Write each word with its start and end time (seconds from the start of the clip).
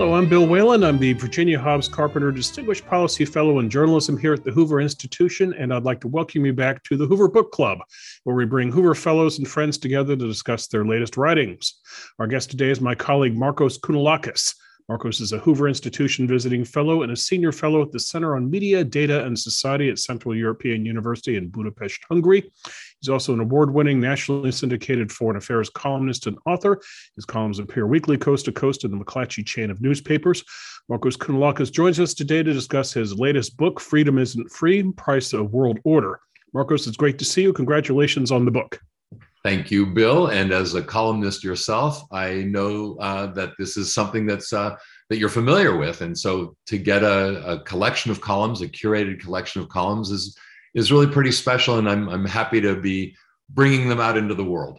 Hello, 0.00 0.14
I'm 0.14 0.30
Bill 0.30 0.46
Whalen. 0.46 0.82
I'm 0.82 0.96
the 0.96 1.12
Virginia 1.12 1.58
Hobbs 1.58 1.86
Carpenter 1.86 2.32
Distinguished 2.32 2.86
Policy 2.86 3.26
Fellow 3.26 3.58
in 3.58 3.68
Journalism 3.68 4.16
here 4.16 4.32
at 4.32 4.42
the 4.42 4.50
Hoover 4.50 4.80
Institution, 4.80 5.52
and 5.52 5.74
I'd 5.74 5.84
like 5.84 6.00
to 6.00 6.08
welcome 6.08 6.46
you 6.46 6.54
back 6.54 6.82
to 6.84 6.96
the 6.96 7.06
Hoover 7.06 7.28
Book 7.28 7.52
Club, 7.52 7.80
where 8.24 8.34
we 8.34 8.46
bring 8.46 8.72
Hoover 8.72 8.94
Fellows 8.94 9.36
and 9.36 9.46
friends 9.46 9.76
together 9.76 10.16
to 10.16 10.26
discuss 10.26 10.68
their 10.68 10.86
latest 10.86 11.18
writings. 11.18 11.80
Our 12.18 12.26
guest 12.26 12.50
today 12.50 12.70
is 12.70 12.80
my 12.80 12.94
colleague 12.94 13.36
Markos 13.36 13.78
Kounalakis. 13.78 14.54
Markos 14.90 15.20
is 15.20 15.30
a 15.30 15.38
Hoover 15.38 15.68
Institution 15.68 16.26
visiting 16.26 16.64
fellow 16.64 17.02
and 17.04 17.12
a 17.12 17.16
senior 17.16 17.52
fellow 17.52 17.80
at 17.80 17.92
the 17.92 18.00
Center 18.00 18.34
on 18.34 18.50
Media, 18.50 18.82
Data, 18.82 19.24
and 19.24 19.38
Society 19.38 19.88
at 19.88 20.00
Central 20.00 20.34
European 20.34 20.84
University 20.84 21.36
in 21.36 21.48
Budapest, 21.48 22.00
Hungary. 22.08 22.50
He's 22.98 23.08
also 23.08 23.32
an 23.32 23.38
award 23.38 23.72
winning, 23.72 24.00
nationally 24.00 24.50
syndicated 24.50 25.12
foreign 25.12 25.36
affairs 25.36 25.70
columnist 25.70 26.26
and 26.26 26.36
author. 26.44 26.80
His 27.14 27.24
columns 27.24 27.60
appear 27.60 27.86
weekly 27.86 28.18
coast 28.18 28.46
to 28.46 28.52
coast 28.52 28.82
in 28.82 28.90
the 28.90 28.96
McClatchy 28.96 29.46
chain 29.46 29.70
of 29.70 29.80
newspapers. 29.80 30.42
Markos 30.90 31.16
Kounalakis 31.16 31.70
joins 31.70 32.00
us 32.00 32.12
today 32.12 32.42
to 32.42 32.52
discuss 32.52 32.92
his 32.92 33.16
latest 33.16 33.56
book, 33.56 33.78
Freedom 33.78 34.18
Isn't 34.18 34.50
Free 34.50 34.82
Price 34.94 35.32
of 35.32 35.52
World 35.52 35.78
Order. 35.84 36.18
Markos, 36.52 36.88
it's 36.88 36.96
great 36.96 37.20
to 37.20 37.24
see 37.24 37.42
you. 37.42 37.52
Congratulations 37.52 38.32
on 38.32 38.44
the 38.44 38.50
book. 38.50 38.80
Thank 39.42 39.70
you, 39.70 39.86
Bill. 39.86 40.26
And 40.26 40.52
as 40.52 40.74
a 40.74 40.82
columnist 40.82 41.42
yourself, 41.42 42.04
I 42.12 42.42
know 42.42 42.96
uh, 43.00 43.26
that 43.28 43.52
this 43.58 43.78
is 43.78 43.92
something 43.92 44.26
that's 44.26 44.52
uh, 44.52 44.76
that 45.08 45.18
you're 45.18 45.30
familiar 45.30 45.78
with, 45.78 46.02
and 46.02 46.16
so 46.16 46.56
to 46.66 46.76
get 46.76 47.02
a, 47.02 47.52
a, 47.52 47.60
collection 47.64 48.10
of 48.10 48.20
columns, 48.20 48.60
a 48.60 48.68
curated 48.68 49.20
collection 49.20 49.62
of 49.62 49.68
columns, 49.70 50.10
is 50.10 50.36
is 50.74 50.92
really 50.92 51.06
pretty 51.06 51.32
special. 51.32 51.78
And 51.78 51.88
I'm 51.88 52.08
I'm 52.10 52.26
happy 52.26 52.60
to 52.60 52.78
be 52.78 53.16
bringing 53.48 53.88
them 53.88 54.00
out 54.00 54.18
into 54.18 54.34
the 54.34 54.44
world. 54.44 54.78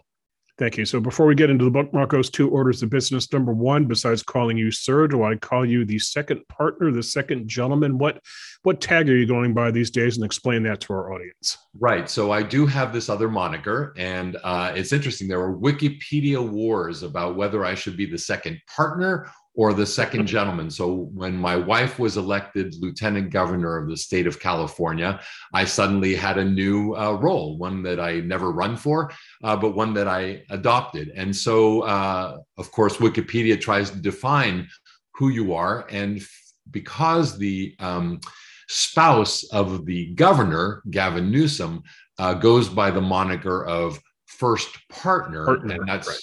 Thank 0.61 0.77
you. 0.77 0.85
So 0.85 0.99
before 0.99 1.25
we 1.25 1.33
get 1.33 1.49
into 1.49 1.65
the 1.65 1.71
book, 1.71 1.91
Markos, 1.91 2.31
two 2.31 2.47
orders 2.47 2.83
of 2.83 2.91
business. 2.91 3.33
Number 3.33 3.51
one, 3.51 3.85
besides 3.85 4.21
calling 4.21 4.59
you 4.59 4.69
sir, 4.69 5.07
do 5.07 5.23
I 5.23 5.35
call 5.35 5.65
you 5.65 5.85
the 5.85 5.97
second 5.97 6.47
partner, 6.49 6.91
the 6.91 7.01
second 7.01 7.47
gentleman? 7.47 7.97
What 7.97 8.21
what 8.61 8.79
tag 8.79 9.09
are 9.09 9.17
you 9.17 9.25
going 9.25 9.55
by 9.55 9.71
these 9.71 9.89
days? 9.89 10.17
And 10.17 10.23
explain 10.23 10.61
that 10.61 10.79
to 10.81 10.93
our 10.93 11.13
audience. 11.13 11.57
Right. 11.79 12.07
So 12.07 12.29
I 12.29 12.43
do 12.43 12.67
have 12.67 12.93
this 12.93 13.09
other 13.09 13.27
moniker, 13.27 13.95
and 13.97 14.37
uh, 14.43 14.71
it's 14.75 14.93
interesting. 14.93 15.27
There 15.27 15.39
were 15.39 15.57
Wikipedia 15.57 16.47
wars 16.47 17.01
about 17.01 17.35
whether 17.35 17.65
I 17.65 17.73
should 17.73 17.97
be 17.97 18.05
the 18.05 18.19
second 18.19 18.61
partner 18.67 19.31
or 19.53 19.73
the 19.73 19.85
second 19.85 20.25
gentleman. 20.35 20.69
So 20.69 21.09
when 21.13 21.35
my 21.35 21.55
wife 21.55 21.99
was 21.99 22.17
elected 22.17 22.75
lieutenant 22.79 23.31
governor 23.31 23.77
of 23.77 23.89
the 23.89 23.97
state 23.97 24.27
of 24.27 24.39
California, 24.39 25.19
I 25.53 25.65
suddenly 25.65 26.15
had 26.15 26.37
a 26.37 26.45
new 26.45 26.95
uh, 26.95 27.13
role, 27.13 27.57
one 27.57 27.83
that 27.83 27.99
I 27.99 28.21
never 28.21 28.51
run 28.51 28.75
for, 28.75 29.11
uh, 29.43 29.55
but 29.55 29.75
one 29.75 29.93
that 29.95 30.07
I 30.07 30.43
adopted. 30.49 31.11
And 31.15 31.35
so, 31.35 31.81
uh, 31.81 32.37
of 32.57 32.71
course, 32.71 32.97
Wikipedia 32.97 33.59
tries 33.59 33.89
to 33.91 33.97
define 33.97 34.67
who 35.15 35.29
you 35.29 35.53
are. 35.53 35.85
And 35.89 36.21
because 36.69 37.37
the 37.37 37.75
um, 37.79 38.19
spouse 38.67 39.43
of 39.51 39.85
the 39.85 40.13
governor, 40.13 40.81
Gavin 40.89 41.29
Newsom, 41.31 41.83
uh, 42.19 42.33
goes 42.35 42.69
by 42.69 42.91
the 42.91 43.01
moniker 43.01 43.65
of 43.65 43.99
first 44.27 44.69
partner, 44.89 45.45
partner 45.45 45.75
and 45.75 45.87
that's 45.87 46.07
right 46.07 46.21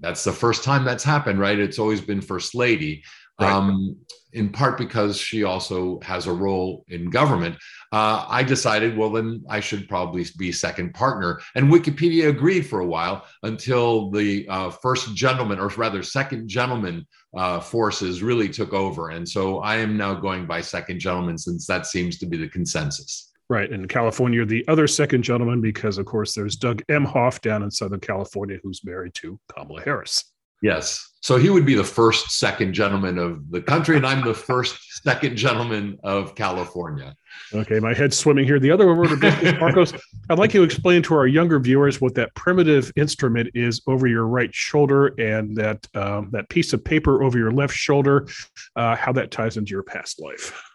that's 0.00 0.24
the 0.24 0.32
first 0.32 0.64
time 0.64 0.84
that's 0.84 1.04
happened, 1.04 1.38
right? 1.38 1.58
It's 1.58 1.78
always 1.78 2.00
been 2.00 2.20
First 2.20 2.54
Lady. 2.54 3.02
Right. 3.40 3.52
Um, 3.52 3.96
in 4.32 4.50
part 4.50 4.78
because 4.78 5.16
she 5.16 5.44
also 5.44 5.98
has 6.02 6.26
a 6.26 6.32
role 6.32 6.84
in 6.88 7.10
government, 7.10 7.56
uh, 7.92 8.24
I 8.28 8.42
decided, 8.42 8.96
well, 8.96 9.10
then 9.10 9.42
I 9.48 9.60
should 9.60 9.88
probably 9.88 10.24
be 10.38 10.52
second 10.52 10.94
partner. 10.94 11.40
And 11.54 11.70
Wikipedia 11.70 12.28
agreed 12.28 12.66
for 12.66 12.80
a 12.80 12.86
while 12.86 13.26
until 13.42 14.10
the 14.10 14.46
uh, 14.48 14.70
first 14.70 15.14
gentleman, 15.14 15.58
or 15.58 15.68
rather, 15.68 16.02
second 16.02 16.48
gentleman 16.48 17.06
uh, 17.36 17.60
forces 17.60 18.22
really 18.22 18.48
took 18.48 18.72
over. 18.72 19.10
And 19.10 19.28
so 19.28 19.58
I 19.60 19.76
am 19.76 19.96
now 19.96 20.14
going 20.14 20.46
by 20.46 20.60
second 20.60 21.00
gentleman 21.00 21.38
since 21.38 21.66
that 21.66 21.86
seems 21.86 22.18
to 22.18 22.26
be 22.26 22.36
the 22.36 22.48
consensus. 22.48 23.29
Right. 23.50 23.72
In 23.72 23.88
California, 23.88 24.44
the 24.44 24.64
other 24.68 24.86
second 24.86 25.24
gentleman, 25.24 25.60
because 25.60 25.98
of 25.98 26.06
course 26.06 26.34
there's 26.34 26.54
Doug 26.54 26.84
Emhoff 26.86 27.40
down 27.40 27.64
in 27.64 27.70
Southern 27.72 27.98
California 27.98 28.60
who's 28.62 28.84
married 28.84 29.12
to 29.14 29.40
Kamala 29.48 29.82
Harris. 29.82 30.24
Yes. 30.62 31.04
So 31.20 31.36
he 31.36 31.50
would 31.50 31.66
be 31.66 31.74
the 31.74 31.82
first 31.82 32.30
second 32.38 32.74
gentleman 32.74 33.18
of 33.18 33.50
the 33.50 33.60
country, 33.60 33.96
and 33.96 34.06
I'm 34.06 34.24
the 34.24 34.34
first 34.34 35.02
second 35.02 35.36
gentleman 35.36 35.98
of 36.04 36.36
California. 36.36 37.14
Okay, 37.52 37.80
my 37.80 37.92
head's 37.92 38.16
swimming 38.16 38.44
here. 38.44 38.60
The 38.60 38.70
other 38.70 38.94
word 38.94 39.10
of 39.10 39.20
business, 39.20 39.52
Markos, 39.54 40.00
I'd 40.30 40.38
like 40.38 40.54
you 40.54 40.60
to 40.60 40.64
explain 40.64 41.02
to 41.02 41.14
our 41.14 41.26
younger 41.26 41.58
viewers 41.58 42.00
what 42.00 42.14
that 42.14 42.32
primitive 42.36 42.92
instrument 42.94 43.50
is 43.54 43.82
over 43.88 44.06
your 44.06 44.28
right 44.28 44.54
shoulder 44.54 45.08
and 45.18 45.56
that 45.56 45.86
um, 45.94 46.30
that 46.32 46.48
piece 46.50 46.72
of 46.72 46.84
paper 46.84 47.24
over 47.24 47.36
your 47.36 47.50
left 47.50 47.74
shoulder, 47.74 48.28
uh, 48.76 48.94
how 48.94 49.12
that 49.12 49.32
ties 49.32 49.56
into 49.56 49.70
your 49.72 49.82
past 49.82 50.20
life. 50.20 50.69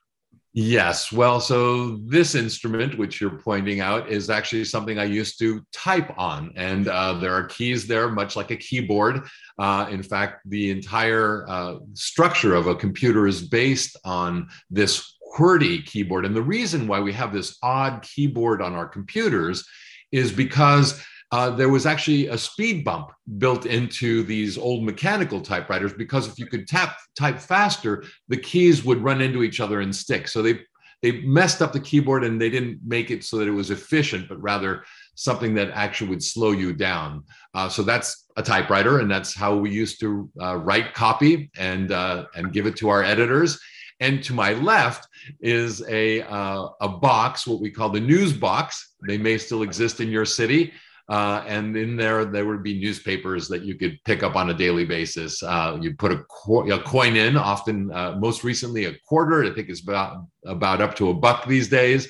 Yes. 0.57 1.11
Well, 1.11 1.41
so 1.41 1.97
this 2.05 2.33
instrument, 2.33 2.97
which 2.97 3.19
you're 3.19 3.39
pointing 3.39 3.81
out, 3.81 4.07
is 4.07 4.29
actually 4.29 4.63
something 4.63 4.97
I 4.97 5.03
used 5.03 5.37
to 5.39 5.61
type 5.73 6.17
on. 6.17 6.53
And 6.55 6.87
uh, 6.87 7.15
there 7.15 7.33
are 7.33 7.43
keys 7.43 7.87
there, 7.87 8.07
much 8.07 8.37
like 8.37 8.51
a 8.51 8.55
keyboard. 8.55 9.27
Uh, 9.59 9.87
in 9.91 10.01
fact, 10.01 10.43
the 10.45 10.71
entire 10.71 11.45
uh, 11.49 11.79
structure 11.93 12.55
of 12.55 12.67
a 12.67 12.75
computer 12.75 13.27
is 13.27 13.41
based 13.41 13.97
on 14.05 14.47
this 14.69 15.17
QWERTY 15.35 15.85
keyboard. 15.87 16.25
And 16.25 16.33
the 16.33 16.41
reason 16.41 16.87
why 16.87 17.01
we 17.01 17.11
have 17.11 17.33
this 17.33 17.57
odd 17.61 18.01
keyboard 18.01 18.61
on 18.61 18.75
our 18.75 18.87
computers 18.87 19.67
is 20.13 20.31
because 20.31 21.03
uh, 21.35 21.49
there 21.49 21.67
was 21.67 21.85
actually 21.85 22.27
a 22.27 22.37
speed 22.37 22.85
bump 22.85 23.11
built 23.39 23.65
into 23.65 24.23
these 24.23 24.57
old 24.57 24.85
mechanical 24.85 25.41
typewriters 25.41 25.91
because 25.91 26.29
if 26.29 26.39
you 26.39 26.45
could 26.45 26.65
tap 26.65 26.95
type 27.19 27.39
faster, 27.39 28.05
the 28.29 28.37
keys 28.37 28.85
would 28.85 29.03
run 29.03 29.19
into 29.19 29.43
each 29.43 29.59
other 29.59 29.81
and 29.81 29.93
stick. 29.93 30.29
So 30.29 30.41
they 30.41 30.61
they 31.01 31.11
messed 31.23 31.61
up 31.61 31.73
the 31.73 31.79
keyboard 31.81 32.23
and 32.23 32.39
they 32.39 32.49
didn't 32.49 32.79
make 32.85 33.11
it 33.11 33.25
so 33.25 33.35
that 33.37 33.49
it 33.49 33.51
was 33.51 33.69
efficient, 33.69 34.29
but 34.29 34.41
rather 34.41 34.85
something 35.15 35.53
that 35.55 35.71
actually 35.71 36.09
would 36.11 36.23
slow 36.23 36.51
you 36.51 36.71
down. 36.71 37.21
Uh, 37.53 37.67
so 37.67 37.83
that's 37.83 38.27
a 38.37 38.41
typewriter, 38.41 38.99
and 38.99 39.11
that's 39.11 39.35
how 39.35 39.57
we 39.57 39.69
used 39.71 39.99
to 39.99 40.29
uh, 40.41 40.55
write 40.55 40.93
copy 40.93 41.51
and 41.57 41.91
uh, 41.91 42.27
and 42.35 42.53
give 42.53 42.65
it 42.65 42.77
to 42.77 42.87
our 42.87 43.03
editors. 43.03 43.59
And 43.99 44.23
to 44.23 44.33
my 44.33 44.53
left 44.53 45.09
is 45.41 45.83
a 45.89 46.21
uh, 46.21 46.69
a 46.79 46.87
box, 46.87 47.45
what 47.45 47.59
we 47.59 47.71
call 47.71 47.89
the 47.89 47.99
news 47.99 48.31
box. 48.31 48.93
They 49.05 49.17
may 49.17 49.37
still 49.37 49.63
exist 49.63 49.99
in 49.99 50.09
your 50.09 50.25
city. 50.25 50.71
Uh, 51.07 51.43
and 51.45 51.77
in 51.77 51.95
there, 51.95 52.25
there 52.25 52.45
would 52.45 52.63
be 52.63 52.79
newspapers 52.79 53.47
that 53.47 53.61
you 53.61 53.75
could 53.75 53.99
pick 54.05 54.23
up 54.23 54.35
on 54.35 54.49
a 54.49 54.53
daily 54.53 54.85
basis. 54.85 55.43
Uh, 55.43 55.77
you 55.79 55.93
put 55.93 56.11
a, 56.11 56.23
co- 56.29 56.67
a, 56.67 56.79
coin 56.79 57.15
in, 57.15 57.37
often, 57.37 57.91
uh, 57.91 58.15
most 58.17 58.43
recently, 58.43 58.85
a 58.85 58.95
quarter. 59.07 59.43
I 59.43 59.53
think 59.53 59.69
it's 59.69 59.81
about 59.81 60.25
about 60.45 60.81
up 60.81 60.95
to 60.95 61.09
a 61.09 61.13
buck 61.13 61.47
these 61.47 61.67
days. 61.67 62.09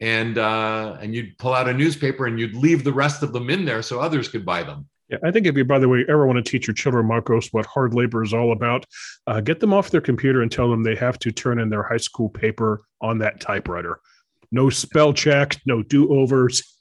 And 0.00 0.38
uh, 0.38 0.96
and 1.00 1.14
you'd 1.14 1.36
pull 1.38 1.52
out 1.52 1.68
a 1.68 1.74
newspaper 1.74 2.26
and 2.26 2.40
you'd 2.40 2.56
leave 2.56 2.84
the 2.84 2.92
rest 2.92 3.22
of 3.22 3.32
them 3.32 3.50
in 3.50 3.64
there 3.64 3.82
so 3.82 4.00
others 4.00 4.28
could 4.28 4.46
buy 4.46 4.62
them. 4.62 4.88
Yeah, 5.10 5.18
I 5.22 5.30
think 5.30 5.46
if 5.46 5.56
you, 5.56 5.64
by 5.64 5.78
the 5.78 5.88
way, 5.88 6.06
ever 6.08 6.26
want 6.26 6.42
to 6.42 6.50
teach 6.50 6.66
your 6.66 6.74
children, 6.74 7.06
Markos, 7.06 7.52
what 7.52 7.66
hard 7.66 7.92
labor 7.92 8.22
is 8.22 8.32
all 8.32 8.52
about, 8.52 8.86
uh, 9.26 9.42
get 9.42 9.60
them 9.60 9.74
off 9.74 9.90
their 9.90 10.00
computer 10.00 10.40
and 10.40 10.50
tell 10.50 10.70
them 10.70 10.82
they 10.82 10.96
have 10.96 11.18
to 11.18 11.30
turn 11.30 11.58
in 11.58 11.68
their 11.68 11.82
high 11.82 11.98
school 11.98 12.30
paper 12.30 12.82
on 13.02 13.18
that 13.18 13.38
typewriter. 13.38 14.00
No 14.50 14.70
spell 14.70 15.12
check, 15.12 15.60
no 15.66 15.82
do 15.82 16.12
overs 16.14 16.71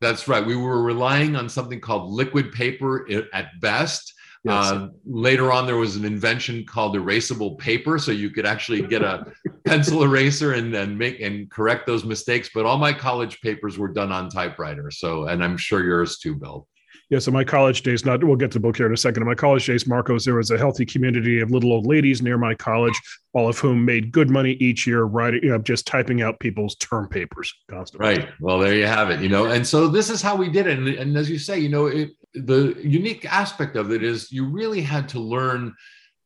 That's 0.00 0.28
right. 0.28 0.44
We 0.44 0.56
were 0.56 0.82
relying 0.82 1.36
on 1.36 1.48
something 1.48 1.80
called 1.80 2.10
liquid 2.10 2.52
paper 2.52 3.08
at 3.32 3.60
best. 3.60 4.12
Yes. 4.44 4.70
Uh, 4.70 4.88
later 5.04 5.50
on, 5.50 5.66
there 5.66 5.76
was 5.76 5.96
an 5.96 6.04
invention 6.04 6.64
called 6.64 6.94
erasable 6.94 7.58
paper, 7.58 7.98
so 7.98 8.12
you 8.12 8.30
could 8.30 8.46
actually 8.46 8.82
get 8.82 9.02
a 9.02 9.26
pencil 9.64 10.04
eraser 10.04 10.52
and 10.52 10.72
then 10.72 10.96
make 10.96 11.20
and 11.20 11.50
correct 11.50 11.86
those 11.86 12.04
mistakes. 12.04 12.50
But 12.54 12.64
all 12.64 12.78
my 12.78 12.92
college 12.92 13.40
papers 13.40 13.76
were 13.76 13.88
done 13.88 14.12
on 14.12 14.28
typewriter. 14.28 14.90
So, 14.92 15.24
and 15.24 15.42
I'm 15.42 15.56
sure 15.56 15.82
yours 15.82 16.18
too, 16.18 16.36
Bill. 16.36 16.68
Yeah, 17.08 17.20
so 17.20 17.30
my 17.30 17.44
college 17.44 17.82
days, 17.82 18.04
not 18.04 18.24
we'll 18.24 18.34
get 18.34 18.50
to 18.50 18.58
the 18.58 18.62
book 18.62 18.76
here 18.76 18.86
in 18.86 18.92
a 18.92 18.96
second. 18.96 19.22
In 19.22 19.28
my 19.28 19.34
college 19.36 19.64
days, 19.64 19.84
Markos, 19.84 20.24
there 20.24 20.34
was 20.34 20.50
a 20.50 20.58
healthy 20.58 20.84
community 20.84 21.40
of 21.40 21.52
little 21.52 21.72
old 21.72 21.86
ladies 21.86 22.20
near 22.20 22.36
my 22.36 22.52
college, 22.52 23.00
all 23.32 23.48
of 23.48 23.58
whom 23.58 23.84
made 23.84 24.10
good 24.10 24.28
money 24.28 24.52
each 24.54 24.88
year, 24.88 25.04
writing, 25.04 25.40
you 25.44 25.50
know, 25.50 25.58
just 25.58 25.86
typing 25.86 26.20
out 26.20 26.40
people's 26.40 26.74
term 26.76 27.08
papers 27.08 27.54
constantly. 27.70 28.08
Right. 28.08 28.28
Well, 28.40 28.58
there 28.58 28.74
you 28.74 28.86
have 28.86 29.10
it. 29.10 29.20
You 29.20 29.28
know, 29.28 29.46
and 29.46 29.64
so 29.64 29.86
this 29.86 30.10
is 30.10 30.20
how 30.20 30.34
we 30.34 30.48
did 30.48 30.66
it. 30.66 30.78
And, 30.78 30.88
and 30.88 31.16
as 31.16 31.30
you 31.30 31.38
say, 31.38 31.60
you 31.60 31.68
know, 31.68 31.86
it, 31.86 32.10
the 32.34 32.76
unique 32.82 33.24
aspect 33.32 33.76
of 33.76 33.92
it 33.92 34.02
is 34.02 34.32
you 34.32 34.44
really 34.44 34.80
had 34.80 35.08
to 35.10 35.20
learn 35.20 35.74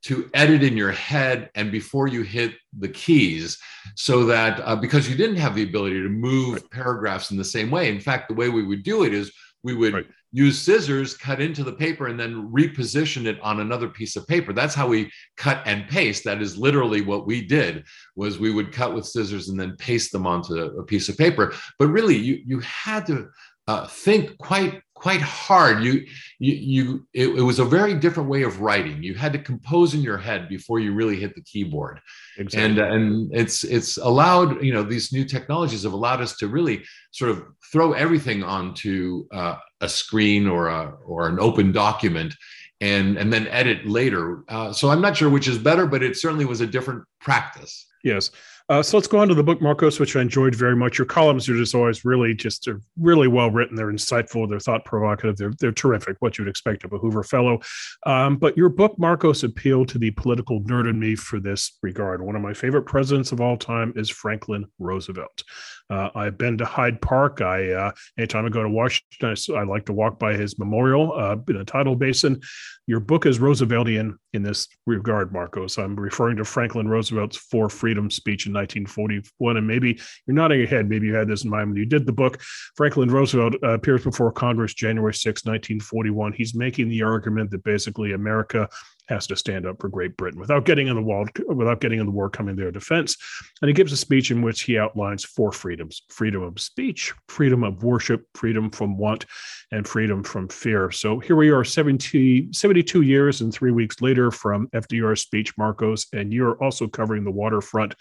to 0.03 0.31
edit 0.33 0.63
in 0.63 0.79
your 0.79 0.93
head 0.93 1.51
and 1.55 1.71
before 1.71 2.09
you 2.09 2.23
hit 2.23 2.55
the 2.79 2.89
keys 2.89 3.59
so 3.97 4.25
that 4.25 4.59
uh, 4.61 4.75
because 4.75 5.11
you 5.11 5.15
didn't 5.15 5.37
have 5.37 5.55
the 5.55 5.63
ability 5.63 6.01
to 6.01 6.09
move 6.09 6.55
right. 6.55 6.71
paragraphs 6.71 7.31
in 7.31 7.37
the 7.37 7.45
same 7.45 7.71
way 7.71 7.91
in 7.91 8.01
fact 8.01 8.27
the 8.27 8.35
way 8.35 8.49
we 8.49 8.63
would 8.63 8.83
do 8.83 9.05
it 9.05 9.13
is 9.13 9.31
we 9.63 9.75
would 9.75 9.93
right. 9.93 10.07
Use 10.33 10.61
scissors, 10.61 11.17
cut 11.17 11.41
into 11.41 11.65
the 11.65 11.73
paper, 11.73 12.07
and 12.07 12.19
then 12.19 12.51
reposition 12.51 13.27
it 13.27 13.41
on 13.41 13.61
another 13.61 13.89
piece 13.89 14.17
of 14.17 14.27
paper. 14.27 14.53
That's 14.53 14.75
how 14.75 14.87
we 14.87 15.11
cut 15.37 15.63
and 15.67 15.89
paste. 15.89 16.25
That 16.25 16.41
is 16.41 16.57
literally 16.57 17.01
what 17.01 17.27
we 17.27 17.45
did. 17.47 17.85
Was 18.17 18.39
we 18.39 18.53
would 18.53 18.73
cut 18.73 18.95
with 18.95 19.07
scissors 19.07 19.49
and 19.49 19.59
then 19.59 19.77
paste 19.77 20.13
them 20.13 20.27
onto 20.27 20.55
a 20.55 20.85
piece 20.85 21.09
of 21.09 21.19
paper. 21.19 21.55
But 21.79 21.89
really, 21.89 22.17
you 22.17 22.41
you 22.47 22.61
had 22.61 23.07
to 23.07 23.29
uh, 23.67 23.87
think 23.87 24.37
quite 24.39 24.83
quite 25.01 25.23
hard. 25.23 25.83
You 25.83 26.05
you 26.39 26.55
you 26.55 27.07
it, 27.15 27.29
it, 27.29 27.43
was 27.43 27.59
a 27.59 27.65
very 27.65 27.95
different 27.95 28.29
way 28.29 28.43
of 28.43 28.61
writing. 28.61 29.03
You 29.03 29.15
had 29.15 29.33
to 29.33 29.39
compose 29.39 29.95
in 29.95 30.03
your 30.03 30.19
head 30.19 30.49
before 30.49 30.79
you 30.79 30.93
really 30.93 31.17
hit 31.17 31.35
the 31.35 31.43
keyboard. 31.43 32.01
Exactly. 32.37 32.63
And 32.65 32.79
and 32.79 33.35
it's 33.35 33.65
it's 33.65 33.97
allowed 33.97 34.63
you 34.63 34.73
know 34.75 34.83
these 34.83 35.11
new 35.13 35.25
technologies 35.25 35.85
have 35.85 35.95
allowed 35.95 36.21
us 36.21 36.37
to 36.37 36.49
really 36.49 36.85
sort 37.13 37.31
of 37.31 37.45
throw 37.73 37.93
everything 37.95 38.43
onto 38.43 39.27
uh, 39.33 39.57
a 39.81 39.89
screen 39.89 40.47
or 40.47 40.69
a 40.69 40.93
or 41.05 41.29
an 41.29 41.41
open 41.41 41.73
document 41.73 42.35
and 42.83 43.17
and 43.17 43.33
then 43.33 43.47
edit 43.49 43.87
later. 43.87 44.45
Uh, 44.49 44.71
so 44.73 44.91
I'm 44.91 45.01
not 45.01 45.17
sure 45.17 45.31
which 45.31 45.49
is 45.49 45.59
better, 45.59 45.87
but 45.87 46.03
it 46.03 46.17
certainly 46.17 46.45
was 46.45 46.61
a 46.61 46.67
different 46.67 47.05
practice. 47.21 47.87
Yes. 48.05 48.31
Uh, 48.71 48.81
so 48.81 48.97
let's 48.97 49.09
go 49.09 49.19
on 49.19 49.27
to 49.27 49.35
the 49.35 49.43
book, 49.43 49.59
Markos, 49.59 49.99
which 49.99 50.15
I 50.15 50.21
enjoyed 50.21 50.55
very 50.55 50.77
much. 50.77 50.97
Your 50.97 51.05
columns 51.05 51.49
are 51.49 51.57
just 51.57 51.75
always 51.75 52.05
really 52.05 52.35
just 52.35 52.69
are 52.69 52.81
really 52.97 53.27
well 53.27 53.51
written. 53.51 53.75
They're 53.75 53.93
insightful. 53.93 54.49
They're 54.49 54.61
thought 54.61 54.85
provocative. 54.85 55.37
They're 55.37 55.53
they're 55.59 55.73
terrific. 55.73 56.17
What 56.21 56.39
you'd 56.39 56.47
expect 56.47 56.85
of 56.85 56.93
a 56.93 56.99
Hoover 56.99 57.25
Fellow. 57.25 57.59
Um, 58.07 58.37
but 58.37 58.57
your 58.57 58.69
book, 58.69 58.97
Markos, 58.97 59.43
appealed 59.43 59.89
to 59.89 59.99
the 59.99 60.13
political 60.13 60.63
nerd 60.63 60.89
in 60.89 61.01
me 61.01 61.17
for 61.17 61.41
this 61.41 61.79
regard. 61.83 62.23
One 62.23 62.37
of 62.37 62.43
my 62.43 62.55
favorite 62.55 62.85
presidents 62.85 63.33
of 63.33 63.41
all 63.41 63.57
time 63.57 63.93
is 63.97 64.09
Franklin 64.09 64.67
Roosevelt. 64.79 65.43
Uh, 65.91 66.11
I've 66.15 66.39
been 66.39 66.57
to 66.59 66.65
Hyde 66.65 67.03
Park. 67.03 67.41
I 67.41 67.73
uh, 67.73 67.91
anytime 68.17 68.47
I 68.47 68.51
go 68.51 68.63
to 68.63 68.69
Washington, 68.69 69.35
I, 69.35 69.59
I 69.59 69.65
like 69.65 69.87
to 69.87 69.93
walk 69.93 70.21
by 70.21 70.35
his 70.35 70.61
memorial 70.61 71.13
uh, 71.13 71.37
in 71.49 71.59
the 71.59 71.65
tidal 71.65 71.97
basin. 71.97 72.41
Your 72.87 73.01
book 73.01 73.27
is 73.27 73.41
Rooseveltian 73.41 74.15
in 74.33 74.43
this 74.45 74.69
regard, 74.87 75.33
Markos. 75.33 75.83
I'm 75.83 75.97
referring 75.97 76.37
to 76.37 76.45
Franklin 76.45 76.87
Roosevelt's 76.87 77.37
Four 77.37 77.69
Freedom 77.69 78.11
speech 78.11 78.47
in 78.47 78.53
1941, 78.61 79.57
and 79.57 79.67
maybe 79.67 79.99
you're 80.27 80.35
nodding 80.35 80.59
your 80.59 80.69
head. 80.69 80.89
Maybe 80.89 81.07
you 81.07 81.15
had 81.15 81.29
this 81.29 81.45
in 81.45 81.51
mind 81.51 81.71
when 81.71 81.77
you 81.77 81.87
did 81.87 82.07
the 82.07 82.13
book. 82.13 82.41
Franklin 82.77 83.11
Roosevelt 83.11 83.55
uh, 83.63 83.71
appears 83.71 84.05
before 84.05 84.33
Congress 84.33 84.75
January 84.75 85.15
6, 85.15 85.45
1941. 85.45 86.33
He's 86.33 86.55
making 86.55 86.89
the 86.89 87.03
argument 87.03 87.51
that 87.51 87.65
basically 87.65 88.13
America 88.13 88.69
has 89.11 89.27
to 89.27 89.37
stand 89.37 89.67
up 89.67 89.81
for 89.81 89.89
Great 89.89 90.17
Britain 90.17 90.41
without 90.41 90.65
getting 90.65 90.87
in 90.87 90.95
the 90.95 91.03
wall, 91.03 91.27
without 91.49 91.81
getting 91.81 91.99
in 91.99 92.07
the 92.07 92.13
war 92.13 92.31
coming 92.31 92.57
their 92.57 92.71
defense. 92.71 93.17
And 93.61 93.69
he 93.69 93.75
gives 93.75 93.93
a 93.93 93.97
speech 93.97 94.31
in 94.31 94.41
which 94.41 94.63
he 94.63 94.79
outlines 94.79 95.25
four 95.25 95.53
freedoms: 95.53 96.03
freedom 96.09 96.43
of 96.43 96.59
speech, 96.61 97.13
freedom 97.29 97.65
of 97.65 97.83
worship, 97.83 98.25
freedom 98.35 98.71
from 98.71 98.97
want, 98.97 99.27
and 99.73 99.87
freedom 99.87 100.23
from 100.23 100.49
fear. 100.49 100.91
So 100.91 101.19
here 101.19 101.37
we 101.37 101.51
are, 101.51 101.65
70, 101.65 102.53
72 102.53 103.03
years 103.03 103.41
and 103.41 103.53
three 103.53 103.73
weeks 103.73 104.01
later 104.01 104.31
from 104.31 104.69
FDR's 104.69 105.23
speech, 105.23 105.57
Markos, 105.57 106.07
and 106.13 106.33
you're 106.33 106.63
also 106.63 106.87
covering 106.87 107.25
the 107.25 107.31
waterfront 107.31 107.95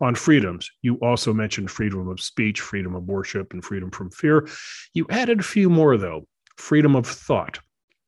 on 0.00 0.14
freedoms. 0.14 0.70
You 0.82 0.96
also 0.96 1.32
mentioned 1.32 1.70
freedom 1.70 2.08
of 2.08 2.20
speech, 2.20 2.60
freedom 2.60 2.94
of 2.94 3.04
worship, 3.04 3.52
and 3.52 3.64
freedom 3.64 3.90
from 3.90 4.10
fear. 4.10 4.48
You 4.94 5.06
added 5.10 5.40
a 5.40 5.44
few 5.44 5.70
more, 5.70 5.96
though 5.96 6.26
freedom 6.56 6.96
of 6.96 7.06
thought, 7.06 7.58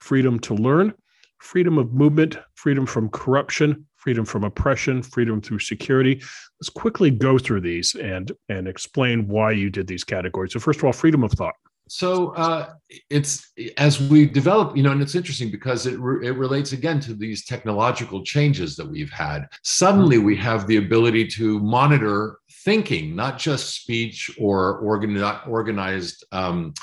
freedom 0.00 0.38
to 0.40 0.54
learn, 0.54 0.94
freedom 1.38 1.78
of 1.78 1.92
movement, 1.92 2.38
freedom 2.54 2.86
from 2.86 3.10
corruption, 3.10 3.86
freedom 3.96 4.24
from 4.24 4.44
oppression, 4.44 5.02
freedom 5.02 5.40
through 5.40 5.58
security. 5.58 6.22
Let's 6.60 6.70
quickly 6.70 7.10
go 7.10 7.38
through 7.38 7.60
these 7.60 7.94
and 7.94 8.32
and 8.48 8.66
explain 8.66 9.28
why 9.28 9.52
you 9.52 9.70
did 9.70 9.86
these 9.86 10.04
categories. 10.04 10.52
So 10.52 10.60
first 10.60 10.78
of 10.80 10.84
all, 10.84 10.92
freedom 10.92 11.24
of 11.24 11.32
thought. 11.32 11.54
So 11.88 12.30
uh, 12.30 12.74
it's 13.10 13.50
as 13.76 14.00
we 14.00 14.26
develop, 14.26 14.76
you 14.76 14.82
know, 14.82 14.92
and 14.92 15.02
it's 15.02 15.14
interesting 15.14 15.50
because 15.50 15.86
it 15.86 15.98
re- 15.98 16.26
it 16.26 16.36
relates 16.36 16.72
again 16.72 17.00
to 17.00 17.14
these 17.14 17.44
technological 17.44 18.22
changes 18.22 18.76
that 18.76 18.88
we've 18.88 19.10
had. 19.10 19.46
Suddenly, 19.64 20.18
we 20.18 20.36
have 20.36 20.66
the 20.66 20.76
ability 20.76 21.26
to 21.28 21.58
monitor 21.60 22.38
thinking, 22.64 23.16
not 23.16 23.38
just 23.38 23.74
speech 23.82 24.30
or 24.38 24.82
organi- 24.82 25.46
organized. 25.48 26.24
Um, 26.32 26.74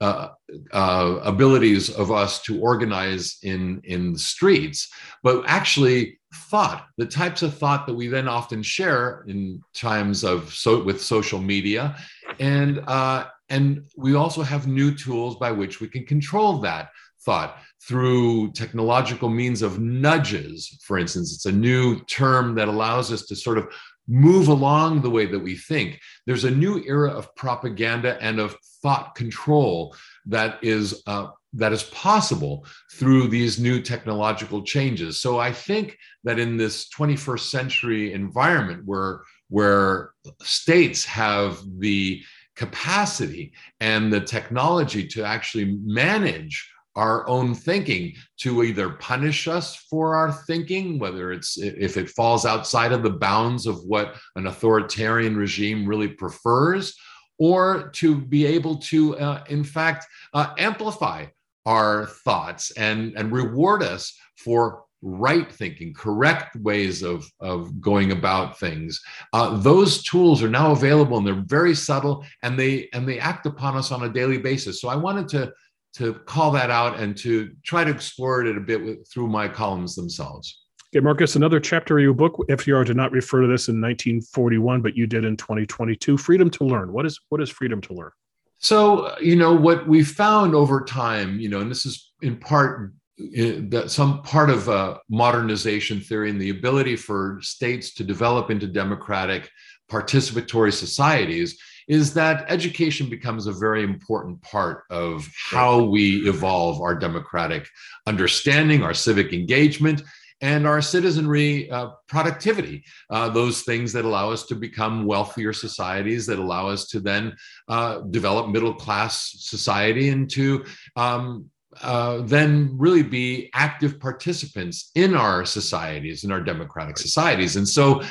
uh, 0.00 0.28
uh, 0.72 1.18
abilities 1.24 1.90
of 1.90 2.12
us 2.12 2.40
to 2.42 2.60
organize 2.60 3.38
in 3.42 3.80
in 3.82 4.12
the 4.12 4.18
streets, 4.18 4.88
but 5.24 5.42
actually 5.46 6.20
thought, 6.34 6.86
the 6.98 7.06
types 7.06 7.42
of 7.42 7.56
thought 7.56 7.86
that 7.86 7.94
we 7.94 8.06
then 8.06 8.28
often 8.28 8.62
share 8.62 9.24
in 9.26 9.60
times 9.74 10.24
of 10.24 10.54
so 10.54 10.82
with 10.84 11.02
social 11.02 11.40
media, 11.40 11.96
and 12.38 12.80
uh, 12.86 13.26
and 13.50 13.84
we 13.96 14.14
also 14.14 14.42
have 14.42 14.66
new 14.66 14.94
tools 14.94 15.36
by 15.36 15.50
which 15.52 15.80
we 15.80 15.88
can 15.88 16.04
control 16.04 16.58
that 16.60 16.90
thought 17.24 17.58
through 17.86 18.52
technological 18.52 19.28
means 19.28 19.62
of 19.62 19.80
nudges. 19.80 20.78
For 20.82 20.98
instance, 20.98 21.34
it's 21.34 21.46
a 21.46 21.52
new 21.52 22.00
term 22.04 22.54
that 22.54 22.68
allows 22.68 23.12
us 23.12 23.26
to 23.26 23.36
sort 23.36 23.58
of 23.58 23.68
move 24.06 24.48
along 24.48 25.02
the 25.02 25.10
way 25.10 25.26
that 25.26 25.38
we 25.38 25.54
think. 25.54 26.00
There's 26.26 26.44
a 26.44 26.50
new 26.50 26.82
era 26.86 27.10
of 27.10 27.34
propaganda 27.34 28.18
and 28.22 28.40
of 28.40 28.56
thought 28.82 29.14
control 29.14 29.94
that 30.26 30.58
is 30.62 31.02
uh, 31.06 31.28
that 31.54 31.72
is 31.72 31.82
possible 31.84 32.66
through 32.92 33.28
these 33.28 33.58
new 33.58 33.80
technological 33.80 34.62
changes. 34.62 35.20
So 35.20 35.38
I 35.38 35.52
think 35.52 35.96
that 36.24 36.38
in 36.38 36.56
this 36.56 36.88
21st 36.90 37.50
century 37.50 38.12
environment 38.12 38.82
where 38.84 39.22
where 39.48 40.10
states 40.42 41.04
have 41.06 41.58
the 41.78 42.22
capacity 42.58 43.52
and 43.80 44.12
the 44.12 44.20
technology 44.20 45.06
to 45.06 45.22
actually 45.24 45.78
manage 45.84 46.68
our 46.96 47.26
own 47.28 47.54
thinking 47.54 48.12
to 48.36 48.64
either 48.64 48.90
punish 48.90 49.46
us 49.46 49.76
for 49.88 50.16
our 50.16 50.32
thinking, 50.32 50.98
whether 50.98 51.30
it's 51.30 51.56
if 51.56 51.96
it 51.96 52.10
falls 52.10 52.44
outside 52.44 52.90
of 52.90 53.04
the 53.04 53.10
bounds 53.10 53.66
of 53.66 53.76
what 53.84 54.16
an 54.34 54.48
authoritarian 54.48 55.36
regime 55.36 55.86
really 55.86 56.08
prefers, 56.08 56.96
or 57.38 57.90
to 57.90 58.16
be 58.16 58.44
able 58.44 58.76
to, 58.76 59.16
uh, 59.18 59.44
in 59.48 59.62
fact, 59.62 60.06
uh, 60.34 60.52
amplify 60.58 61.24
our 61.64 62.06
thoughts 62.24 62.72
and, 62.72 63.16
and 63.16 63.30
reward 63.30 63.80
us 63.80 64.18
for 64.36 64.82
right 65.02 65.50
thinking, 65.52 65.94
correct 65.94 66.56
ways 66.56 67.02
of, 67.02 67.30
of 67.40 67.80
going 67.80 68.12
about 68.12 68.58
things. 68.58 69.00
Uh, 69.32 69.56
those 69.58 70.02
tools 70.02 70.42
are 70.42 70.48
now 70.48 70.72
available 70.72 71.18
and 71.18 71.26
they're 71.26 71.44
very 71.46 71.74
subtle 71.74 72.24
and 72.42 72.58
they 72.58 72.88
and 72.92 73.08
they 73.08 73.18
act 73.18 73.46
upon 73.46 73.76
us 73.76 73.92
on 73.92 74.04
a 74.04 74.08
daily 74.08 74.38
basis. 74.38 74.80
So 74.80 74.88
I 74.88 74.96
wanted 74.96 75.28
to 75.28 75.52
to 75.94 76.14
call 76.14 76.50
that 76.52 76.70
out 76.70 76.98
and 76.98 77.16
to 77.16 77.50
try 77.64 77.82
to 77.82 77.90
explore 77.90 78.44
it 78.44 78.56
a 78.56 78.60
bit 78.60 78.84
with, 78.84 79.08
through 79.10 79.26
my 79.26 79.48
columns 79.48 79.94
themselves. 79.94 80.64
Okay, 80.94 81.04
Markos, 81.04 81.36
another 81.36 81.60
chapter 81.60 81.98
of 81.98 82.02
your 82.02 82.14
book. 82.14 82.36
FDR 82.48 82.84
did 82.86 82.96
not 82.96 83.12
refer 83.12 83.42
to 83.42 83.46
this 83.46 83.68
in 83.68 83.80
1941, 83.80 84.80
but 84.80 84.96
you 84.96 85.06
did 85.06 85.24
in 85.24 85.36
2022. 85.36 86.16
Freedom 86.16 86.48
to 86.50 86.64
learn. 86.64 86.92
What 86.92 87.04
is 87.06 87.20
what 87.28 87.40
is 87.40 87.50
freedom 87.50 87.80
to 87.82 87.94
learn? 87.94 88.10
So, 88.58 89.16
you 89.20 89.36
know, 89.36 89.54
what 89.54 89.86
we 89.86 90.02
found 90.02 90.54
over 90.54 90.80
time, 90.80 91.38
you 91.38 91.48
know, 91.48 91.60
and 91.60 91.70
this 91.70 91.86
is 91.86 92.10
in 92.22 92.36
part 92.36 92.92
that 93.18 93.86
some 93.88 94.22
part 94.22 94.48
of 94.48 94.68
uh, 94.68 94.98
modernization 95.08 96.00
theory 96.00 96.30
and 96.30 96.40
the 96.40 96.50
ability 96.50 96.96
for 96.96 97.38
states 97.42 97.92
to 97.94 98.04
develop 98.04 98.50
into 98.50 98.66
democratic 98.66 99.50
participatory 99.90 100.72
societies 100.72 101.58
is 101.88 102.12
that 102.14 102.44
education 102.48 103.08
becomes 103.08 103.46
a 103.46 103.52
very 103.52 103.82
important 103.82 104.40
part 104.42 104.84
of 104.90 105.26
how 105.50 105.82
we 105.82 106.28
evolve 106.28 106.80
our 106.82 106.94
democratic 106.94 107.66
understanding, 108.06 108.82
our 108.82 108.94
civic 108.94 109.32
engagement, 109.32 110.02
and 110.40 110.66
our 110.66 110.80
citizenry 110.80 111.68
uh, 111.70 111.88
productivity, 112.06 112.84
uh, 113.10 113.28
those 113.28 113.62
things 113.62 113.92
that 113.92 114.04
allow 114.04 114.30
us 114.30 114.44
to 114.44 114.54
become 114.54 115.04
wealthier 115.04 115.52
societies, 115.52 116.26
that 116.26 116.38
allow 116.38 116.68
us 116.68 116.86
to 116.86 117.00
then 117.00 117.34
uh, 117.68 118.00
develop 118.10 118.48
middle 118.48 118.74
class 118.74 119.34
society 119.38 120.10
and 120.10 120.30
to 120.30 120.64
um, 120.94 121.50
uh, 121.82 122.22
then 122.22 122.74
really 122.76 123.02
be 123.02 123.50
active 123.54 124.00
participants 124.00 124.90
in 124.94 125.14
our 125.14 125.44
societies, 125.44 126.24
in 126.24 126.32
our 126.32 126.40
democratic 126.40 126.98
societies. 126.98 127.56
And 127.56 127.68
so 127.68 128.02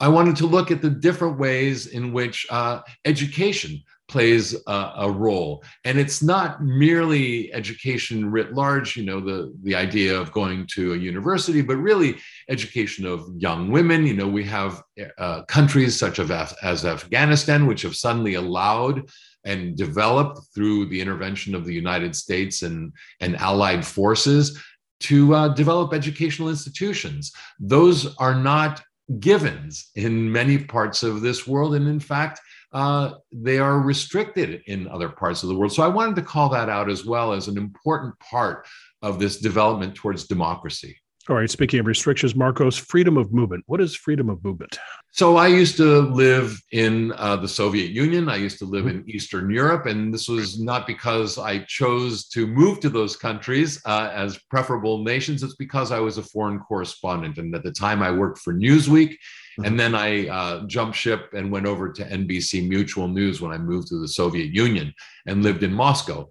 I 0.00 0.08
wanted 0.08 0.36
to 0.36 0.46
look 0.46 0.70
at 0.70 0.82
the 0.82 0.90
different 0.90 1.38
ways 1.38 1.86
in 1.86 2.12
which 2.12 2.46
uh, 2.50 2.80
education 3.04 3.82
plays 4.08 4.54
a, 4.66 4.92
a, 4.98 5.10
role. 5.10 5.64
And 5.84 5.98
it's 5.98 6.22
not 6.22 6.62
merely 6.62 7.52
education 7.52 8.30
writ 8.30 8.52
large 8.52 8.96
you 8.96 9.04
know 9.04 9.18
the 9.18 9.52
the 9.62 9.74
idea 9.74 10.16
of 10.16 10.30
going 10.30 10.66
to 10.74 10.94
a 10.94 10.96
university 10.96 11.60
but 11.60 11.76
really 11.76 12.16
education 12.48 13.04
of 13.04 13.28
young 13.36 13.70
women. 13.70 14.06
You 14.06 14.14
know 14.14 14.28
we 14.28 14.44
have 14.44 14.82
uh, 15.18 15.42
countries 15.44 15.98
such 15.98 16.18
as, 16.20 16.30
as 16.62 16.84
afghanistan 16.84 17.66
which 17.66 17.82
have 17.82 17.96
suddenly 17.96 18.34
allowed 18.34 19.10
and 19.46 19.76
developed 19.76 20.40
through 20.54 20.84
the 20.86 21.00
intervention 21.00 21.54
of 21.54 21.64
the 21.64 21.74
united 21.74 22.14
states 22.14 22.62
and 22.62 22.92
and 23.20 23.36
allied 23.36 23.84
forces 23.84 24.62
to 24.98 25.34
uh, 25.34 25.48
develop 25.48 25.94
educational 25.94 26.50
institutions 26.50 27.32
those 27.58 28.14
are 28.16 28.34
not 28.34 28.82
givens 29.20 29.90
in 29.94 30.30
many 30.30 30.58
parts 30.58 31.02
of 31.02 31.20
this 31.20 31.46
world. 31.46 31.74
And 31.74 31.88
in 31.88 32.00
fact, 32.00 32.40
uh, 32.72 33.12
they 33.32 33.58
are 33.58 33.78
restricted 33.78 34.62
in 34.66 34.88
other 34.88 35.08
parts 35.08 35.42
of 35.42 35.48
the 35.48 35.54
world. 35.54 35.72
So 35.72 35.82
I 35.82 35.88
wanted 35.88 36.16
to 36.16 36.22
call 36.22 36.48
that 36.50 36.68
out 36.68 36.90
as 36.90 37.04
well 37.04 37.32
as 37.32 37.48
an 37.48 37.56
important 37.56 38.18
part 38.18 38.66
of 39.02 39.18
this 39.18 39.38
development 39.38 39.94
towards 39.94 40.26
democracy. 40.26 40.98
All 41.28 41.34
right. 41.34 41.50
Speaking 41.50 41.80
of 41.80 41.86
restrictions, 41.86 42.34
Markos, 42.34 42.78
freedom 42.78 43.16
of 43.16 43.32
movement. 43.32 43.64
What 43.66 43.80
is 43.80 43.96
freedom 43.96 44.28
of 44.30 44.44
movement? 44.44 44.78
So 45.10 45.36
I 45.36 45.48
used 45.48 45.76
to 45.78 46.02
live 46.02 46.56
in 46.70 47.10
uh, 47.16 47.34
the 47.34 47.48
Soviet 47.48 47.90
Union. 47.90 48.28
I 48.28 48.36
used 48.36 48.60
to 48.60 48.64
live 48.64 48.86
in 48.86 49.02
Eastern 49.08 49.50
Europe, 49.50 49.86
and 49.86 50.14
this 50.14 50.28
was 50.28 50.60
not 50.60 50.86
because 50.86 51.36
I 51.36 51.60
chose 51.60 52.28
to 52.28 52.46
move 52.46 52.78
to 52.80 52.88
those 52.88 53.16
countries 53.16 53.82
uh, 53.86 54.08
as 54.14 54.38
preferable 54.50 55.02
nations. 55.02 55.42
It's 55.42 55.56
because 55.56 55.90
I 55.90 55.98
was 55.98 56.16
a 56.16 56.22
foreign 56.22 56.60
correspondent, 56.60 57.38
and 57.38 57.52
at 57.56 57.64
the 57.64 57.72
time 57.72 58.02
I 58.02 58.12
worked 58.12 58.38
for 58.38 58.54
Newsweek, 58.54 59.10
mm-hmm. 59.10 59.64
and 59.64 59.80
then 59.80 59.96
I 59.96 60.28
uh, 60.28 60.66
jumped 60.66 60.96
ship 60.96 61.30
and 61.32 61.50
went 61.50 61.66
over 61.66 61.90
to 61.90 62.04
NBC 62.04 62.68
Mutual 62.68 63.08
News 63.08 63.40
when 63.40 63.50
I 63.50 63.58
moved 63.58 63.88
to 63.88 64.00
the 64.00 64.08
Soviet 64.08 64.54
Union 64.54 64.94
and 65.26 65.42
lived 65.42 65.64
in 65.64 65.72
Moscow 65.72 66.28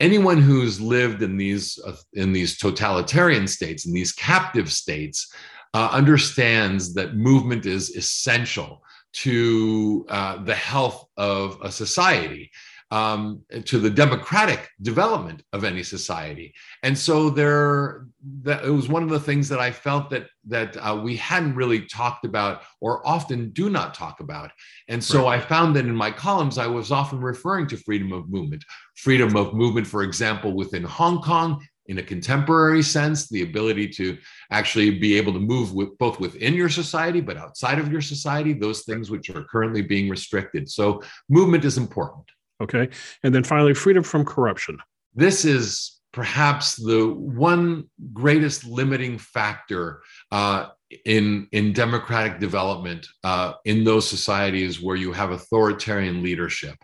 anyone 0.00 0.38
who's 0.38 0.80
lived 0.80 1.22
in 1.22 1.36
these 1.36 1.78
uh, 1.86 1.96
in 2.14 2.32
these 2.32 2.58
totalitarian 2.58 3.46
states 3.46 3.86
in 3.86 3.92
these 3.92 4.12
captive 4.12 4.70
states 4.70 5.32
uh, 5.74 5.88
understands 5.92 6.94
that 6.94 7.16
movement 7.16 7.66
is 7.66 7.90
essential 7.96 8.82
to 9.12 10.04
uh, 10.08 10.42
the 10.44 10.54
health 10.54 11.06
of 11.16 11.58
a 11.62 11.72
society 11.72 12.50
um, 12.90 13.42
to 13.64 13.78
the 13.78 13.90
democratic 13.90 14.68
development 14.80 15.42
of 15.52 15.64
any 15.64 15.82
society. 15.82 16.54
And 16.82 16.96
so 16.96 17.30
there, 17.30 18.06
that 18.42 18.64
it 18.64 18.70
was 18.70 18.88
one 18.88 19.02
of 19.02 19.08
the 19.08 19.20
things 19.20 19.48
that 19.48 19.58
I 19.58 19.70
felt 19.72 20.10
that 20.10 20.26
that 20.48 20.76
uh, 20.76 21.00
we 21.02 21.16
hadn't 21.16 21.56
really 21.56 21.86
talked 21.86 22.24
about 22.24 22.62
or 22.80 23.06
often 23.06 23.50
do 23.50 23.68
not 23.68 23.94
talk 23.94 24.20
about. 24.20 24.52
And 24.88 25.02
so 25.02 25.24
right. 25.24 25.40
I 25.40 25.44
found 25.44 25.74
that 25.74 25.86
in 25.86 25.96
my 25.96 26.12
columns, 26.12 26.58
I 26.58 26.68
was 26.68 26.92
often 26.92 27.20
referring 27.20 27.66
to 27.68 27.76
freedom 27.76 28.12
of 28.12 28.28
movement, 28.28 28.64
freedom 28.94 29.34
of 29.36 29.54
movement, 29.54 29.88
for 29.88 30.04
example, 30.04 30.52
within 30.52 30.84
Hong 30.84 31.20
Kong 31.20 31.60
in 31.88 31.98
a 31.98 32.02
contemporary 32.02 32.82
sense, 32.82 33.28
the 33.28 33.42
ability 33.42 33.88
to 33.88 34.18
actually 34.50 34.98
be 34.98 35.16
able 35.16 35.32
to 35.32 35.38
move 35.38 35.72
with 35.72 35.96
both 35.98 36.18
within 36.20 36.54
your 36.54 36.68
society, 36.68 37.20
but 37.20 37.36
outside 37.36 37.78
of 37.78 37.90
your 37.90 38.00
society, 38.00 38.52
those 38.52 38.82
things 38.82 39.10
which 39.10 39.30
are 39.30 39.44
currently 39.44 39.82
being 39.82 40.08
restricted. 40.08 40.68
So 40.68 41.02
movement 41.28 41.64
is 41.64 41.78
important. 41.78 42.26
Okay. 42.62 42.88
And 43.22 43.34
then 43.34 43.44
finally, 43.44 43.74
freedom 43.74 44.02
from 44.02 44.24
corruption. 44.24 44.78
This 45.14 45.44
is 45.44 46.00
perhaps 46.12 46.76
the 46.76 47.08
one 47.08 47.84
greatest 48.14 48.64
limiting 48.64 49.18
factor 49.18 50.02
uh, 50.32 50.68
in, 51.04 51.46
in 51.52 51.72
democratic 51.72 52.38
development 52.38 53.06
uh, 53.22 53.52
in 53.66 53.84
those 53.84 54.08
societies 54.08 54.80
where 54.80 54.96
you 54.96 55.12
have 55.12 55.30
authoritarian 55.30 56.22
leadership. 56.22 56.76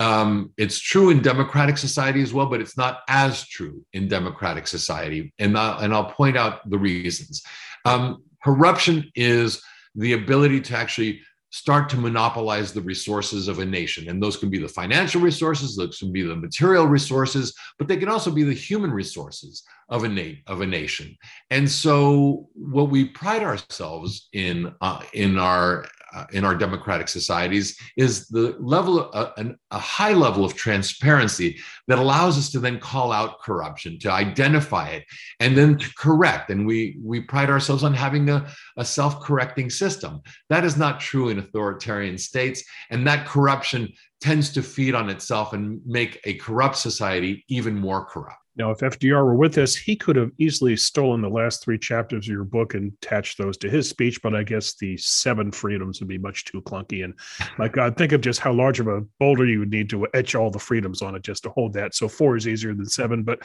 Um, 0.00 0.52
it's 0.56 0.80
true 0.80 1.10
in 1.10 1.20
democratic 1.20 1.76
society 1.76 2.22
as 2.22 2.32
well, 2.32 2.46
but 2.46 2.62
it's 2.62 2.78
not 2.78 3.00
as 3.08 3.46
true 3.46 3.84
in 3.92 4.08
democratic 4.08 4.66
society. 4.66 5.34
And, 5.38 5.58
I'll, 5.58 5.80
and 5.80 5.92
I'll 5.92 6.10
point 6.10 6.38
out 6.38 6.68
the 6.70 6.78
reasons. 6.78 7.42
Um, 7.84 8.22
corruption 8.42 9.10
is 9.14 9.62
the 9.94 10.14
ability 10.14 10.62
to 10.62 10.76
actually 10.76 11.20
start 11.52 11.88
to 11.90 11.98
monopolize 11.98 12.72
the 12.72 12.80
resources 12.80 13.46
of 13.46 13.58
a 13.58 13.64
nation. 13.64 14.08
And 14.08 14.22
those 14.22 14.38
can 14.38 14.48
be 14.48 14.58
the 14.58 14.68
financial 14.68 15.20
resources, 15.20 15.76
those 15.76 15.98
can 15.98 16.10
be 16.10 16.22
the 16.22 16.34
material 16.34 16.86
resources, 16.86 17.54
but 17.78 17.88
they 17.88 17.98
can 17.98 18.08
also 18.08 18.30
be 18.30 18.42
the 18.42 18.54
human 18.54 18.90
resources 18.90 19.62
of 19.90 20.04
a, 20.04 20.08
na- 20.08 20.40
of 20.46 20.62
a 20.62 20.66
nation. 20.66 21.14
And 21.50 21.70
so, 21.70 22.48
what 22.54 22.88
we 22.88 23.04
pride 23.04 23.42
ourselves 23.42 24.28
in 24.32 24.74
uh, 24.80 25.02
in 25.12 25.38
our 25.38 25.84
uh, 26.14 26.26
in 26.32 26.44
our 26.44 26.54
democratic 26.54 27.08
societies 27.08 27.78
is 27.96 28.28
the 28.28 28.56
level 28.58 29.10
of 29.10 29.14
uh, 29.14 29.32
an, 29.36 29.58
a 29.70 29.78
high 29.78 30.12
level 30.12 30.44
of 30.44 30.54
transparency 30.54 31.58
that 31.88 31.98
allows 31.98 32.36
us 32.36 32.50
to 32.50 32.60
then 32.60 32.78
call 32.78 33.12
out 33.12 33.40
corruption 33.40 33.98
to 33.98 34.10
identify 34.10 34.88
it 34.88 35.04
and 35.40 35.56
then 35.56 35.78
to 35.78 35.88
correct. 35.96 36.50
And 36.50 36.66
we 36.66 36.98
we 37.02 37.20
pride 37.20 37.50
ourselves 37.50 37.84
on 37.84 37.94
having 37.94 38.28
a, 38.28 38.46
a 38.76 38.84
self-correcting 38.84 39.70
system. 39.70 40.20
That 40.48 40.64
is 40.64 40.76
not 40.76 41.00
true 41.00 41.28
in 41.30 41.38
authoritarian 41.38 42.18
states 42.18 42.62
and 42.90 43.06
that 43.06 43.26
corruption 43.26 43.92
tends 44.20 44.52
to 44.52 44.62
feed 44.62 44.94
on 44.94 45.10
itself 45.10 45.52
and 45.52 45.80
make 45.84 46.20
a 46.24 46.34
corrupt 46.34 46.76
society 46.76 47.44
even 47.48 47.74
more 47.74 48.04
corrupt 48.04 48.41
now, 48.54 48.70
if 48.70 48.80
FDR 48.80 49.24
were 49.24 49.34
with 49.34 49.56
us, 49.56 49.74
he 49.74 49.96
could 49.96 50.14
have 50.16 50.30
easily 50.36 50.76
stolen 50.76 51.22
the 51.22 51.28
last 51.30 51.64
three 51.64 51.78
chapters 51.78 52.26
of 52.26 52.32
your 52.32 52.44
book 52.44 52.74
and 52.74 52.92
attached 53.02 53.38
those 53.38 53.56
to 53.58 53.70
his 53.70 53.88
speech, 53.88 54.20
but 54.20 54.34
I 54.34 54.42
guess 54.42 54.74
the 54.74 54.94
seven 54.98 55.50
freedoms 55.50 56.00
would 56.00 56.08
be 56.08 56.18
much 56.18 56.44
too 56.44 56.60
clunky. 56.60 57.02
And 57.02 57.14
my 57.56 57.68
God, 57.72 57.96
think 57.96 58.12
of 58.12 58.20
just 58.20 58.40
how 58.40 58.52
large 58.52 58.78
of 58.78 58.88
a 58.88 59.00
boulder 59.18 59.46
you 59.46 59.60
would 59.60 59.70
need 59.70 59.88
to 59.90 60.06
etch 60.12 60.34
all 60.34 60.50
the 60.50 60.58
freedoms 60.58 61.00
on 61.00 61.14
it 61.14 61.22
just 61.22 61.44
to 61.44 61.50
hold 61.50 61.72
that. 61.74 61.94
So 61.94 62.08
four 62.08 62.36
is 62.36 62.46
easier 62.46 62.74
than 62.74 62.86
seven. 62.86 63.22
But 63.22 63.42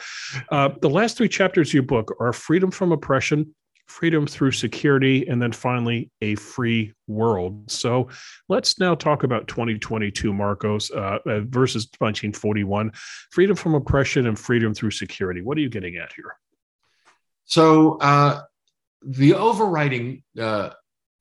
uh, 0.50 0.70
the 0.82 0.90
last 0.90 1.16
three 1.16 1.28
chapters 1.28 1.70
of 1.70 1.74
your 1.74 1.82
book 1.84 2.14
are 2.20 2.34
freedom 2.34 2.70
from 2.70 2.92
oppression, 2.92 3.54
freedom 3.88 4.26
through 4.26 4.52
security, 4.52 5.26
and 5.26 5.40
then 5.40 5.50
finally 5.50 6.10
a 6.22 6.34
free 6.36 6.92
world. 7.06 7.70
So 7.70 8.08
let's 8.48 8.78
now 8.78 8.94
talk 8.94 9.24
about 9.24 9.48
2022, 9.48 10.32
Markos, 10.32 10.94
uh, 10.94 11.18
uh 11.28 11.40
versus 11.40 11.88
1941 11.98 12.92
freedom 13.30 13.56
from 13.56 13.74
oppression 13.74 14.26
and 14.26 14.38
freedom 14.38 14.74
through 14.74 14.92
security. 14.92 15.42
What 15.42 15.58
are 15.58 15.62
you 15.62 15.70
getting 15.70 15.96
at 15.96 16.12
here? 16.12 16.36
So, 17.44 17.96
uh, 17.98 18.42
the 19.02 19.34
overriding 19.34 20.22
uh, 20.38 20.70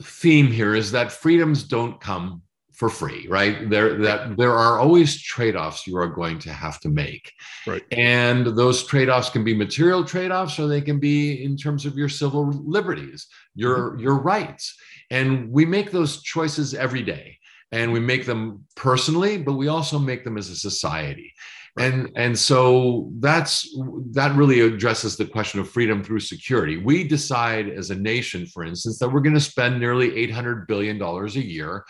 theme 0.01 0.47
here 0.47 0.75
is 0.75 0.91
that 0.91 1.12
freedoms 1.12 1.63
don't 1.63 2.01
come 2.01 2.41
for 2.77 2.89
free, 2.89 3.27
right? 3.27 3.69
There 3.72 3.98
that 4.03 4.38
there 4.38 4.53
are 4.53 4.79
always 4.79 5.19
trade-offs 5.19 5.88
you 5.88 5.98
are 5.98 6.07
going 6.07 6.38
to 6.39 6.53
have 6.53 6.79
to 6.81 6.89
make. 6.89 7.34
Right. 7.65 7.84
And 7.91 8.46
those 8.46 8.86
trade-offs 8.86 9.31
can 9.31 9.43
be 9.43 9.55
material 9.55 10.05
trade-offs 10.05 10.60
or 10.60 10.67
they 10.67 10.81
can 10.81 11.00
be 11.00 11.43
in 11.43 11.57
terms 11.57 11.88
of 11.88 11.96
your 11.96 12.07
civil 12.07 12.51
liberties, 12.51 13.27
your 13.55 13.91
mm-hmm. 13.91 14.00
your 14.00 14.19
rights. 14.19 14.75
And 15.10 15.51
we 15.51 15.65
make 15.65 15.91
those 15.91 16.22
choices 16.22 16.75
every 16.75 17.01
day. 17.01 17.39
And 17.72 17.91
we 17.91 18.00
make 18.00 18.25
them 18.25 18.63
personally, 18.75 19.38
but 19.38 19.53
we 19.53 19.67
also 19.67 20.00
make 20.00 20.24
them 20.24 20.38
as 20.38 20.50
a 20.50 20.55
society. 20.55 21.34
And, 21.77 22.12
and 22.15 22.38
so 22.38 23.12
that's 23.19 23.69
that 24.12 24.36
really 24.36 24.62
addresses 24.62 25.15
the 25.15 25.25
question 25.25 25.60
of 25.60 25.69
freedom 25.69 26.03
through 26.03 26.22
security. 26.22 26.77
We 26.77 27.03
decide 27.03 27.69
as 27.69 27.91
a 27.91 27.96
nation, 27.96 28.48
for 28.48 28.63
instance, 28.63 28.98
that 29.00 29.10
we're 29.10 29.19
going 29.19 29.36
to 29.36 29.41
spend 29.41 29.79
nearly 29.79 30.12
$800 30.27 30.67
billion 30.67 31.01
a 31.01 31.27
year 31.27 31.84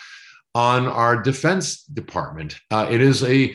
on 0.57 0.87
our 0.87 1.21
defense 1.21 1.83
department. 1.83 2.59
Uh, 2.71 2.87
it 2.89 2.99
is 2.99 3.23
a 3.23 3.53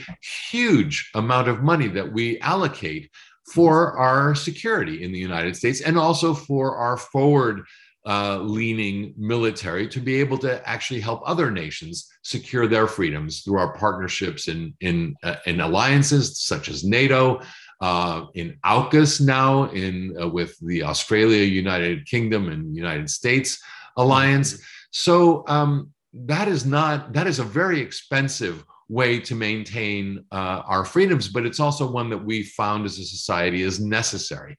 huge 0.52 1.10
amount 1.16 1.48
of 1.48 1.60
money 1.60 1.88
that 1.88 2.12
we 2.12 2.38
allocate 2.38 3.10
for 3.52 3.98
our 3.98 4.36
security 4.36 5.02
in 5.02 5.10
the 5.10 5.18
United 5.18 5.56
States 5.56 5.80
and 5.80 5.98
also 5.98 6.32
for 6.32 6.76
our 6.76 6.96
forward 6.96 7.62
uh, 8.06 8.38
leaning 8.38 9.14
military 9.18 9.88
to 9.88 9.98
be 9.98 10.20
able 10.20 10.38
to 10.38 10.68
actually 10.68 11.00
help 11.00 11.20
other 11.26 11.50
nations 11.50 12.08
secure 12.22 12.68
their 12.68 12.86
freedoms 12.86 13.40
through 13.40 13.58
our 13.58 13.74
partnerships 13.74 14.46
in, 14.46 14.72
in, 14.80 15.16
uh, 15.24 15.34
in 15.46 15.60
alliances 15.60 16.40
such 16.40 16.68
as 16.68 16.84
NATO. 16.84 17.40
Uh, 17.80 18.26
in 18.34 18.56
AUKUS 18.64 19.20
now, 19.20 19.64
in 19.70 20.16
uh, 20.22 20.28
with 20.28 20.56
the 20.60 20.84
Australia, 20.84 21.42
United 21.42 22.06
Kingdom, 22.06 22.48
and 22.48 22.76
United 22.76 23.10
States 23.10 23.60
alliance. 23.96 24.62
So 24.92 25.42
um, 25.48 25.91
that 26.12 26.48
is 26.48 26.66
not 26.66 27.12
that 27.12 27.26
is 27.26 27.38
a 27.38 27.44
very 27.44 27.80
expensive 27.80 28.64
way 28.88 29.18
to 29.18 29.34
maintain 29.34 30.24
uh, 30.32 30.62
our 30.66 30.84
freedoms 30.84 31.28
but 31.28 31.46
it's 31.46 31.60
also 31.60 31.90
one 31.90 32.10
that 32.10 32.24
we 32.24 32.42
found 32.42 32.84
as 32.84 32.98
a 32.98 33.04
society 33.04 33.62
is 33.62 33.80
necessary. 33.80 34.56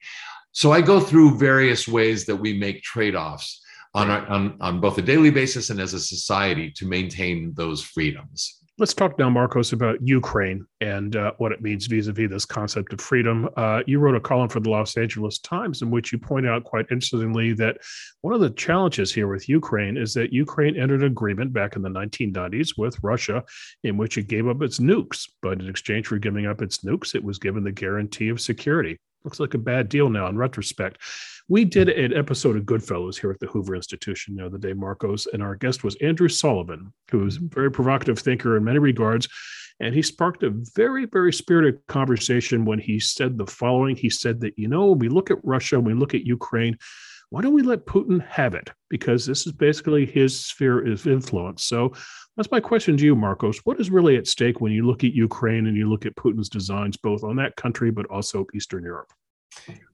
So 0.52 0.72
i 0.72 0.80
go 0.80 1.00
through 1.00 1.38
various 1.38 1.86
ways 1.88 2.26
that 2.26 2.36
we 2.36 2.54
make 2.54 2.82
trade-offs 2.82 3.60
on, 3.94 4.10
our, 4.10 4.26
on, 4.26 4.56
on 4.60 4.80
both 4.80 4.98
a 4.98 5.02
daily 5.02 5.30
basis 5.30 5.70
and 5.70 5.80
as 5.80 5.94
a 5.94 6.00
society 6.00 6.70
to 6.72 6.86
maintain 6.86 7.54
those 7.54 7.82
freedoms 7.82 8.63
Let's 8.76 8.92
talk 8.92 9.16
now, 9.20 9.30
Markos, 9.30 9.72
about 9.72 10.02
Ukraine 10.02 10.66
and 10.80 11.14
uh, 11.14 11.30
what 11.38 11.52
it 11.52 11.62
means 11.62 11.86
vis 11.86 12.08
a 12.08 12.12
vis 12.12 12.28
this 12.28 12.44
concept 12.44 12.92
of 12.92 13.00
freedom. 13.00 13.48
Uh, 13.56 13.84
you 13.86 14.00
wrote 14.00 14.16
a 14.16 14.20
column 14.20 14.48
for 14.48 14.58
the 14.58 14.68
Los 14.68 14.96
Angeles 14.96 15.38
Times 15.38 15.80
in 15.80 15.92
which 15.92 16.10
you 16.10 16.18
point 16.18 16.44
out 16.44 16.64
quite 16.64 16.86
interestingly 16.90 17.52
that 17.52 17.76
one 18.22 18.34
of 18.34 18.40
the 18.40 18.50
challenges 18.50 19.14
here 19.14 19.28
with 19.28 19.48
Ukraine 19.48 19.96
is 19.96 20.12
that 20.14 20.32
Ukraine 20.32 20.76
entered 20.76 21.02
an 21.02 21.12
agreement 21.12 21.52
back 21.52 21.76
in 21.76 21.82
the 21.82 21.88
1990s 21.88 22.76
with 22.76 22.98
Russia 23.00 23.44
in 23.84 23.96
which 23.96 24.18
it 24.18 24.26
gave 24.26 24.48
up 24.48 24.60
its 24.60 24.80
nukes. 24.80 25.30
But 25.40 25.60
in 25.60 25.68
exchange 25.68 26.08
for 26.08 26.18
giving 26.18 26.46
up 26.46 26.60
its 26.60 26.78
nukes, 26.78 27.14
it 27.14 27.22
was 27.22 27.38
given 27.38 27.62
the 27.62 27.70
guarantee 27.70 28.28
of 28.28 28.40
security. 28.40 28.96
Looks 29.22 29.38
like 29.38 29.54
a 29.54 29.58
bad 29.58 29.88
deal 29.88 30.10
now 30.10 30.26
in 30.26 30.36
retrospect. 30.36 30.98
We 31.46 31.66
did 31.66 31.90
an 31.90 32.14
episode 32.14 32.56
of 32.56 32.64
Goodfellows 32.64 33.18
here 33.18 33.30
at 33.30 33.38
the 33.38 33.46
Hoover 33.48 33.76
Institution 33.76 34.34
the 34.34 34.46
other 34.46 34.56
day, 34.56 34.72
Markos, 34.72 35.26
and 35.30 35.42
our 35.42 35.54
guest 35.54 35.84
was 35.84 35.94
Andrew 35.96 36.28
Sullivan, 36.28 36.90
who's 37.10 37.36
a 37.36 37.40
mm-hmm. 37.40 37.48
very 37.48 37.70
provocative 37.70 38.18
thinker 38.18 38.56
in 38.56 38.64
many 38.64 38.78
regards. 38.78 39.28
And 39.78 39.94
he 39.94 40.00
sparked 40.00 40.42
a 40.42 40.54
very, 40.74 41.04
very 41.04 41.34
spirited 41.34 41.86
conversation 41.86 42.64
when 42.64 42.78
he 42.78 42.98
said 42.98 43.36
the 43.36 43.46
following. 43.46 43.94
He 43.94 44.08
said 44.08 44.40
that, 44.40 44.58
you 44.58 44.68
know, 44.68 44.92
we 44.92 45.10
look 45.10 45.30
at 45.30 45.44
Russia, 45.44 45.78
we 45.78 45.92
look 45.92 46.14
at 46.14 46.24
Ukraine, 46.24 46.78
why 47.28 47.42
don't 47.42 47.52
we 47.52 47.62
let 47.62 47.84
Putin 47.84 48.26
have 48.26 48.54
it? 48.54 48.70
Because 48.88 49.26
this 49.26 49.46
is 49.46 49.52
basically 49.52 50.06
his 50.06 50.46
sphere 50.46 50.90
of 50.90 51.06
influence. 51.06 51.64
So 51.64 51.92
that's 52.38 52.50
my 52.50 52.60
question 52.60 52.96
to 52.96 53.04
you, 53.04 53.14
Markos. 53.14 53.60
What 53.64 53.80
is 53.80 53.90
really 53.90 54.16
at 54.16 54.26
stake 54.26 54.62
when 54.62 54.72
you 54.72 54.86
look 54.86 55.04
at 55.04 55.12
Ukraine 55.12 55.66
and 55.66 55.76
you 55.76 55.90
look 55.90 56.06
at 56.06 56.16
Putin's 56.16 56.48
designs, 56.48 56.96
both 56.96 57.22
on 57.22 57.36
that 57.36 57.56
country, 57.56 57.90
but 57.90 58.06
also 58.06 58.46
Eastern 58.54 58.84
Europe? 58.84 59.12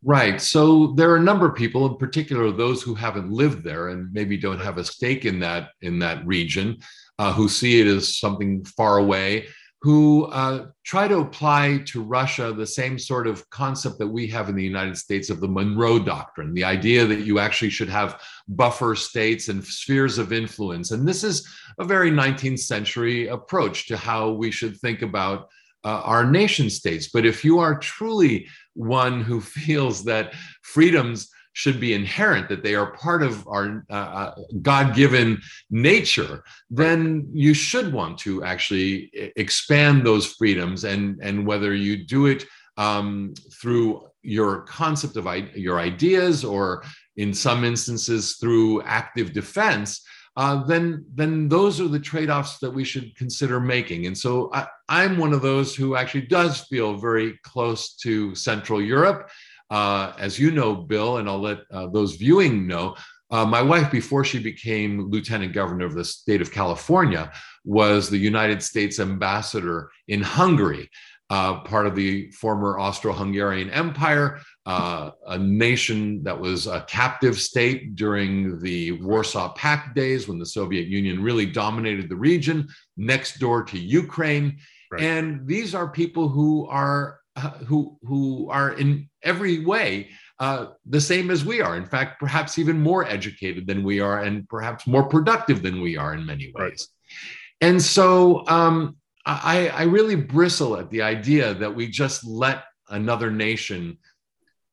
Right. 0.02 0.40
So 0.40 0.94
there 0.96 1.10
are 1.10 1.16
a 1.16 1.22
number 1.22 1.46
of 1.46 1.54
people, 1.54 1.86
in 1.86 1.96
particular 1.96 2.50
those 2.50 2.82
who 2.82 2.94
haven't 2.94 3.30
lived 3.30 3.62
there 3.62 3.88
and 3.88 4.12
maybe 4.12 4.36
don't 4.36 4.60
have 4.60 4.78
a 4.78 4.84
stake 4.84 5.24
in 5.26 5.38
that 5.40 5.70
in 5.82 5.98
that 5.98 6.26
region, 6.26 6.78
uh, 7.18 7.32
who 7.32 7.48
see 7.48 7.80
it 7.80 7.86
as 7.86 8.18
something 8.18 8.64
far 8.64 8.96
away, 8.96 9.46
who 9.82 10.24
uh, 10.26 10.66
try 10.84 11.08
to 11.08 11.18
apply 11.18 11.82
to 11.86 12.02
Russia 12.02 12.52
the 12.52 12.66
same 12.66 12.98
sort 12.98 13.26
of 13.26 13.48
concept 13.50 13.98
that 13.98 14.06
we 14.06 14.26
have 14.26 14.48
in 14.48 14.54
the 14.54 14.64
United 14.64 14.96
States 14.96 15.30
of 15.30 15.40
the 15.40 15.48
Monroe 15.48 15.98
Doctrine, 15.98 16.52
the 16.52 16.64
idea 16.64 17.06
that 17.06 17.20
you 17.20 17.38
actually 17.38 17.70
should 17.70 17.88
have 17.88 18.20
buffer 18.48 18.94
states 18.94 19.48
and 19.48 19.64
spheres 19.64 20.18
of 20.18 20.32
influence. 20.32 20.90
And 20.90 21.08
this 21.08 21.24
is 21.24 21.48
a 21.78 21.84
very 21.84 22.10
19th 22.10 22.60
century 22.60 23.28
approach 23.28 23.86
to 23.88 23.96
how 23.96 24.30
we 24.30 24.50
should 24.50 24.76
think 24.78 25.00
about 25.00 25.48
uh, 25.84 26.02
our 26.04 26.24
nation 26.24 26.70
states. 26.70 27.08
But 27.12 27.26
if 27.26 27.44
you 27.44 27.58
are 27.58 27.78
truly 27.78 28.46
one 28.74 29.22
who 29.22 29.40
feels 29.58 30.04
that 30.04 30.34
freedoms 30.62 31.28
should 31.52 31.80
be 31.80 31.94
inherent, 31.94 32.48
that 32.48 32.62
they 32.62 32.76
are 32.76 32.92
part 32.92 33.22
of 33.22 33.46
our 33.48 33.84
uh, 33.90 33.92
uh 33.92 34.34
God 34.62 34.94
given 34.94 35.40
nature, 35.68 36.44
then 36.70 37.28
you 37.32 37.54
should 37.54 37.92
want 37.92 38.18
to 38.18 38.44
actually 38.44 39.10
expand 39.36 40.06
those 40.06 40.26
freedoms. 40.26 40.84
And, 40.84 41.18
and 41.20 41.44
whether 41.46 41.74
you 41.74 42.06
do 42.06 42.26
it 42.26 42.44
um, 42.76 43.34
through 43.60 44.08
your 44.22 44.62
concept 44.62 45.16
of 45.16 45.26
your 45.56 45.80
ideas 45.80 46.44
or 46.44 46.84
in 47.16 47.34
some 47.34 47.64
instances 47.64 48.36
through 48.36 48.82
active 48.82 49.32
defense, 49.32 50.02
uh, 50.36 50.64
then 50.64 51.04
then 51.14 51.48
those 51.48 51.80
are 51.80 51.88
the 51.88 51.98
trade-offs 51.98 52.58
that 52.58 52.70
we 52.70 52.84
should 52.84 53.14
consider 53.16 53.60
making. 53.60 54.06
And 54.06 54.16
so 54.16 54.50
I, 54.52 55.04
am 55.04 55.18
one 55.18 55.32
of 55.32 55.42
those 55.42 55.74
who 55.74 55.96
actually 55.96 56.26
does 56.26 56.60
feel 56.62 56.96
very 56.96 57.38
close 57.42 57.94
to 57.96 58.34
Central 58.34 58.80
Europe. 58.80 59.30
Uh, 59.70 60.12
as 60.18 60.38
you 60.38 60.50
know, 60.50 60.74
Bill, 60.74 61.18
and 61.18 61.28
I'll 61.28 61.40
let 61.40 61.58
uh, 61.72 61.88
those 61.88 62.16
viewing 62.16 62.66
know, 62.66 62.96
uh, 63.30 63.44
my 63.44 63.62
wife, 63.62 63.90
before 63.90 64.24
she 64.24 64.40
became 64.40 65.08
lieutenant 65.10 65.52
governor 65.52 65.86
of 65.86 65.94
the 65.94 66.04
state 66.04 66.40
of 66.40 66.50
California, 66.50 67.30
was 67.64 68.10
the 68.10 68.18
United 68.18 68.62
States 68.62 68.98
ambassador 68.98 69.90
in 70.08 70.20
Hungary 70.22 70.90
uh, 71.30 71.60
part 71.60 71.86
of 71.86 71.94
the 71.94 72.30
former 72.32 72.78
Austro 72.78 73.12
Hungarian 73.12 73.70
Empire, 73.70 74.40
uh, 74.70 75.10
a 75.26 75.36
nation 75.36 76.22
that 76.22 76.38
was 76.38 76.68
a 76.68 76.82
captive 76.82 77.36
state 77.40 77.96
during 77.96 78.60
the 78.60 78.92
Warsaw 78.92 79.52
Pact 79.54 79.96
days 79.96 80.28
when 80.28 80.38
the 80.38 80.46
Soviet 80.46 80.86
Union 80.86 81.20
really 81.20 81.46
dominated 81.46 82.08
the 82.08 82.14
region, 82.14 82.68
next 82.96 83.40
door 83.40 83.64
to 83.64 83.76
Ukraine. 83.76 84.58
Right. 84.92 85.02
And 85.02 85.44
these 85.44 85.74
are 85.74 85.88
people 85.88 86.28
who 86.28 86.68
are 86.68 87.18
uh, 87.34 87.50
who 87.68 87.98
who 88.02 88.48
are 88.48 88.70
in 88.74 89.08
every 89.24 89.64
way 89.64 90.10
uh, 90.38 90.66
the 90.86 91.00
same 91.00 91.32
as 91.32 91.44
we 91.44 91.60
are. 91.60 91.76
In 91.76 91.84
fact, 91.94 92.20
perhaps 92.20 92.56
even 92.56 92.78
more 92.78 93.04
educated 93.04 93.66
than 93.66 93.82
we 93.82 93.98
are, 93.98 94.22
and 94.22 94.48
perhaps 94.48 94.86
more 94.86 95.06
productive 95.08 95.62
than 95.62 95.80
we 95.80 95.96
are 95.96 96.14
in 96.14 96.24
many 96.24 96.52
ways. 96.54 96.54
Right. 96.60 97.68
And 97.68 97.82
so, 97.82 98.46
um, 98.46 98.96
I, 99.26 99.68
I 99.68 99.82
really 99.82 100.16
bristle 100.16 100.76
at 100.76 100.90
the 100.90 101.02
idea 101.02 101.54
that 101.54 101.74
we 101.74 101.88
just 101.88 102.24
let 102.24 102.64
another 102.88 103.30
nation 103.30 103.98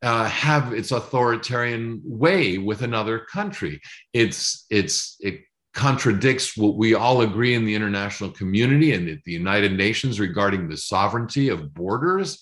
uh, 0.02 0.26
have 0.26 0.74
its 0.74 0.92
authoritarian 0.92 2.02
way 2.04 2.58
with 2.58 2.82
another 2.82 3.20
country. 3.20 3.82
It's 4.14 4.66
it's 4.70 5.18
it 5.20 5.42
contradicts 5.74 6.58
what 6.58 6.76
we 6.76 6.96
all 6.96 7.22
agree 7.22 7.54
in 7.54 7.66
the 7.66 7.76
international 7.76 8.32
community 8.32 8.94
and 8.94 9.08
at 9.10 9.24
the 9.26 9.32
United 9.32 9.74
Nations 9.74 10.20
regarding 10.20 10.68
the 10.68 10.78
sovereignty 10.78 11.50
of 11.50 11.74
borders. 11.74 12.42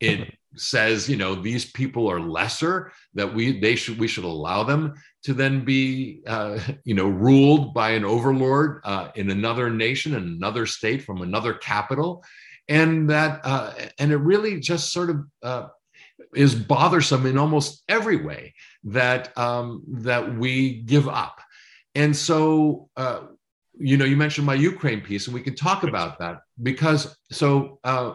It 0.00 0.34
says, 0.56 1.08
you 1.08 1.16
know, 1.16 1.36
these 1.36 1.70
people 1.70 2.10
are 2.10 2.18
lesser 2.18 2.92
that 3.14 3.32
we 3.32 3.60
they 3.60 3.76
should 3.76 3.98
we 3.98 4.08
should 4.08 4.24
allow 4.24 4.64
them 4.64 4.94
to 5.24 5.32
then 5.32 5.64
be, 5.64 6.22
uh, 6.26 6.58
you 6.84 6.94
know, 6.94 7.06
ruled 7.08 7.72
by 7.72 7.90
an 7.90 8.04
overlord 8.04 8.80
uh, 8.84 9.08
in 9.14 9.30
another 9.30 9.70
nation, 9.70 10.14
in 10.14 10.22
another 10.22 10.66
state, 10.66 11.04
from 11.04 11.22
another 11.22 11.54
capital, 11.54 12.24
and 12.68 13.08
that, 13.10 13.40
uh, 13.44 13.72
and 13.98 14.12
it 14.12 14.16
really 14.16 14.58
just 14.58 14.92
sort 14.92 15.10
of 15.10 15.24
uh, 15.42 15.68
is 16.34 16.54
bothersome 16.54 17.26
in 17.26 17.38
almost 17.38 17.82
every 17.88 18.16
way 18.16 18.54
that 18.84 19.36
um, 19.38 19.82
that 19.88 20.36
we 20.36 20.82
give 20.82 21.08
up, 21.08 21.40
and 21.94 22.16
so. 22.16 22.88
Uh, 22.96 23.22
you 23.78 23.96
know, 23.96 24.04
you 24.04 24.16
mentioned 24.16 24.46
my 24.46 24.54
Ukraine 24.54 25.00
piece, 25.00 25.26
and 25.26 25.34
we 25.34 25.40
can 25.40 25.56
talk 25.56 25.82
about 25.82 26.18
that 26.18 26.40
because 26.62 27.16
so 27.32 27.80
uh, 27.84 28.12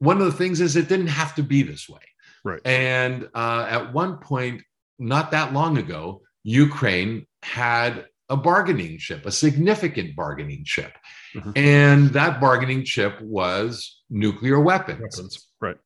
one 0.00 0.18
of 0.18 0.26
the 0.26 0.32
things 0.32 0.60
is 0.60 0.74
it 0.74 0.88
didn't 0.88 1.06
have 1.06 1.36
to 1.36 1.42
be 1.42 1.62
this 1.62 1.88
way. 1.88 2.00
Right. 2.44 2.60
And 2.64 3.28
at 3.34 3.92
one 3.92 4.18
point, 4.18 4.62
not 4.98 5.30
that 5.30 5.52
long 5.52 5.78
ago, 5.78 6.22
Ukraine 6.42 7.26
had 7.42 8.06
a 8.28 8.36
bargaining 8.36 8.98
chip, 8.98 9.24
a 9.26 9.32
significant 9.32 10.14
bargaining 10.14 10.64
chip. 10.64 10.92
Mm-hmm. 11.34 11.52
And 11.56 12.08
that 12.10 12.40
bargaining 12.40 12.84
chip 12.84 13.20
was 13.20 14.02
nuclear 14.10 14.60
weapons. 14.60 15.00
weapons. 15.00 15.46
Right. 15.60 15.76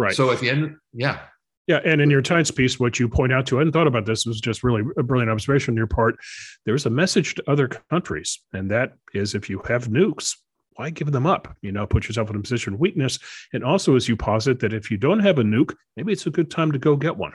Right. 0.00 0.14
So 0.14 0.30
at 0.30 0.40
the 0.40 0.48
end, 0.48 0.76
yeah. 0.94 1.20
Yeah. 1.66 1.80
And 1.84 2.00
in 2.00 2.08
your 2.08 2.22
Times 2.22 2.50
piece, 2.50 2.80
what 2.80 2.98
you 2.98 3.06
point 3.06 3.34
out 3.34 3.46
to, 3.48 3.58
I 3.58 3.60
hadn't 3.60 3.72
thought 3.72 3.86
about 3.86 4.06
this, 4.06 4.24
was 4.24 4.40
just 4.40 4.64
really 4.64 4.82
a 4.96 5.02
brilliant 5.02 5.30
observation 5.30 5.72
on 5.72 5.76
your 5.76 5.86
part. 5.86 6.16
There's 6.64 6.86
a 6.86 6.90
message 6.90 7.34
to 7.34 7.50
other 7.50 7.68
countries, 7.68 8.40
and 8.54 8.70
that 8.70 8.94
is 9.12 9.34
if 9.34 9.50
you 9.50 9.60
have 9.68 9.88
nukes, 9.88 10.36
why 10.76 10.88
give 10.88 11.12
them 11.12 11.26
up? 11.26 11.54
You 11.60 11.70
know, 11.70 11.86
put 11.86 12.08
yourself 12.08 12.30
in 12.30 12.36
a 12.36 12.40
position 12.40 12.72
of 12.72 12.80
weakness. 12.80 13.18
And 13.52 13.62
also, 13.62 13.94
as 13.94 14.08
you 14.08 14.16
posit 14.16 14.60
that 14.60 14.72
if 14.72 14.90
you 14.90 14.96
don't 14.96 15.20
have 15.20 15.38
a 15.38 15.42
nuke, 15.42 15.74
maybe 15.96 16.12
it's 16.12 16.26
a 16.26 16.30
good 16.30 16.50
time 16.50 16.72
to 16.72 16.78
go 16.78 16.96
get 16.96 17.18
one 17.18 17.34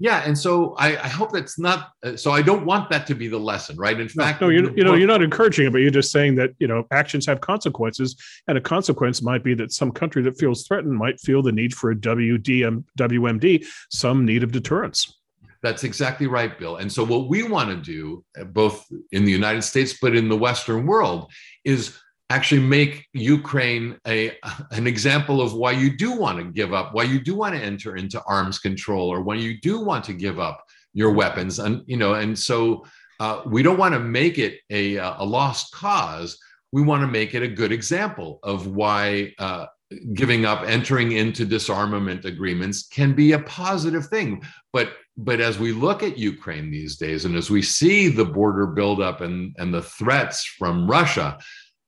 yeah 0.00 0.22
and 0.24 0.36
so 0.36 0.74
I, 0.76 0.96
I, 0.96 1.08
hope 1.08 1.30
that's 1.30 1.58
not 1.58 1.90
uh, 2.02 2.16
so 2.16 2.32
i 2.32 2.42
don't 2.42 2.64
want 2.64 2.90
that 2.90 3.06
to 3.06 3.14
be 3.14 3.28
the 3.28 3.38
lesson 3.38 3.76
right? 3.76 4.00
In 4.00 4.08
no, 4.16 4.24
fact 4.24 4.40
no 4.40 4.48
you, 4.48 4.72
you 4.74 4.82
know 4.82 4.94
you're 4.94 5.06
not 5.06 5.22
encouraging 5.22 5.66
it 5.66 5.72
but 5.72 5.78
you're 5.78 5.90
just 5.90 6.10
saying 6.10 6.34
that 6.36 6.50
you 6.58 6.66
know 6.66 6.84
actions 6.90 7.26
have 7.26 7.40
consequences 7.40 8.16
and 8.48 8.58
a 8.58 8.60
consequence 8.60 9.22
might 9.22 9.44
be 9.44 9.54
that 9.54 9.70
some 9.72 9.92
country 9.92 10.22
that 10.22 10.38
feels 10.38 10.66
threatened 10.66 10.94
might 10.94 11.20
feel 11.20 11.42
the 11.42 11.52
need 11.52 11.72
for 11.74 11.92
a 11.92 11.94
wdm 11.94 12.82
wmd 12.98 13.64
some 13.90 14.24
need 14.24 14.42
of 14.42 14.50
deterrence. 14.50 15.18
That's 15.62 15.84
exactly 15.84 16.26
right 16.26 16.58
bill 16.58 16.76
and 16.76 16.90
so 16.90 17.04
what 17.04 17.28
we 17.28 17.42
want 17.42 17.68
to 17.68 17.76
do 17.76 18.24
uh, 18.40 18.44
both 18.44 18.86
in 19.12 19.26
the 19.26 19.30
united 19.30 19.62
states 19.62 19.98
but 20.00 20.16
in 20.16 20.28
the 20.28 20.36
western 20.36 20.86
world 20.86 21.30
is 21.64 21.98
actually 22.30 22.62
make 22.62 23.06
Ukraine 23.12 23.98
a, 24.06 24.32
an 24.70 24.86
example 24.86 25.42
of 25.42 25.52
why 25.52 25.72
you 25.72 25.96
do 25.96 26.12
want 26.12 26.38
to 26.38 26.44
give 26.44 26.72
up, 26.72 26.94
why 26.94 27.02
you 27.02 27.20
do 27.20 27.34
want 27.34 27.54
to 27.54 27.60
enter 27.60 27.96
into 27.96 28.22
arms 28.24 28.58
control, 28.58 29.12
or 29.12 29.20
why 29.20 29.34
you 29.34 29.60
do 29.60 29.80
want 29.80 30.04
to 30.04 30.14
give 30.14 30.38
up 30.38 30.64
your 30.94 31.12
weapons. 31.12 31.58
And 31.58 31.82
you 31.86 31.96
know, 31.96 32.14
and 32.14 32.38
so 32.38 32.86
uh, 33.18 33.42
we 33.46 33.62
don't 33.62 33.78
want 33.78 33.94
to 33.94 34.00
make 34.00 34.38
it 34.38 34.60
a, 34.70 34.96
a 34.96 35.24
lost 35.24 35.72
cause. 35.72 36.38
We 36.72 36.82
want 36.82 37.02
to 37.02 37.08
make 37.08 37.34
it 37.34 37.42
a 37.42 37.48
good 37.48 37.72
example 37.72 38.38
of 38.42 38.68
why 38.68 39.34
uh, 39.38 39.66
giving 40.14 40.44
up, 40.44 40.62
entering 40.66 41.12
into 41.12 41.44
disarmament 41.44 42.24
agreements 42.24 42.86
can 42.86 43.12
be 43.12 43.32
a 43.32 43.40
positive 43.40 44.06
thing. 44.06 44.42
But 44.72 44.92
but 45.16 45.40
as 45.40 45.58
we 45.58 45.72
look 45.72 46.02
at 46.02 46.16
Ukraine 46.16 46.70
these 46.70 46.96
days, 46.96 47.26
and 47.26 47.36
as 47.36 47.50
we 47.50 47.60
see 47.60 48.08
the 48.08 48.24
border 48.24 48.66
buildup 48.66 49.20
and, 49.20 49.54
and 49.58 49.74
the 49.74 49.82
threats 49.82 50.44
from 50.44 50.90
Russia, 50.90 51.38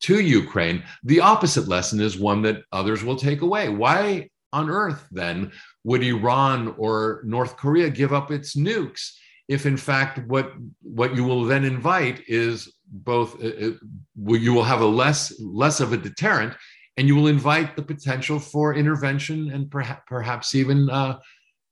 to 0.02 0.20
Ukraine, 0.20 0.82
the 1.04 1.20
opposite 1.20 1.68
lesson 1.68 2.00
is 2.00 2.18
one 2.18 2.42
that 2.42 2.62
others 2.72 3.04
will 3.04 3.16
take 3.16 3.42
away. 3.42 3.68
Why 3.68 4.28
on 4.52 4.68
earth 4.68 5.06
then 5.10 5.52
would 5.84 6.02
Iran 6.02 6.74
or 6.76 7.22
North 7.24 7.56
Korea 7.56 7.88
give 7.88 8.12
up 8.12 8.30
its 8.30 8.54
nukes 8.56 9.12
if, 9.48 9.66
in 9.66 9.76
fact, 9.76 10.26
what 10.28 10.52
what 10.82 11.14
you 11.14 11.24
will 11.24 11.44
then 11.44 11.64
invite 11.64 12.22
is 12.28 12.72
both 12.86 13.42
uh, 13.42 13.48
uh 13.48 14.34
you 14.46 14.52
will 14.52 14.64
have 14.64 14.80
a 14.80 14.86
less 14.86 15.38
less 15.40 15.80
of 15.80 15.92
a 15.92 15.96
deterrent, 15.96 16.54
and 16.96 17.08
you 17.08 17.16
will 17.16 17.26
invite 17.26 17.76
the 17.76 17.82
potential 17.82 18.38
for 18.38 18.74
intervention 18.74 19.50
and 19.50 19.70
perhaps 19.70 20.02
perhaps 20.06 20.54
even 20.54 20.88
uh, 20.88 21.18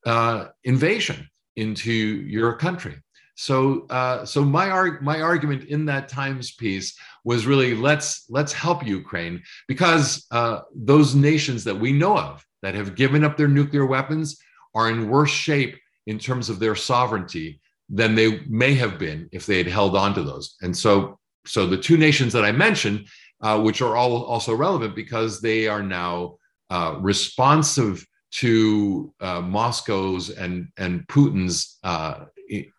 uh, 0.04 0.48
invasion 0.64 1.28
into 1.56 1.92
your 1.92 2.56
country. 2.56 2.96
So, 3.36 3.86
uh, 3.88 4.26
so 4.26 4.44
my 4.44 4.68
arg- 4.70 5.02
my 5.02 5.22
argument 5.22 5.64
in 5.64 5.86
that 5.86 6.08
Times 6.08 6.52
piece 6.56 6.98
was 7.24 7.46
really 7.46 7.74
let's 7.74 8.24
let's 8.28 8.52
help 8.52 8.86
Ukraine 8.86 9.42
because 9.68 10.26
uh, 10.30 10.60
those 10.74 11.14
nations 11.14 11.64
that 11.64 11.78
we 11.78 11.92
know 11.92 12.16
of 12.18 12.44
that 12.62 12.74
have 12.74 12.94
given 12.94 13.24
up 13.24 13.36
their 13.36 13.48
nuclear 13.48 13.86
weapons 13.86 14.38
are 14.74 14.90
in 14.90 15.08
worse 15.08 15.30
shape 15.30 15.78
in 16.06 16.18
terms 16.18 16.48
of 16.48 16.58
their 16.58 16.74
sovereignty 16.74 17.60
than 17.88 18.14
they 18.14 18.40
may 18.48 18.74
have 18.74 18.98
been 18.98 19.28
if 19.32 19.46
they 19.46 19.58
had 19.58 19.66
held 19.66 19.96
on 19.96 20.14
to 20.14 20.22
those. 20.22 20.56
And 20.62 20.76
so, 20.76 21.18
so 21.44 21.66
the 21.66 21.76
two 21.76 21.96
nations 21.96 22.32
that 22.32 22.44
I 22.44 22.52
mentioned, 22.52 23.08
uh, 23.40 23.60
which 23.60 23.82
are 23.82 23.96
all 23.96 24.24
also 24.24 24.54
relevant 24.54 24.94
because 24.94 25.40
they 25.40 25.66
are 25.66 25.82
now 25.82 26.36
uh, 26.70 26.96
responsive 27.00 28.06
to 28.32 29.12
uh, 29.20 29.40
Moscow's 29.40 30.30
and 30.30 30.68
and 30.76 31.06
Putin's 31.08 31.78
uh, 31.82 32.26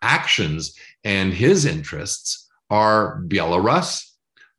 actions 0.01 0.75
and 1.03 1.33
his 1.33 1.65
interests 1.65 2.49
are 2.69 3.21
Belarus, 3.27 4.10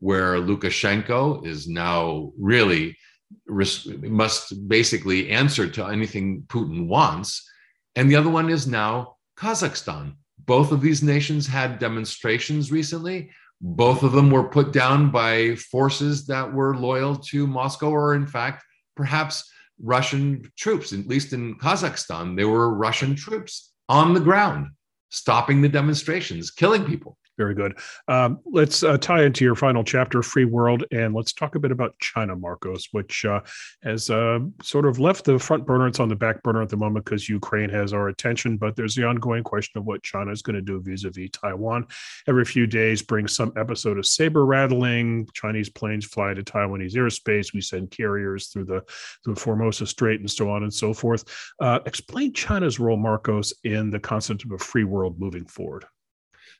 where 0.02 0.34
Lukashenko 0.38 1.46
is 1.46 1.68
now 1.68 2.32
really 2.36 2.98
must 3.46 4.68
basically 4.68 5.30
answer 5.30 5.68
to 5.68 5.86
anything 5.86 6.42
Putin 6.48 6.88
wants. 6.88 7.48
And 7.94 8.10
the 8.10 8.16
other 8.16 8.28
one 8.28 8.50
is 8.50 8.66
now 8.66 9.14
Kazakhstan. 9.38 10.16
Both 10.44 10.72
of 10.72 10.80
these 10.80 11.04
nations 11.04 11.46
had 11.46 11.78
demonstrations 11.78 12.72
recently. 12.72 13.30
Both 13.60 14.02
of 14.02 14.10
them 14.10 14.28
were 14.28 14.48
put 14.48 14.72
down 14.72 15.12
by 15.12 15.54
forces 15.54 16.26
that 16.26 16.52
were 16.52 16.76
loyal 16.76 17.14
to 17.30 17.46
Moscow, 17.46 17.90
or 17.90 18.16
in 18.16 18.26
fact, 18.26 18.64
perhaps 18.96 19.48
Russian 19.80 20.50
troops. 20.58 20.92
At 20.92 21.06
least 21.06 21.32
in 21.32 21.56
Kazakhstan, 21.58 22.36
there 22.36 22.48
were 22.48 22.74
Russian 22.74 23.14
troops 23.14 23.70
on 23.88 24.14
the 24.14 24.20
ground 24.20 24.66
stopping 25.10 25.62
the 25.62 25.68
demonstrations, 25.68 26.50
killing 26.50 26.84
people. 26.84 27.16
Very 27.38 27.54
good. 27.54 27.78
Um, 28.08 28.40
let's 28.44 28.82
uh, 28.82 28.98
tie 28.98 29.24
into 29.24 29.42
your 29.42 29.54
final 29.54 29.82
chapter, 29.82 30.22
Free 30.22 30.44
World, 30.44 30.84
and 30.92 31.14
let's 31.14 31.32
talk 31.32 31.54
a 31.54 31.58
bit 31.58 31.72
about 31.72 31.98
China, 31.98 32.36
Markos, 32.36 32.88
which 32.92 33.24
uh, 33.24 33.40
has 33.82 34.10
uh, 34.10 34.40
sort 34.62 34.84
of 34.84 34.98
left 34.98 35.24
the 35.24 35.38
front 35.38 35.64
burner. 35.64 35.86
It's 35.86 35.98
on 35.98 36.10
the 36.10 36.14
back 36.14 36.42
burner 36.42 36.60
at 36.60 36.68
the 36.68 36.76
moment 36.76 37.06
because 37.06 37.30
Ukraine 37.30 37.70
has 37.70 37.94
our 37.94 38.08
attention, 38.08 38.58
but 38.58 38.76
there's 38.76 38.94
the 38.94 39.04
ongoing 39.04 39.42
question 39.42 39.78
of 39.78 39.86
what 39.86 40.02
China 40.02 40.30
is 40.30 40.42
going 40.42 40.56
to 40.56 40.62
do 40.62 40.80
vis 40.82 41.04
a 41.04 41.10
vis 41.10 41.30
Taiwan. 41.32 41.86
Every 42.28 42.44
few 42.44 42.66
days 42.66 43.00
brings 43.00 43.34
some 43.34 43.52
episode 43.56 43.96
of 43.96 44.04
saber 44.04 44.44
rattling. 44.44 45.26
Chinese 45.32 45.70
planes 45.70 46.04
fly 46.04 46.34
to 46.34 46.42
Taiwanese 46.42 46.96
airspace. 46.96 47.54
We 47.54 47.62
send 47.62 47.90
carriers 47.90 48.48
through 48.48 48.66
the, 48.66 48.82
through 49.24 49.34
the 49.34 49.40
Formosa 49.40 49.86
Strait 49.86 50.20
and 50.20 50.30
so 50.30 50.50
on 50.50 50.64
and 50.64 50.72
so 50.72 50.92
forth. 50.92 51.24
Uh, 51.60 51.78
explain 51.86 52.34
China's 52.34 52.78
role, 52.78 52.98
Markos, 52.98 53.54
in 53.64 53.88
the 53.88 54.00
concept 54.00 54.44
of 54.44 54.52
a 54.52 54.58
free 54.58 54.84
world 54.84 55.18
moving 55.18 55.46
forward. 55.46 55.86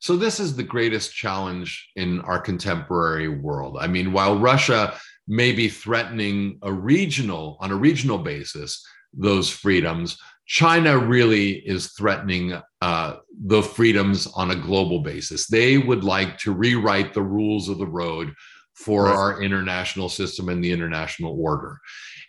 So, 0.03 0.17
this 0.17 0.41
is 0.41 0.57
the 0.57 0.65
greatest 0.65 1.15
challenge 1.15 1.89
in 1.95 2.23
our 2.23 2.41
contemporary 2.41 3.29
world. 3.29 3.79
I 3.81 3.87
mean, 3.87 4.13
while 4.13 4.37
Russia 4.37 4.99
may 5.29 5.53
be 5.53 5.69
threatening 5.69 6.59
a 6.63 6.73
regional, 6.73 7.57
on 7.61 7.71
a 7.71 7.77
regional 7.77 8.19
basis, 8.19 8.85
those 9.13 9.49
freedoms, 9.49 10.19
China 10.45 10.99
really 10.99 11.53
is 11.53 11.93
threatening 11.93 12.61
uh, 12.81 13.17
the 13.47 13.63
freedoms 13.63 14.27
on 14.35 14.51
a 14.51 14.57
global 14.57 14.99
basis. 14.99 15.47
They 15.47 15.79
would 15.79 16.03
like 16.03 16.37
to 16.39 16.53
rewrite 16.53 17.15
the 17.15 17.23
rules 17.23 17.69
of 17.69 17.79
the 17.79 17.87
road 17.87 18.35
for 18.75 19.05
right. 19.05 19.15
our 19.15 19.41
international 19.41 20.09
system 20.09 20.49
and 20.49 20.65
the 20.65 20.73
international 20.73 21.41
order. 21.41 21.79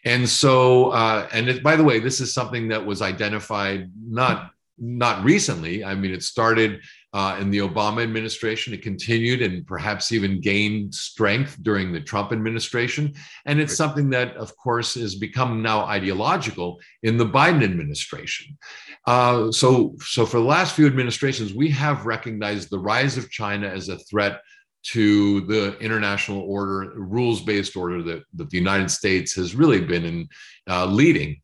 And 0.06 0.30
so, 0.30 0.92
uh, 0.92 1.28
and 1.34 1.50
it, 1.50 1.64
by 1.64 1.76
the 1.76 1.84
way, 1.84 1.98
this 1.98 2.22
is 2.22 2.36
something 2.36 2.68
that 2.68 2.86
was 2.86 3.02
identified 3.02 3.92
not 4.00 4.52
not 4.78 5.24
recently. 5.24 5.84
I 5.84 5.96
mean, 5.96 6.14
it 6.14 6.24
started 6.24 6.82
uh, 7.14 7.38
in 7.40 7.52
the 7.52 7.60
Obama 7.60 8.02
administration. 8.02 8.74
It 8.74 8.82
continued 8.82 9.42
and 9.42 9.66
perhaps 9.66 10.12
even 10.12 10.42
gained 10.42 10.94
strength 10.94 11.58
during 11.62 11.94
the 11.94 12.02
Trump 12.02 12.32
administration. 12.32 13.14
And 13.46 13.60
it's 13.60 13.76
something 13.76 14.10
that, 14.10 14.36
of 14.36 14.56
course, 14.58 14.96
has 14.96 15.16
become 15.16 15.62
now 15.62 15.86
ideological 15.86 16.80
in 17.04 17.18
the 17.18 17.26
Biden 17.26 17.64
administration. 17.64 18.58
Uh, 19.06 19.52
so, 19.52 19.96
so 20.02 20.26
for 20.26 20.38
the 20.38 20.46
last 20.46 20.76
few 20.76 20.88
administrations, 20.88 21.54
we 21.54 21.70
have 21.70 22.06
recognized 22.06 22.70
the 22.70 22.80
rise 22.80 23.18
of 23.18 23.30
China 23.30 23.68
as 23.68 23.90
a 23.90 23.98
threat 24.00 24.42
to 24.84 25.42
the 25.42 25.78
international 25.80 26.42
order, 26.42 26.94
rules 26.96 27.42
based 27.42 27.78
order 27.78 28.04
that, 28.04 28.24
that 28.34 28.50
the 28.50 28.58
United 28.58 28.92
States 28.92 29.34
has 29.34 29.56
really 29.56 29.80
been 29.80 30.04
in 30.04 30.28
uh, 30.70 30.86
leading 30.86 31.40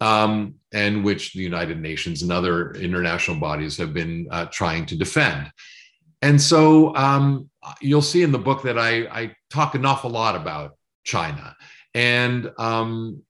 um, 0.00 0.54
and 0.72 1.04
which 1.04 1.32
the 1.32 1.42
United 1.42 1.80
Nations 1.80 2.22
and 2.22 2.32
other 2.32 2.72
international 2.72 3.38
bodies 3.38 3.76
have 3.76 3.94
been 3.94 4.26
uh, 4.30 4.46
trying 4.46 4.86
to 4.86 4.96
defend. 4.96 5.50
And 6.22 6.40
so 6.40 6.94
um, 6.96 7.50
you'll 7.80 8.02
see 8.02 8.22
in 8.22 8.32
the 8.32 8.38
book 8.38 8.62
that 8.62 8.78
I, 8.78 9.02
I, 9.06 9.36
talk 9.50 9.74
an 9.74 9.84
awful 9.84 10.10
lot 10.10 10.34
about 10.34 10.72
China. 11.04 11.54
And 11.94 12.50
um, 12.58 13.22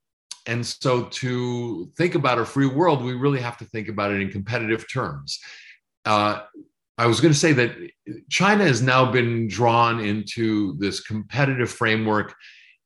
and 0.46 0.64
so 0.64 1.04
to 1.04 1.90
think 1.96 2.14
about 2.14 2.38
a 2.38 2.44
free 2.44 2.66
world, 2.66 3.02
we 3.02 3.14
really 3.14 3.40
have 3.40 3.56
to 3.58 3.64
think 3.64 3.88
about 3.88 4.10
it 4.10 4.20
in 4.20 4.30
competitive 4.30 4.90
terms. 4.90 5.40
Uh, 6.04 6.40
I 6.96 7.06
was 7.06 7.20
going 7.20 7.32
to 7.32 7.38
say 7.38 7.52
that 7.54 7.74
China 8.30 8.64
has 8.64 8.80
now 8.80 9.10
been 9.10 9.48
drawn 9.48 10.00
into 10.00 10.76
this 10.78 11.00
competitive 11.00 11.70
framework 11.70 12.34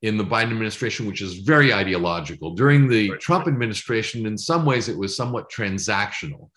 in 0.02 0.16
the 0.16 0.24
Biden 0.24 0.52
administration, 0.52 1.06
which 1.06 1.22
is 1.22 1.38
very 1.38 1.72
ideological. 1.72 2.54
During 2.54 2.88
the 2.88 3.10
right. 3.10 3.20
Trump 3.20 3.48
administration, 3.48 4.26
in 4.26 4.38
some 4.38 4.64
ways, 4.64 4.88
it 4.88 4.96
was 4.96 5.16
somewhat 5.16 5.50
transactional. 5.50 6.50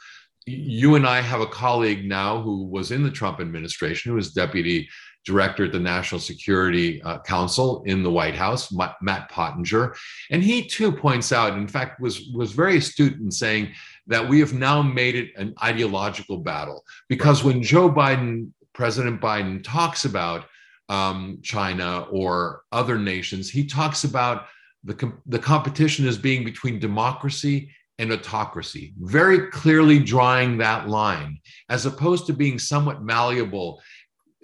You 0.46 0.96
and 0.96 1.08
I 1.08 1.22
have 1.22 1.42
a 1.42 1.48
colleague 1.48 2.06
now 2.06 2.42
who 2.42 2.66
was 2.66 2.92
in 2.92 3.04
the 3.04 3.12
Trump 3.12 3.40
administration, 3.40 4.12
who 4.12 4.16
was 4.16 4.34
deputy 4.34 4.88
director 5.24 5.66
at 5.66 5.72
the 5.72 5.80
National 5.80 6.20
Security 6.20 7.02
uh, 7.04 7.20
Council 7.20 7.84
in 7.86 8.02
the 8.02 8.12
White 8.12 8.36
House, 8.36 8.72
Matt 8.72 9.30
Pottinger, 9.30 9.96
and 10.32 10.44
he 10.44 10.66
too 10.68 10.92
points 10.92 11.32
out, 11.32 11.58
in 11.58 11.68
fact, 11.68 12.02
was 12.02 12.32
was 12.34 12.54
very 12.54 12.78
astute 12.78 13.20
in 13.20 13.30
saying 13.30 13.72
that 14.08 14.28
we 14.28 14.40
have 14.40 14.54
now 14.54 14.82
made 14.82 15.16
it 15.16 15.32
an 15.38 15.54
ideological 15.64 16.38
battle 16.38 16.84
because 17.08 17.44
right. 17.44 17.54
when 17.54 17.64
Joe 17.64 17.90
Biden, 17.90 18.50
President 18.74 19.22
Biden, 19.22 19.64
talks 19.64 20.06
about 20.06 20.46
um, 20.92 21.40
China 21.42 22.02
or 22.12 22.64
other 22.74 23.00
nations, 23.00 23.50
he 23.50 23.66
talks 23.66 24.04
about 24.04 24.48
the, 24.84 24.94
com- 24.94 25.22
the 25.26 25.40
competition 25.40 26.06
as 26.06 26.18
being 26.18 26.44
between 26.44 26.80
democracy 26.80 27.72
and 27.98 28.12
autocracy, 28.12 28.94
very 29.00 29.48
clearly 29.52 30.00
drawing 30.00 30.58
that 30.58 30.90
line, 30.90 31.40
as 31.70 31.86
opposed 31.86 32.26
to 32.26 32.34
being 32.34 32.60
somewhat 32.60 33.04
malleable 33.04 33.82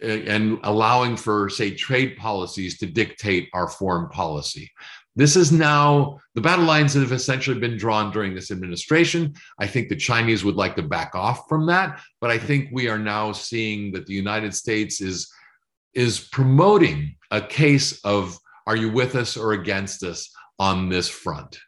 uh, 0.01 0.07
and 0.07 0.59
allowing 0.63 1.17
for, 1.17 1.49
say, 1.49 1.71
trade 1.71 2.15
policies 2.17 2.77
to 2.77 2.85
dictate 2.85 3.49
our 3.53 3.67
foreign 3.67 4.07
policy. 4.09 4.71
This 5.17 5.35
is 5.35 5.51
now 5.51 6.19
the 6.35 6.41
battle 6.41 6.65
lines 6.65 6.93
that 6.93 7.01
have 7.01 7.11
essentially 7.11 7.59
been 7.59 7.75
drawn 7.75 8.11
during 8.11 8.35
this 8.35 8.51
administration. 8.51 9.33
I 9.59 9.67
think 9.67 9.89
the 9.89 9.95
Chinese 9.95 10.45
would 10.45 10.55
like 10.55 10.75
to 10.75 10.83
back 10.83 11.15
off 11.15 11.49
from 11.49 11.65
that, 11.65 11.99
but 12.21 12.29
I 12.29 12.37
think 12.37 12.69
we 12.71 12.87
are 12.87 12.99
now 12.99 13.31
seeing 13.33 13.91
that 13.93 14.05
the 14.05 14.13
United 14.13 14.53
States 14.53 15.01
is 15.01 15.27
is 15.97 16.19
promoting 16.19 17.15
a 17.31 17.41
case 17.41 17.99
of 18.05 18.37
are 18.67 18.75
you 18.75 18.91
with 18.91 19.15
us 19.15 19.35
or 19.35 19.53
against 19.53 20.03
us 20.03 20.29
on 20.59 20.89
this 20.89 21.09
front? 21.09 21.59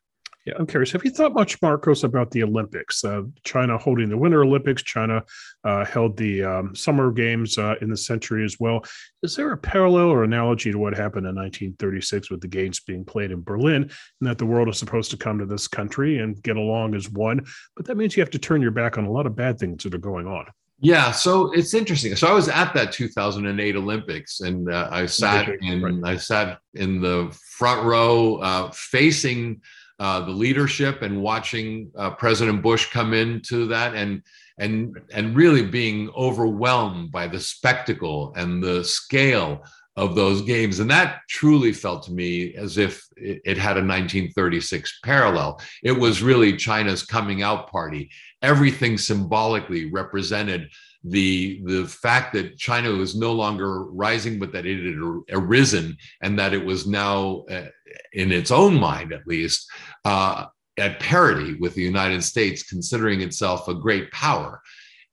Yeah, 0.45 0.53
I'm 0.57 0.67
curious. 0.67 0.91
Have 0.91 1.03
you 1.03 1.11
thought 1.11 1.33
much, 1.33 1.59
Markos, 1.61 2.03
about 2.03 2.31
the 2.31 2.43
Olympics? 2.43 3.03
Uh, 3.03 3.23
China 3.43 3.77
holding 3.77 4.07
the 4.07 4.17
Winter 4.17 4.43
Olympics. 4.43 4.83
China 4.83 5.23
uh, 5.63 5.83
held 5.83 6.15
the 6.15 6.43
um, 6.43 6.75
Summer 6.75 7.11
Games 7.11 7.57
uh, 7.57 7.75
in 7.81 7.89
the 7.89 7.97
century 7.97 8.45
as 8.45 8.57
well. 8.59 8.83
Is 9.23 9.35
there 9.35 9.51
a 9.51 9.57
parallel 9.57 10.07
or 10.07 10.23
analogy 10.23 10.71
to 10.71 10.77
what 10.77 10.95
happened 10.95 11.25
in 11.27 11.35
1936 11.35 12.29
with 12.29 12.41
the 12.41 12.47
games 12.47 12.79
being 12.79 13.03
played 13.03 13.31
in 13.31 13.41
Berlin, 13.41 13.83
and 13.83 14.29
that 14.29 14.37
the 14.37 14.45
world 14.45 14.69
is 14.69 14.77
supposed 14.77 15.11
to 15.11 15.17
come 15.17 15.39
to 15.39 15.45
this 15.45 15.67
country 15.67 16.19
and 16.19 16.41
get 16.41 16.55
along 16.55 16.95
as 16.95 17.09
one? 17.09 17.45
But 17.75 17.85
that 17.87 17.97
means 17.97 18.15
you 18.15 18.21
have 18.21 18.31
to 18.31 18.39
turn 18.39 18.61
your 18.61 18.71
back 18.71 18.97
on 18.97 19.05
a 19.05 19.11
lot 19.11 19.25
of 19.25 19.35
bad 19.35 19.59
things 19.59 19.83
that 19.83 19.93
are 19.93 19.99
going 19.99 20.27
on. 20.27 20.45
Yeah, 20.81 21.11
so 21.11 21.51
it's 21.51 21.73
interesting. 21.73 22.15
So 22.15 22.27
I 22.27 22.31
was 22.31 22.47
at 22.47 22.73
that 22.73 22.93
2008 22.93 23.75
Olympics, 23.75 24.39
and 24.39 24.71
uh, 24.71 24.87
I 24.91 25.05
sat 25.05 25.49
in 25.61 25.81
right. 25.81 26.13
I 26.13 26.17
sat 26.17 26.59
in 26.75 27.01
the 27.01 27.35
front 27.57 27.83
row, 27.85 28.35
uh, 28.37 28.71
facing 28.71 29.61
uh, 29.99 30.21
the 30.21 30.31
leadership 30.31 31.01
and 31.01 31.21
watching 31.21 31.91
uh, 31.97 32.11
President 32.11 32.61
Bush 32.61 32.89
come 32.91 33.13
into 33.13 33.67
that, 33.67 33.93
and 33.93 34.21
and 34.57 34.97
and 35.11 35.35
really 35.35 35.65
being 35.65 36.09
overwhelmed 36.15 37.11
by 37.11 37.27
the 37.27 37.39
spectacle 37.39 38.33
and 38.37 38.63
the 38.63 38.83
scale 38.83 39.63
of 39.99 40.15
those 40.15 40.41
games. 40.41 40.79
And 40.79 40.89
that 40.89 41.19
truly 41.27 41.73
felt 41.73 42.03
to 42.03 42.13
me 42.13 42.55
as 42.55 42.77
if 42.77 43.05
it, 43.17 43.41
it, 43.43 43.57
had 43.57 43.75
a 43.75 43.83
1936 43.83 44.99
parallel. 45.03 45.59
It 45.83 45.91
was 45.91 46.23
really 46.23 46.55
China's 46.55 47.03
coming 47.03 47.43
out 47.43 47.69
party. 47.69 48.09
Everything 48.41 48.97
symbolically 48.97 49.91
represented 49.91 50.69
the 51.03 51.61
the 51.65 51.85
fact 51.85 52.33
that 52.33 52.57
China 52.57 52.91
was 52.91 53.15
no 53.15 53.33
longer 53.33 53.85
rising, 53.85 54.39
but 54.39 54.51
that 54.53 54.65
it 54.65 54.85
had 54.85 54.97
arisen, 55.31 55.95
and 56.21 56.37
that 56.37 56.53
it 56.53 56.63
was 56.63 56.87
now, 56.87 57.45
uh, 57.49 57.67
in 58.11 58.31
its 58.33 58.51
own 58.51 58.75
mind 58.75 59.13
at 59.13 59.25
least, 59.25 59.69
uh, 60.03 60.45
at 60.77 60.99
parity 60.99 61.55
with 61.55 61.73
the 61.73 61.81
United 61.81 62.21
States, 62.21 62.63
considering 62.63 63.21
itself 63.21 63.67
a 63.67 63.73
great 63.73 64.11
power. 64.11 64.61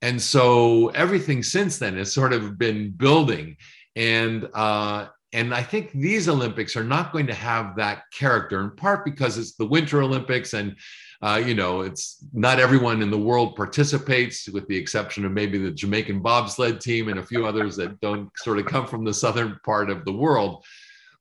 And 0.03 0.20
so 0.20 0.88
everything 0.88 1.42
since 1.42 1.79
then 1.79 1.96
has 1.96 2.12
sort 2.12 2.33
of 2.33 2.59
been 2.59 2.90
building 2.90 3.57
and 3.97 4.49
uh, 4.55 5.07
and 5.33 5.53
I 5.53 5.63
think 5.63 5.91
these 5.93 6.29
Olympics 6.29 6.77
are 6.77 6.85
not 6.85 7.13
going 7.13 7.27
to 7.27 7.35
have 7.35 7.77
that 7.77 8.05
character, 8.13 8.61
in 8.61 8.71
part 8.71 9.05
because 9.05 9.37
it's 9.39 9.55
the 9.55 9.67
Winter 9.67 10.03
Olympics, 10.03 10.55
and 10.55 10.77
uh, 11.23 11.43
you 11.45 11.55
know 11.55 11.81
it's 11.81 12.25
not 12.33 12.61
everyone 12.61 13.03
in 13.03 13.11
the 13.11 13.19
world 13.19 13.57
participates, 13.57 14.49
with 14.49 14.69
the 14.69 14.77
exception 14.77 15.25
of 15.25 15.33
maybe 15.33 15.59
the 15.59 15.71
Jamaican 15.71 16.21
bobsled 16.21 16.81
team 16.81 17.09
and 17.09 17.19
a 17.19 17.27
few 17.27 17.47
others 17.47 17.75
that 17.77 18.01
don't 18.01 18.31
sort 18.37 18.59
of 18.59 18.67
come 18.67 18.87
from 18.87 19.05
the 19.05 19.15
southern 19.15 19.59
part 19.65 19.91
of 19.91 20.05
the 20.05 20.13
world. 20.13 20.65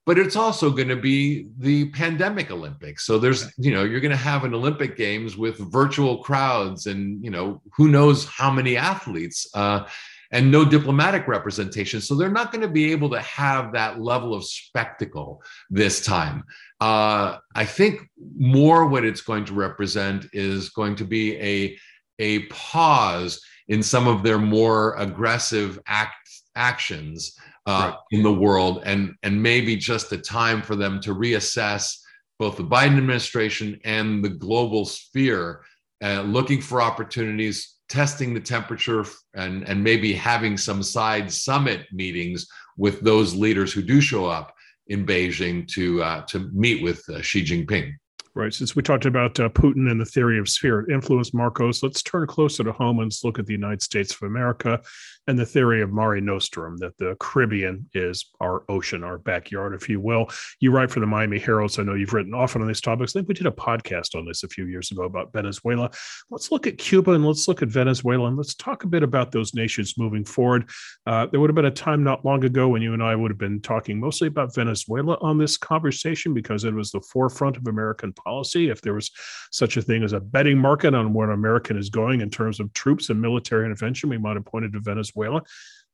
But 0.06 0.20
it's 0.20 0.36
also 0.36 0.70
going 0.70 0.90
to 0.90 0.96
be 0.96 1.48
the 1.58 1.90
pandemic 1.90 2.52
Olympics. 2.52 3.08
So 3.08 3.18
there's, 3.18 3.52
you 3.58 3.74
know, 3.74 3.84
you're 3.84 4.00
going 4.00 4.12
to 4.12 4.16
have 4.18 4.44
an 4.44 4.54
Olympic 4.54 4.96
Games 4.96 5.36
with 5.36 5.58
virtual 5.58 6.22
crowds, 6.22 6.86
and 6.86 7.24
you 7.24 7.32
know, 7.32 7.62
who 7.76 7.88
knows 7.88 8.26
how 8.26 8.52
many 8.52 8.78
athletes. 8.78 9.50
Uh, 9.56 9.86
and 10.32 10.52
no 10.52 10.66
diplomatic 10.66 11.28
representation. 11.28 12.02
So 12.02 12.16
they're 12.16 12.30
not 12.30 12.52
going 12.52 12.62
to 12.62 12.68
be 12.68 12.92
able 12.92 13.10
to 13.12 13.20
have 13.22 13.74
that 13.74 14.02
level 14.02 14.34
of 14.34 14.46
spectacle 14.46 15.42
this 15.70 16.04
time. 16.06 16.44
Uh, 16.82 17.38
I 17.56 17.66
think 17.66 18.02
more 18.38 18.86
what 18.86 19.06
it's 19.06 19.22
going 19.22 19.46
to 19.46 19.54
represent 19.54 20.28
is 20.34 20.70
going 20.70 20.96
to 20.98 21.06
be 21.06 21.36
a, 21.38 21.78
a 22.20 22.40
pause 22.48 23.42
in 23.68 23.82
some 23.82 24.08
of 24.08 24.24
their 24.24 24.38
more 24.38 24.96
aggressive 24.98 25.80
act, 25.88 26.30
actions 26.56 27.38
uh, 27.66 27.92
right. 27.92 28.00
in 28.12 28.24
the 28.24 28.34
world 28.34 28.84
and, 28.86 29.16
and 29.24 29.42
maybe 29.42 29.76
just 29.76 30.12
a 30.12 30.18
time 30.18 30.62
for 30.62 30.76
them 30.76 31.00
to 31.02 31.16
reassess 31.16 31.98
both 32.38 32.58
the 32.58 32.64
Biden 32.64 32.98
administration 32.98 33.80
and 33.86 34.24
the 34.24 34.30
global 34.30 34.86
sphere, 34.86 35.62
uh, 36.04 36.22
looking 36.22 36.62
for 36.62 36.82
opportunities, 36.82 37.75
testing 37.90 38.34
the 38.34 38.40
temperature, 38.40 39.06
and, 39.36 39.68
and 39.68 39.84
maybe 39.84 40.14
having 40.14 40.58
some 40.58 40.82
side 40.82 41.32
summit 41.32 41.86
meetings 41.92 42.48
with 42.78 43.02
those 43.02 43.36
leaders 43.36 43.72
who 43.72 43.82
do 43.82 44.02
show 44.02 44.26
up 44.26 44.54
in 44.88 45.06
Beijing 45.06 45.68
to, 45.70 46.02
uh, 46.04 46.22
to 46.26 46.50
meet 46.54 46.84
with 46.84 47.08
uh, 47.10 47.22
Xi 47.22 47.44
Jinping. 47.44 47.94
Right. 48.36 48.54
Since 48.54 48.76
we 48.76 48.84
talked 48.84 49.06
about 49.06 49.40
uh, 49.40 49.48
Putin 49.48 49.90
and 49.90 50.00
the 50.00 50.06
theory 50.06 50.40
of 50.40 50.50
sphere 50.50 50.90
influence, 50.92 51.32
Markos, 51.32 51.82
let's 51.82 52.04
turn 52.04 52.28
closer 52.28 52.66
to 52.66 52.74
home 52.74 53.00
and 53.00 53.06
let's 53.06 53.24
look 53.24 53.40
at 53.40 53.46
the 53.46 53.54
United 53.54 53.82
States 53.82 54.14
of 54.14 54.24
America 54.24 54.82
and 55.28 55.40
the 55.40 55.46
theory 55.46 55.82
of 55.82 55.92
Mare 55.92 56.22
Nostrum, 56.22 56.78
that 56.78 56.98
the 56.98 57.16
Caribbean 57.20 57.90
is 57.94 58.32
our 58.40 58.64
ocean, 58.70 59.04
our 59.04 59.18
backyard, 59.18 59.74
if 59.74 59.90
you 59.90 60.00
will. 60.00 60.30
You 60.60 60.72
write 60.72 60.92
for 60.92 61.00
the 61.00 61.08
Miami 61.08 61.40
Herald, 61.40 61.72
so 61.72 61.82
I 61.82 61.86
know 61.86 61.96
you've 61.96 62.14
written 62.14 62.34
often 62.34 62.62
on 62.62 62.68
these 62.68 62.82
topics. 62.82 63.16
I 63.16 63.20
think 63.20 63.28
we 63.28 63.34
did 63.34 63.48
a 63.48 63.52
podcast 63.52 64.16
on 64.16 64.26
this 64.26 64.44
a 64.44 64.48
few 64.48 64.66
years 64.66 64.92
ago 64.92 65.04
about 65.04 65.34
Venezuela. 65.34 65.90
Let's 66.30 66.52
look 66.52 66.68
at 66.68 66.78
Cuba 66.78 67.12
and 67.12 67.26
let's 67.26 67.48
look 67.48 67.62
at 67.64 67.70
Venezuela 67.70 68.28
and 68.28 68.38
let's 68.38 68.54
talk 68.54 68.84
a 68.84 68.88
bit 68.88 69.04
about 69.04 69.32
those 69.32 69.54
nations 69.54 69.98
moving 69.98 70.26
forward. 70.26 70.70
Uh, 71.08 71.26
there 71.28 71.40
would 71.40 71.50
have 71.50 71.56
been 71.56 71.66
a 71.66 71.72
time 71.72 72.04
not 72.04 72.24
long 72.24 72.44
ago 72.44 72.68
when 72.68 72.82
you 72.82 72.94
and 72.94 73.02
I 73.02 73.16
would 73.16 73.32
have 73.32 73.40
been 73.40 73.62
talking 73.62 74.00
mostly 74.00 74.28
about 74.28 74.54
Venezuela 74.54 75.18
on 75.22 75.38
this 75.38 75.58
conversation 75.58 76.34
because 76.34 76.64
it 76.66 76.74
was 76.74 76.92
the 76.92 77.02
forefront 77.02 77.58
of 77.58 77.68
American 77.68 78.14
policy. 78.14 78.70
If 78.70 78.82
there 78.82 78.94
was 78.94 79.10
such 79.52 79.78
a 79.78 79.82
thing 79.82 80.04
as 80.04 80.14
a 80.14 80.20
betting 80.20 80.58
market 80.58 80.94
on 80.94 81.14
where 81.14 81.32
American 81.32 81.78
is 81.78 81.90
going 81.90 82.22
in 82.22 82.30
terms 82.30 82.60
of 82.60 82.72
troops 82.74 83.10
and 83.10 83.20
military 83.20 83.66
intervention, 83.66 84.10
we 84.10 84.18
might 84.18 84.36
have 84.36 84.46
pointed 84.46 84.74
to 84.74 84.80
Venezuela 84.80 85.15
Venezuela. 85.16 85.42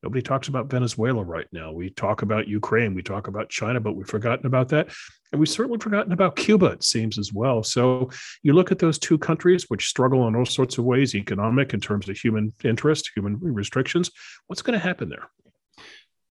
Nobody 0.03 0.21
talks 0.23 0.47
about 0.47 0.69
Venezuela 0.69 1.23
right 1.23 1.45
now. 1.51 1.71
We 1.71 1.91
talk 1.91 2.23
about 2.23 2.47
Ukraine, 2.47 2.95
we 2.95 3.03
talk 3.03 3.27
about 3.27 3.49
China, 3.49 3.79
but 3.79 3.93
we've 3.93 4.07
forgotten 4.07 4.47
about 4.47 4.69
that. 4.69 4.89
And 5.31 5.39
we've 5.39 5.47
certainly 5.47 5.77
forgotten 5.77 6.12
about 6.12 6.36
Cuba, 6.36 6.67
it 6.67 6.84
seems 6.84 7.19
as 7.19 7.31
well. 7.31 7.62
So 7.63 8.10
you 8.41 8.53
look 8.53 8.71
at 8.71 8.79
those 8.79 8.97
two 8.97 9.19
countries, 9.19 9.65
which 9.69 9.88
struggle 9.88 10.27
in 10.27 10.36
all 10.36 10.45
sorts 10.45 10.79
of 10.79 10.86
ways 10.86 11.13
economic, 11.13 11.73
in 11.73 11.79
terms 11.79 12.10
of 12.10 12.17
human 12.17 12.51
interest, 12.63 13.12
human 13.15 13.38
restrictions. 13.39 14.10
What's 14.47 14.63
going 14.63 14.77
to 14.77 14.84
happen 14.84 15.07
there? 15.07 15.29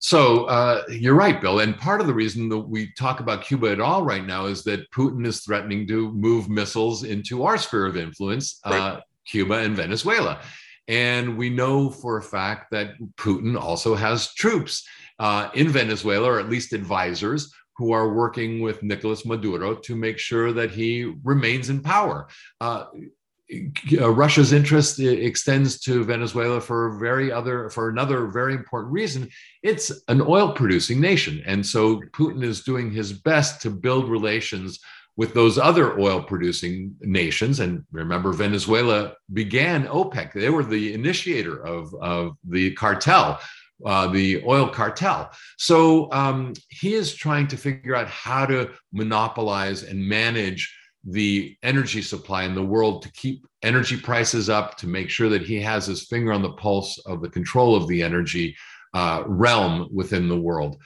So 0.00 0.44
uh, 0.44 0.84
you're 0.88 1.14
right, 1.14 1.38
Bill. 1.38 1.60
And 1.60 1.76
part 1.76 2.00
of 2.00 2.06
the 2.06 2.14
reason 2.14 2.48
that 2.48 2.58
we 2.58 2.92
talk 2.94 3.20
about 3.20 3.44
Cuba 3.44 3.70
at 3.70 3.80
all 3.80 4.02
right 4.02 4.24
now 4.24 4.46
is 4.46 4.64
that 4.64 4.90
Putin 4.92 5.26
is 5.26 5.40
threatening 5.40 5.86
to 5.88 6.10
move 6.12 6.48
missiles 6.48 7.04
into 7.04 7.44
our 7.44 7.58
sphere 7.58 7.84
of 7.84 7.96
influence, 7.96 8.60
right. 8.64 8.80
uh, 8.80 9.00
Cuba 9.26 9.54
and 9.54 9.76
Venezuela. 9.76 10.40
And 10.88 11.36
we 11.36 11.50
know 11.50 11.90
for 11.90 12.16
a 12.16 12.22
fact 12.22 12.70
that 12.70 12.94
Putin 13.16 13.60
also 13.60 13.94
has 13.94 14.34
troops 14.34 14.86
uh, 15.18 15.50
in 15.54 15.68
Venezuela, 15.68 16.32
or 16.32 16.40
at 16.40 16.48
least 16.48 16.72
advisors, 16.72 17.52
who 17.76 17.92
are 17.92 18.12
working 18.12 18.60
with 18.60 18.82
Nicolas 18.82 19.24
Maduro 19.24 19.74
to 19.74 19.94
make 19.94 20.18
sure 20.18 20.52
that 20.52 20.70
he 20.70 21.14
remains 21.22 21.70
in 21.70 21.80
power. 21.80 22.28
Uh, 22.60 22.86
uh, 23.98 24.10
Russia's 24.10 24.52
interest 24.52 25.00
extends 25.00 25.80
to 25.80 26.04
Venezuela 26.04 26.60
for 26.60 26.98
very 26.98 27.32
other 27.32 27.70
for 27.70 27.88
another 27.88 28.26
very 28.26 28.52
important 28.52 28.92
reason. 28.92 29.30
It's 29.62 29.90
an 30.08 30.20
oil 30.20 30.52
producing 30.52 31.00
nation, 31.00 31.42
and 31.46 31.64
so 31.64 32.00
Putin 32.12 32.44
is 32.44 32.62
doing 32.62 32.90
his 32.90 33.12
best 33.12 33.62
to 33.62 33.70
build 33.70 34.10
relations 34.10 34.78
with 35.18 35.34
those 35.34 35.58
other 35.58 35.98
oil 35.98 36.22
producing 36.22 36.94
nations. 37.00 37.58
And 37.58 37.84
remember, 37.90 38.32
Venezuela 38.32 39.14
began 39.32 39.88
OPEC, 39.88 40.32
they 40.32 40.48
were 40.48 40.64
the 40.64 40.94
initiator 40.94 41.66
of, 41.66 41.92
of 42.00 42.36
the 42.48 42.72
cartel. 42.74 43.38
Uh, 43.86 44.08
the 44.08 44.42
oil 44.44 44.68
cartel. 44.68 45.30
So 45.56 46.10
um, 46.10 46.52
he 46.68 46.94
is 46.94 47.14
trying 47.14 47.46
to 47.46 47.56
figure 47.56 47.94
out 47.94 48.08
how 48.08 48.44
to 48.44 48.72
monopolize 48.92 49.84
and 49.84 50.00
manage 50.00 50.76
the 51.04 51.56
energy 51.62 52.02
supply 52.02 52.42
in 52.42 52.56
the 52.56 52.64
world 52.64 53.02
to 53.02 53.12
keep 53.12 53.46
energy 53.62 53.96
prices 53.96 54.50
up, 54.50 54.76
to 54.78 54.88
make 54.88 55.10
sure 55.10 55.28
that 55.28 55.42
he 55.42 55.60
has 55.60 55.86
his 55.86 56.08
finger 56.08 56.32
on 56.32 56.42
the 56.42 56.54
pulse 56.54 56.98
of 57.06 57.22
the 57.22 57.30
control 57.30 57.76
of 57.76 57.86
the 57.86 58.02
energy 58.02 58.56
uh, 58.94 59.22
realm 59.28 59.88
within 59.92 60.28
the 60.28 60.40
world. 60.40 60.76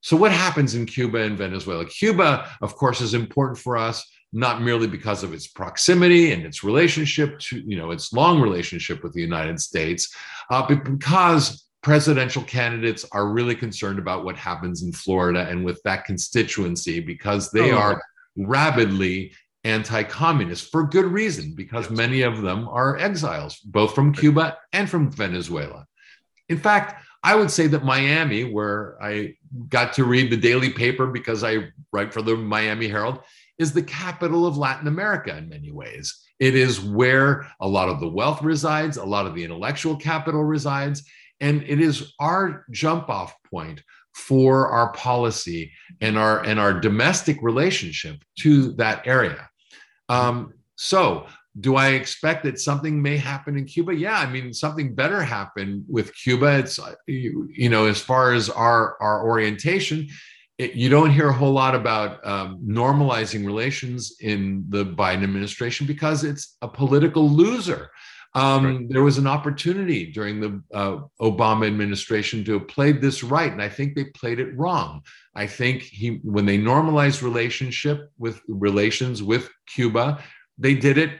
So, 0.00 0.16
what 0.16 0.32
happens 0.32 0.74
in 0.74 0.86
Cuba 0.86 1.18
and 1.18 1.36
Venezuela? 1.36 1.84
Cuba, 1.84 2.48
of 2.60 2.76
course, 2.76 3.00
is 3.00 3.14
important 3.14 3.58
for 3.58 3.76
us 3.76 4.04
not 4.32 4.60
merely 4.60 4.86
because 4.86 5.22
of 5.22 5.32
its 5.32 5.46
proximity 5.46 6.32
and 6.32 6.44
its 6.44 6.62
relationship 6.62 7.38
to, 7.38 7.60
you 7.60 7.76
know, 7.76 7.90
its 7.90 8.12
long 8.12 8.40
relationship 8.40 9.02
with 9.02 9.12
the 9.14 9.20
United 9.20 9.60
States, 9.60 10.14
uh, 10.50 10.66
but 10.66 10.84
because 10.84 11.66
presidential 11.82 12.42
candidates 12.42 13.06
are 13.12 13.28
really 13.28 13.54
concerned 13.54 13.98
about 13.98 14.24
what 14.24 14.36
happens 14.36 14.82
in 14.82 14.92
Florida 14.92 15.46
and 15.48 15.64
with 15.64 15.80
that 15.84 16.04
constituency 16.04 16.98
because 17.00 17.50
they 17.50 17.70
oh. 17.70 17.76
are 17.76 18.02
rabidly 18.36 19.32
anti-communist 19.62 20.70
for 20.70 20.84
good 20.84 21.06
reason 21.06 21.54
because 21.54 21.88
yes. 21.88 21.96
many 21.96 22.22
of 22.22 22.42
them 22.42 22.68
are 22.68 22.96
exiles 22.98 23.58
both 23.60 23.94
from 23.94 24.12
Cuba 24.12 24.58
and 24.72 24.90
from 24.90 25.10
Venezuela. 25.10 25.86
In 26.48 26.58
fact, 26.58 27.04
I 27.22 27.34
would 27.34 27.50
say 27.50 27.66
that 27.68 27.84
Miami, 27.84 28.44
where 28.44 28.96
I 29.02 29.34
got 29.68 29.92
to 29.94 30.04
read 30.04 30.30
the 30.30 30.36
daily 30.36 30.70
paper 30.70 31.06
because 31.06 31.44
I 31.44 31.68
write 31.92 32.12
for 32.12 32.22
the 32.22 32.36
Miami 32.36 32.88
Herald, 32.88 33.20
is 33.58 33.72
the 33.72 33.82
capital 33.82 34.46
of 34.46 34.56
Latin 34.56 34.88
America 34.88 35.36
in 35.36 35.48
many 35.48 35.72
ways. 35.72 36.14
It 36.38 36.54
is 36.54 36.80
where 36.80 37.46
a 37.60 37.68
lot 37.68 37.88
of 37.88 38.00
the 38.00 38.08
wealth 38.08 38.42
resides, 38.42 38.96
a 38.96 39.04
lot 39.04 39.26
of 39.26 39.34
the 39.34 39.44
intellectual 39.44 39.96
capital 39.96 40.44
resides, 40.44 41.02
and 41.40 41.62
it 41.62 41.80
is 41.80 42.12
our 42.20 42.64
jump 42.70 43.08
off 43.08 43.34
point 43.50 43.82
for 44.14 44.68
our 44.68 44.92
policy 44.92 45.70
and 46.00 46.16
our 46.18 46.42
and 46.44 46.58
our 46.58 46.72
domestic 46.72 47.38
relationship 47.42 48.16
to 48.38 48.72
that 48.72 49.06
area. 49.06 49.48
Um, 50.08 50.54
so 50.76 51.26
do 51.60 51.76
I 51.76 51.90
expect 51.90 52.44
that 52.44 52.60
something 52.60 53.00
may 53.00 53.16
happen 53.16 53.56
in 53.56 53.64
Cuba? 53.64 53.94
Yeah, 53.94 54.18
I 54.18 54.30
mean, 54.30 54.52
something 54.52 54.94
better 54.94 55.22
happened 55.22 55.84
with 55.88 56.14
Cuba. 56.14 56.58
It's 56.58 56.78
you, 57.06 57.48
you 57.50 57.68
know, 57.68 57.86
as 57.86 58.00
far 58.00 58.32
as 58.32 58.50
our 58.50 58.96
our 59.00 59.26
orientation, 59.26 60.08
it, 60.58 60.74
you 60.74 60.88
don't 60.88 61.10
hear 61.10 61.28
a 61.28 61.32
whole 61.32 61.52
lot 61.52 61.74
about 61.74 62.26
um, 62.26 62.60
normalizing 62.66 63.46
relations 63.46 64.16
in 64.20 64.64
the 64.68 64.84
Biden 64.84 65.22
administration 65.22 65.86
because 65.86 66.24
it's 66.24 66.56
a 66.62 66.68
political 66.68 67.28
loser. 67.28 67.90
Um, 68.34 68.64
right. 68.66 68.88
There 68.90 69.02
was 69.02 69.16
an 69.16 69.26
opportunity 69.26 70.12
during 70.12 70.40
the 70.40 70.62
uh, 70.74 70.98
Obama 71.22 71.66
administration 71.66 72.44
to 72.44 72.58
have 72.58 72.68
played 72.68 73.00
this 73.00 73.22
right, 73.22 73.50
and 73.50 73.62
I 73.62 73.68
think 73.70 73.94
they 73.94 74.04
played 74.04 74.40
it 74.40 74.54
wrong. 74.58 75.00
I 75.34 75.46
think 75.46 75.80
he, 75.80 76.20
when 76.22 76.44
they 76.44 76.58
normalized 76.58 77.22
relationship 77.22 78.10
with 78.18 78.42
relations 78.46 79.22
with 79.22 79.48
Cuba, 79.66 80.22
they 80.58 80.74
did 80.74 80.98
it 80.98 81.12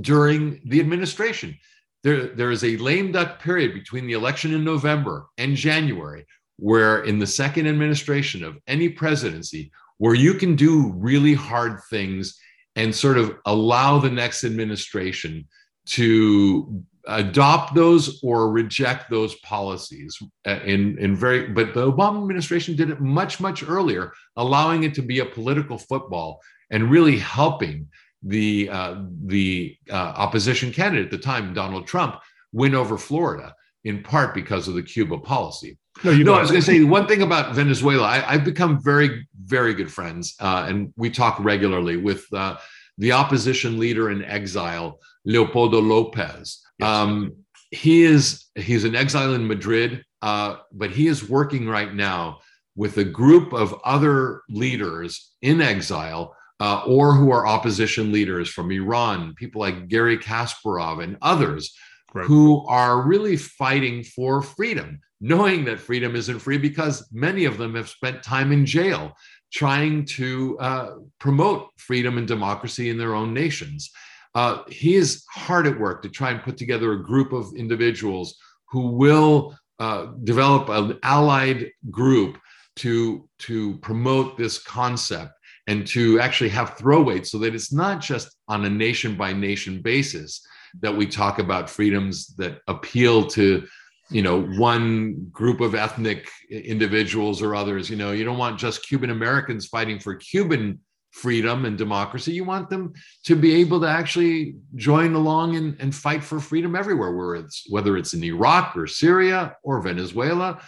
during 0.00 0.60
the 0.64 0.80
administration. 0.80 1.56
There, 2.02 2.28
there 2.28 2.50
is 2.50 2.62
a 2.62 2.76
lame 2.76 3.12
duck 3.12 3.40
period 3.40 3.74
between 3.74 4.06
the 4.06 4.12
election 4.12 4.54
in 4.54 4.64
November 4.64 5.26
and 5.38 5.56
January, 5.56 6.26
where 6.56 7.02
in 7.02 7.18
the 7.18 7.26
second 7.26 7.66
administration 7.66 8.44
of 8.44 8.58
any 8.66 8.88
presidency, 8.88 9.72
where 9.98 10.14
you 10.14 10.34
can 10.34 10.56
do 10.56 10.92
really 10.96 11.34
hard 11.34 11.80
things 11.90 12.38
and 12.76 12.94
sort 12.94 13.18
of 13.18 13.36
allow 13.46 13.98
the 13.98 14.10
next 14.10 14.44
administration 14.44 15.48
to 15.86 16.84
adopt 17.08 17.74
those 17.74 18.20
or 18.22 18.50
reject 18.50 19.10
those 19.10 19.36
policies 19.36 20.18
uh, 20.46 20.58
in, 20.64 20.98
in 20.98 21.14
very 21.14 21.48
but 21.48 21.72
the 21.72 21.92
obama 21.92 22.20
administration 22.20 22.74
did 22.74 22.90
it 22.90 23.00
much 23.00 23.38
much 23.38 23.62
earlier 23.62 24.12
allowing 24.36 24.82
it 24.82 24.92
to 24.92 25.02
be 25.02 25.20
a 25.20 25.24
political 25.24 25.78
football 25.78 26.40
and 26.70 26.90
really 26.90 27.16
helping 27.16 27.86
the 28.26 28.68
uh, 28.70 29.02
the 29.24 29.76
uh, 29.90 29.94
opposition 29.94 30.72
candidate 30.72 31.06
at 31.06 31.10
the 31.10 31.18
time, 31.18 31.54
Donald 31.54 31.86
Trump, 31.86 32.20
win 32.52 32.74
over 32.74 32.98
Florida 32.98 33.54
in 33.84 34.02
part 34.02 34.34
because 34.34 34.66
of 34.66 34.74
the 34.74 34.82
Cuba 34.82 35.18
policy. 35.18 35.78
No, 36.04 36.12
no 36.12 36.34
I 36.34 36.40
was 36.40 36.50
going 36.50 36.60
to 36.60 36.66
say 36.66 36.82
one 36.82 37.06
thing 37.06 37.22
about 37.22 37.54
Venezuela. 37.54 38.02
I, 38.02 38.18
have 38.18 38.44
become 38.44 38.82
very, 38.82 39.26
very 39.44 39.74
good 39.74 39.90
friends, 39.90 40.34
uh, 40.40 40.66
and 40.68 40.92
we 40.96 41.08
talk 41.08 41.38
regularly 41.40 41.96
with 41.96 42.26
uh, 42.32 42.56
the 42.98 43.12
opposition 43.12 43.78
leader 43.78 44.10
in 44.10 44.24
exile, 44.24 44.98
Leopoldo 45.24 45.80
Lopez. 45.80 46.62
Yes. 46.78 46.88
Um, 46.88 47.36
he 47.70 48.02
is 48.02 48.46
he's 48.56 48.84
in 48.84 48.94
exile 48.94 49.34
in 49.34 49.46
Madrid, 49.46 50.04
uh, 50.22 50.56
but 50.72 50.90
he 50.90 51.06
is 51.06 51.28
working 51.28 51.68
right 51.68 51.94
now 51.94 52.40
with 52.74 52.98
a 52.98 53.04
group 53.04 53.52
of 53.52 53.74
other 53.84 54.42
leaders 54.48 55.32
in 55.42 55.60
exile 55.60 56.35
uh, 56.60 56.82
or 56.86 57.14
who 57.14 57.30
are 57.30 57.46
opposition 57.46 58.12
leaders 58.12 58.48
from 58.48 58.70
Iran, 58.70 59.34
people 59.34 59.60
like 59.60 59.88
Garry 59.88 60.18
Kasparov 60.18 61.02
and 61.02 61.16
others 61.22 61.74
right. 62.14 62.26
who 62.26 62.66
are 62.66 63.06
really 63.06 63.36
fighting 63.36 64.02
for 64.02 64.42
freedom, 64.42 65.00
knowing 65.20 65.64
that 65.66 65.80
freedom 65.80 66.16
isn't 66.16 66.38
free 66.38 66.58
because 66.58 67.06
many 67.12 67.44
of 67.44 67.58
them 67.58 67.74
have 67.74 67.88
spent 67.88 68.22
time 68.22 68.52
in 68.52 68.64
jail 68.64 69.14
trying 69.52 70.04
to 70.04 70.58
uh, 70.58 70.90
promote 71.18 71.68
freedom 71.76 72.18
and 72.18 72.26
democracy 72.26 72.90
in 72.90 72.98
their 72.98 73.14
own 73.14 73.32
nations. 73.32 73.90
Uh, 74.34 74.62
he 74.68 74.94
is 74.94 75.24
hard 75.30 75.66
at 75.66 75.78
work 75.78 76.02
to 76.02 76.08
try 76.08 76.30
and 76.30 76.42
put 76.42 76.56
together 76.56 76.92
a 76.92 77.02
group 77.02 77.32
of 77.32 77.54
individuals 77.56 78.36
who 78.68 78.88
will 78.88 79.56
uh, 79.78 80.06
develop 80.24 80.68
an 80.68 80.98
allied 81.02 81.70
group 81.90 82.38
to, 82.76 83.26
to 83.38 83.78
promote 83.78 84.36
this 84.36 84.62
concept 84.62 85.32
and 85.66 85.86
to 85.88 86.20
actually 86.20 86.50
have 86.50 86.76
throw 86.76 87.02
weight 87.02 87.26
so 87.26 87.38
that 87.38 87.54
it's 87.54 87.72
not 87.72 88.00
just 88.00 88.36
on 88.48 88.64
a 88.64 88.70
nation 88.70 89.16
by 89.16 89.32
nation 89.32 89.82
basis 89.82 90.46
that 90.80 90.96
we 90.96 91.06
talk 91.06 91.38
about 91.38 91.70
freedoms 91.70 92.28
that 92.36 92.60
appeal 92.68 93.26
to 93.26 93.66
you 94.10 94.22
know 94.22 94.42
one 94.42 95.28
group 95.32 95.60
of 95.60 95.74
ethnic 95.74 96.28
individuals 96.50 97.42
or 97.42 97.54
others. 97.54 97.90
You 97.90 97.96
know 97.96 98.12
you 98.12 98.24
don't 98.24 98.38
want 98.38 98.58
just 98.58 98.86
cuban 98.86 99.10
americans 99.10 99.66
fighting 99.66 99.98
for 99.98 100.14
cuban 100.14 100.80
freedom 101.10 101.64
and 101.64 101.78
democracy. 101.78 102.32
You 102.32 102.44
want 102.44 102.68
them 102.68 102.92
to 103.24 103.34
be 103.34 103.54
able 103.56 103.80
to 103.80 103.88
actually 103.88 104.56
join 104.74 105.14
along 105.14 105.56
and, 105.56 105.74
and 105.80 105.94
fight 105.94 106.22
for 106.22 106.38
freedom 106.38 106.76
everywhere 106.76 107.14
where 107.14 107.36
it's 107.36 107.64
whether 107.70 107.96
it's 107.96 108.12
in 108.12 108.22
iraq 108.22 108.76
or 108.76 108.86
syria 108.86 109.56
or 109.62 109.80
venezuela 109.80 110.60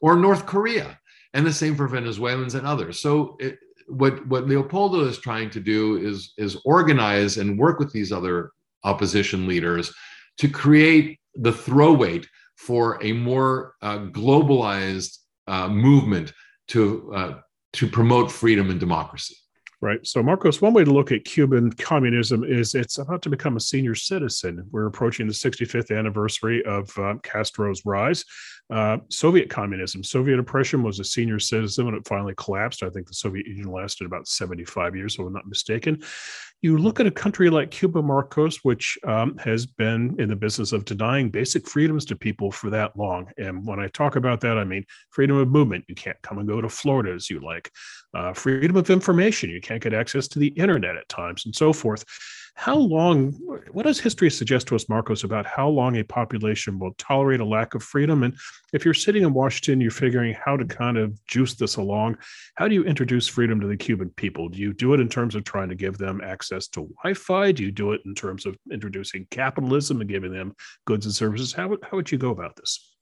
or 0.00 0.16
north 0.16 0.46
korea. 0.46 0.98
And 1.34 1.44
the 1.44 1.52
same 1.52 1.76
for 1.76 1.86
venezuelans 1.86 2.54
and 2.54 2.66
others. 2.66 2.98
So 2.98 3.36
it, 3.40 3.58
what 3.88 4.26
what 4.26 4.46
leopoldo 4.46 5.00
is 5.00 5.18
trying 5.18 5.50
to 5.50 5.60
do 5.60 5.96
is 5.96 6.32
is 6.38 6.56
organize 6.64 7.38
and 7.38 7.58
work 7.58 7.78
with 7.78 7.92
these 7.92 8.12
other 8.12 8.50
opposition 8.84 9.46
leaders 9.46 9.92
to 10.38 10.48
create 10.48 11.18
the 11.34 11.52
throw 11.52 11.92
weight 11.92 12.26
for 12.56 13.02
a 13.02 13.12
more 13.12 13.74
uh, 13.82 13.98
globalized 13.98 15.18
uh, 15.46 15.68
movement 15.68 16.32
to 16.68 17.12
uh, 17.14 17.40
to 17.72 17.86
promote 17.86 18.30
freedom 18.30 18.70
and 18.70 18.80
democracy. 18.80 19.36
Right. 19.82 20.04
So, 20.06 20.22
Markos, 20.22 20.62
one 20.62 20.72
way 20.72 20.84
to 20.84 20.90
look 20.90 21.12
at 21.12 21.26
Cuban 21.26 21.70
communism 21.70 22.44
is 22.44 22.74
it's 22.74 22.96
about 22.96 23.20
to 23.22 23.28
become 23.28 23.58
a 23.58 23.60
senior 23.60 23.94
citizen. 23.94 24.66
We're 24.70 24.86
approaching 24.86 25.26
the 25.26 25.34
65th 25.34 25.96
anniversary 25.96 26.64
of 26.64 26.90
uh, 26.98 27.16
Castro's 27.22 27.84
rise. 27.84 28.24
Uh, 28.68 28.96
Soviet 29.10 29.48
communism, 29.48 30.02
Soviet 30.02 30.40
oppression 30.40 30.82
was 30.82 30.98
a 30.98 31.04
senior 31.04 31.38
citizen 31.38 31.84
when 31.84 31.94
it 31.94 32.08
finally 32.08 32.34
collapsed. 32.36 32.82
I 32.82 32.90
think 32.90 33.06
the 33.06 33.14
Soviet 33.14 33.46
Union 33.46 33.70
lasted 33.70 34.06
about 34.06 34.26
75 34.26 34.96
years, 34.96 35.14
if 35.14 35.20
I'm 35.20 35.32
not 35.32 35.46
mistaken. 35.46 36.02
You 36.62 36.78
look 36.78 36.98
at 36.98 37.06
a 37.06 37.12
country 37.12 37.48
like 37.48 37.70
Cuba, 37.70 38.02
Markos, 38.02 38.60
which 38.62 38.98
um, 39.04 39.36
has 39.38 39.66
been 39.66 40.16
in 40.18 40.28
the 40.28 40.34
business 40.34 40.72
of 40.72 40.84
denying 40.84 41.30
basic 41.30 41.68
freedoms 41.68 42.04
to 42.06 42.16
people 42.16 42.50
for 42.50 42.70
that 42.70 42.96
long. 42.96 43.30
And 43.36 43.64
when 43.64 43.78
I 43.78 43.88
talk 43.88 44.16
about 44.16 44.40
that, 44.40 44.58
I 44.58 44.64
mean 44.64 44.84
freedom 45.10 45.36
of 45.36 45.48
movement. 45.48 45.84
You 45.86 45.94
can't 45.94 46.20
come 46.22 46.38
and 46.38 46.48
go 46.48 46.60
to 46.60 46.68
Florida 46.68 47.12
as 47.12 47.30
you 47.30 47.40
like. 47.40 47.70
Uh, 48.16 48.32
freedom 48.32 48.76
of 48.76 48.88
information. 48.88 49.50
You 49.50 49.60
can't 49.60 49.82
get 49.82 49.92
access 49.92 50.26
to 50.28 50.38
the 50.38 50.46
internet 50.48 50.96
at 50.96 51.06
times 51.10 51.44
and 51.44 51.54
so 51.54 51.70
forth. 51.70 52.02
How 52.54 52.74
long, 52.74 53.32
what 53.72 53.84
does 53.84 54.00
history 54.00 54.30
suggest 54.30 54.68
to 54.68 54.74
us, 54.74 54.86
Markos, 54.86 55.22
about 55.22 55.44
how 55.44 55.68
long 55.68 55.98
a 55.98 56.02
population 56.02 56.78
will 56.78 56.94
tolerate 56.96 57.40
a 57.40 57.44
lack 57.44 57.74
of 57.74 57.82
freedom? 57.82 58.22
And 58.22 58.34
if 58.72 58.86
you're 58.86 58.94
sitting 58.94 59.24
in 59.24 59.34
Washington, 59.34 59.82
you're 59.82 59.90
figuring 59.90 60.32
how 60.32 60.56
to 60.56 60.64
kind 60.64 60.96
of 60.96 61.22
juice 61.26 61.52
this 61.56 61.76
along, 61.76 62.16
how 62.54 62.68
do 62.68 62.74
you 62.74 62.84
introduce 62.84 63.28
freedom 63.28 63.60
to 63.60 63.66
the 63.66 63.76
Cuban 63.76 64.08
people? 64.16 64.48
Do 64.48 64.60
you 64.60 64.72
do 64.72 64.94
it 64.94 65.00
in 65.00 65.10
terms 65.10 65.34
of 65.34 65.44
trying 65.44 65.68
to 65.68 65.74
give 65.74 65.98
them 65.98 66.22
access 66.24 66.68
to 66.68 66.88
Wi 67.02 67.12
Fi? 67.12 67.52
Do 67.52 67.64
you 67.64 67.70
do 67.70 67.92
it 67.92 68.00
in 68.06 68.14
terms 68.14 68.46
of 68.46 68.56
introducing 68.72 69.26
capitalism 69.30 70.00
and 70.00 70.08
giving 70.08 70.32
them 70.32 70.54
goods 70.86 71.04
and 71.04 71.14
services? 71.14 71.52
How 71.52 71.76
how 71.82 71.98
would 71.98 72.10
you 72.10 72.16
go 72.16 72.30
about 72.30 72.56
this? 72.56 72.95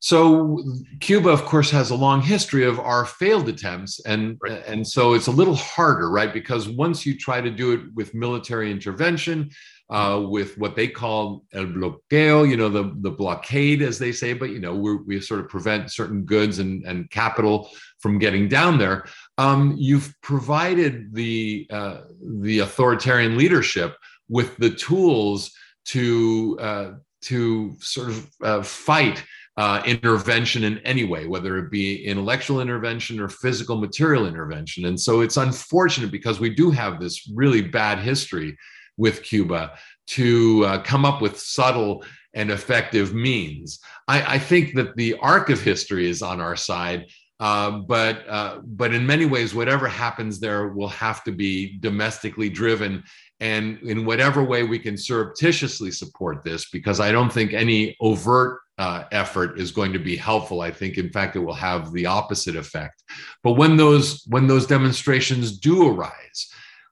So 0.00 0.62
Cuba, 1.00 1.28
of 1.28 1.44
course, 1.44 1.70
has 1.70 1.90
a 1.90 1.94
long 1.94 2.22
history 2.22 2.64
of 2.64 2.80
our 2.80 3.04
failed 3.04 3.50
attempts, 3.50 4.00
and 4.00 4.38
right. 4.42 4.62
and 4.66 4.86
so 4.86 5.12
it's 5.12 5.26
a 5.26 5.30
little 5.32 5.54
harder, 5.54 6.10
right? 6.10 6.32
Because 6.32 6.70
once 6.70 7.04
you 7.04 7.18
try 7.18 7.42
to 7.42 7.50
do 7.50 7.72
it 7.72 7.80
with 7.94 8.14
military 8.14 8.70
intervention, 8.70 9.50
uh, 9.90 10.24
with 10.26 10.56
what 10.56 10.74
they 10.74 10.88
call 10.88 11.44
el 11.52 11.66
bloqueo, 11.66 12.48
you 12.48 12.56
know, 12.56 12.70
the 12.70 12.94
the 13.02 13.10
blockade, 13.10 13.82
as 13.82 13.98
they 13.98 14.10
say, 14.10 14.32
but 14.32 14.48
you 14.48 14.58
know, 14.58 14.74
we 14.74 14.96
we 14.96 15.20
sort 15.20 15.40
of 15.40 15.48
prevent 15.48 15.92
certain 15.92 16.24
goods 16.24 16.60
and 16.60 16.82
and 16.84 17.10
capital 17.10 17.68
from 17.98 18.18
getting 18.18 18.48
down 18.48 18.78
there. 18.78 19.04
Um, 19.36 19.74
you've 19.76 20.14
provided 20.22 21.12
the 21.12 21.66
uh, 21.70 22.02
the 22.40 22.60
authoritarian 22.60 23.36
leadership 23.36 23.98
with 24.30 24.56
the 24.56 24.70
tools 24.70 25.52
to 25.86 26.56
uh, 26.58 26.92
to 27.22 27.76
sort 27.80 28.08
of 28.08 28.30
uh, 28.42 28.62
fight 28.62 29.22
uh, 29.56 29.82
intervention 29.84 30.64
in 30.64 30.78
any 30.78 31.04
way, 31.04 31.26
whether 31.26 31.58
it 31.58 31.70
be 31.70 32.04
intellectual 32.04 32.60
intervention 32.60 33.20
or 33.20 33.28
physical 33.28 33.76
material 33.76 34.26
intervention. 34.26 34.86
And 34.86 34.98
so 34.98 35.20
it's 35.20 35.36
unfortunate 35.36 36.10
because 36.10 36.40
we 36.40 36.50
do 36.50 36.70
have 36.70 37.00
this 37.00 37.30
really 37.34 37.60
bad 37.60 37.98
history 37.98 38.56
with 38.96 39.22
Cuba 39.22 39.72
to 40.08 40.64
uh, 40.64 40.82
come 40.82 41.04
up 41.04 41.20
with 41.20 41.38
subtle 41.38 42.04
and 42.34 42.50
effective 42.50 43.12
means. 43.12 43.80
I, 44.06 44.34
I, 44.34 44.38
think 44.38 44.74
that 44.74 44.94
the 44.96 45.16
arc 45.16 45.50
of 45.50 45.60
history 45.60 46.08
is 46.08 46.22
on 46.22 46.40
our 46.40 46.56
side. 46.56 47.06
Uh, 47.40 47.70
but 47.70 48.28
uh, 48.28 48.60
but 48.64 48.92
in 48.92 49.06
many 49.06 49.24
ways, 49.24 49.54
whatever 49.54 49.88
happens 49.88 50.38
there 50.38 50.68
will 50.68 50.88
have 50.88 51.24
to 51.24 51.32
be 51.32 51.78
domestically 51.78 52.50
driven, 52.50 53.02
and 53.40 53.78
in 53.78 54.04
whatever 54.04 54.44
way 54.44 54.62
we 54.62 54.78
can 54.78 54.94
surreptitiously 54.94 55.90
support 55.90 56.44
this, 56.44 56.68
because 56.68 57.00
I 57.00 57.10
don't 57.10 57.32
think 57.32 57.54
any 57.54 57.96
overt 57.98 58.60
uh, 58.80 59.04
effort 59.12 59.60
is 59.60 59.70
going 59.72 59.92
to 59.92 59.98
be 59.98 60.16
helpful. 60.16 60.62
I 60.62 60.70
think, 60.70 60.96
in 60.96 61.10
fact, 61.10 61.36
it 61.36 61.40
will 61.40 61.52
have 61.52 61.92
the 61.92 62.06
opposite 62.06 62.56
effect. 62.56 63.02
But 63.44 63.52
when 63.52 63.76
those 63.76 64.24
when 64.26 64.46
those 64.46 64.66
demonstrations 64.66 65.58
do 65.58 65.88
arise, 65.88 66.40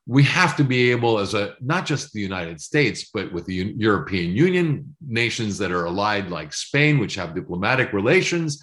we 0.07 0.23
have 0.25 0.55
to 0.59 0.65
be 0.65 0.91
able, 0.91 1.19
as 1.19 1.33
a 1.33 1.55
not 1.61 1.87
just 1.87 2.13
the 2.13 2.21
United 2.21 2.61
States, 2.61 3.11
but 3.15 3.33
with 3.33 3.47
the 3.47 3.75
European 3.77 4.33
Union, 4.33 4.95
nations 5.01 5.57
that 5.59 5.73
are 5.73 5.87
allied 5.87 6.29
like 6.31 6.53
Spain, 6.53 6.99
which 6.99 7.15
have 7.15 7.35
diplomatic 7.35 7.95
relations, 7.95 8.61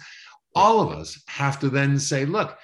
all 0.54 0.80
of 0.80 0.96
us 0.96 1.20
have 1.26 1.58
to 1.60 1.68
then 1.68 1.98
say, 1.98 2.24
look, 2.24 2.56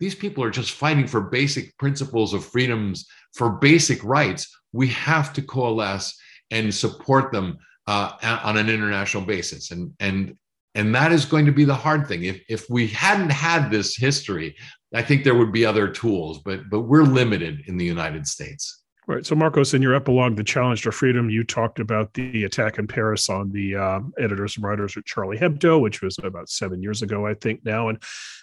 these 0.00 0.14
people 0.14 0.44
are 0.44 0.50
just 0.50 0.72
fighting 0.72 1.06
for 1.06 1.22
basic 1.22 1.76
principles 1.78 2.34
of 2.34 2.44
freedoms, 2.44 3.06
for 3.34 3.50
basic 3.50 4.04
rights. 4.04 4.42
We 4.72 4.88
have 4.88 5.32
to 5.34 5.42
coalesce 5.42 6.18
and 6.50 6.74
support 6.74 7.32
them 7.32 7.58
uh, 7.86 8.12
on 8.44 8.56
an 8.56 8.68
international 8.68 9.24
basis. 9.24 9.70
And, 9.70 9.92
and, 10.00 10.36
and 10.74 10.94
that 10.94 11.12
is 11.12 11.24
going 11.24 11.46
to 11.46 11.52
be 11.52 11.64
the 11.64 11.74
hard 11.74 12.06
thing. 12.06 12.24
If, 12.24 12.42
if 12.48 12.70
we 12.70 12.86
hadn't 12.86 13.30
had 13.30 13.70
this 13.70 13.96
history, 13.96 14.56
I 14.94 15.02
think 15.02 15.24
there 15.24 15.34
would 15.34 15.52
be 15.52 15.64
other 15.64 15.88
tools, 15.88 16.40
but, 16.44 16.68
but 16.70 16.82
we're 16.82 17.04
limited 17.04 17.62
in 17.66 17.76
the 17.76 17.84
United 17.84 18.26
States. 18.26 18.79
Right. 19.10 19.26
So, 19.26 19.34
Markos, 19.34 19.74
in 19.74 19.82
your 19.82 19.96
epilogue, 19.96 20.36
The 20.36 20.44
Challenge 20.44 20.80
to 20.82 20.92
Freedom, 20.92 21.28
you 21.28 21.42
talked 21.42 21.80
about 21.80 22.14
the 22.14 22.44
attack 22.44 22.78
in 22.78 22.86
Paris 22.86 23.28
on 23.28 23.50
the 23.50 23.74
uh, 23.74 24.00
editors 24.20 24.54
and 24.54 24.64
writers 24.64 24.96
of 24.96 25.04
Charlie 25.04 25.36
Hebdo, 25.36 25.80
which 25.80 26.00
was 26.00 26.16
about 26.22 26.48
seven 26.48 26.80
years 26.80 27.02
ago, 27.02 27.26
I 27.26 27.34
think 27.34 27.64
now. 27.64 27.88
And 27.88 28.00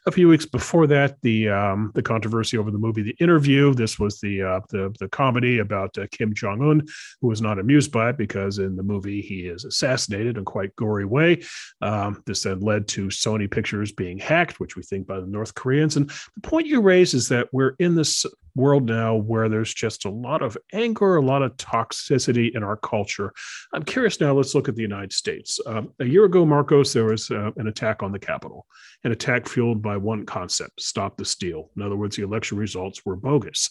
a 0.08 0.12
few 0.12 0.28
weeks 0.28 0.46
before 0.46 0.86
that, 0.88 1.22
the 1.22 1.48
um, 1.48 1.94
the 1.96 2.02
controversy 2.02 2.58
over 2.58 2.70
the 2.70 2.78
movie 2.78 3.02
The 3.02 3.16
Interview. 3.22 3.74
This 3.74 3.98
was 3.98 4.20
the 4.20 4.42
uh, 4.42 4.60
the, 4.70 4.94
the 5.00 5.08
comedy 5.08 5.60
about 5.60 5.98
uh, 5.98 6.08
Kim 6.12 6.34
Jong 6.34 6.62
Un, 6.62 6.86
who 7.22 7.28
was 7.30 7.42
not 7.42 7.60
amused 7.60 7.94
by 7.94 8.10
it 8.10 8.18
because 8.18 8.58
in 8.58 8.76
the 8.76 8.84
movie 8.84 9.22
he 9.22 9.48
is 9.48 9.64
assassinated 9.64 10.38
in 10.38 10.44
quite 10.44 10.76
gory 10.76 11.06
way. 11.06 11.44
Um, 11.82 12.22
this 12.26 12.44
then 12.44 12.60
led 12.60 12.90
to 12.90 13.08
Sony 13.08 13.50
Pictures 13.50 13.94
being 13.94 14.20
hacked, 14.20 14.60
which 14.60 14.76
we 14.76 14.84
think 14.84 15.08
by 15.08 15.22
the 15.22 15.28
North 15.28 15.56
Koreans. 15.56 15.96
And 15.96 16.10
the 16.10 16.42
point 16.44 16.68
you 16.68 16.82
raise 16.82 17.14
is 17.14 17.30
that 17.30 17.48
we're 17.54 17.76
in 17.80 17.96
this 17.96 18.26
world 18.58 18.86
now 18.86 19.16
where 19.16 19.48
there's 19.48 19.74
just 19.74 20.04
a 20.06 20.10
lot 20.10 20.42
of 20.42 20.58
anger, 20.74 21.16
a 21.16 21.22
lot 21.22 21.44
of 21.44 21.56
toxicity 21.56 22.54
in 22.54 22.64
our 22.64 22.76
culture. 22.76 23.32
I'm 23.74 23.84
curious 23.84 24.20
now, 24.20 24.34
let's 24.34 24.54
look 24.54 24.68
at 24.68 24.76
the 24.76 24.82
United 24.82 25.14
States. 25.14 25.60
Um, 25.66 25.94
a 26.00 26.06
year 26.06 26.26
ago, 26.26 26.46
Markos, 26.46 26.94
there 26.94 27.06
was 27.06 27.32
uh, 27.32 27.52
an 27.56 27.68
attack 27.68 28.04
on 28.04 28.12
the 28.12 28.20
Capitol, 28.20 28.66
an 29.04 29.12
attack 29.12 29.48
fueled 29.48 29.82
by 29.82 29.96
one 29.96 30.26
concept 30.26 30.82
stop 30.82 31.18
the 31.18 31.26
steal. 31.26 31.70
In 31.78 31.84
other 31.84 31.96
words, 31.96 32.16
the 32.16 32.24
election 32.24 32.58
results 32.58 33.06
were 33.06 33.16
bogus. 33.16 33.70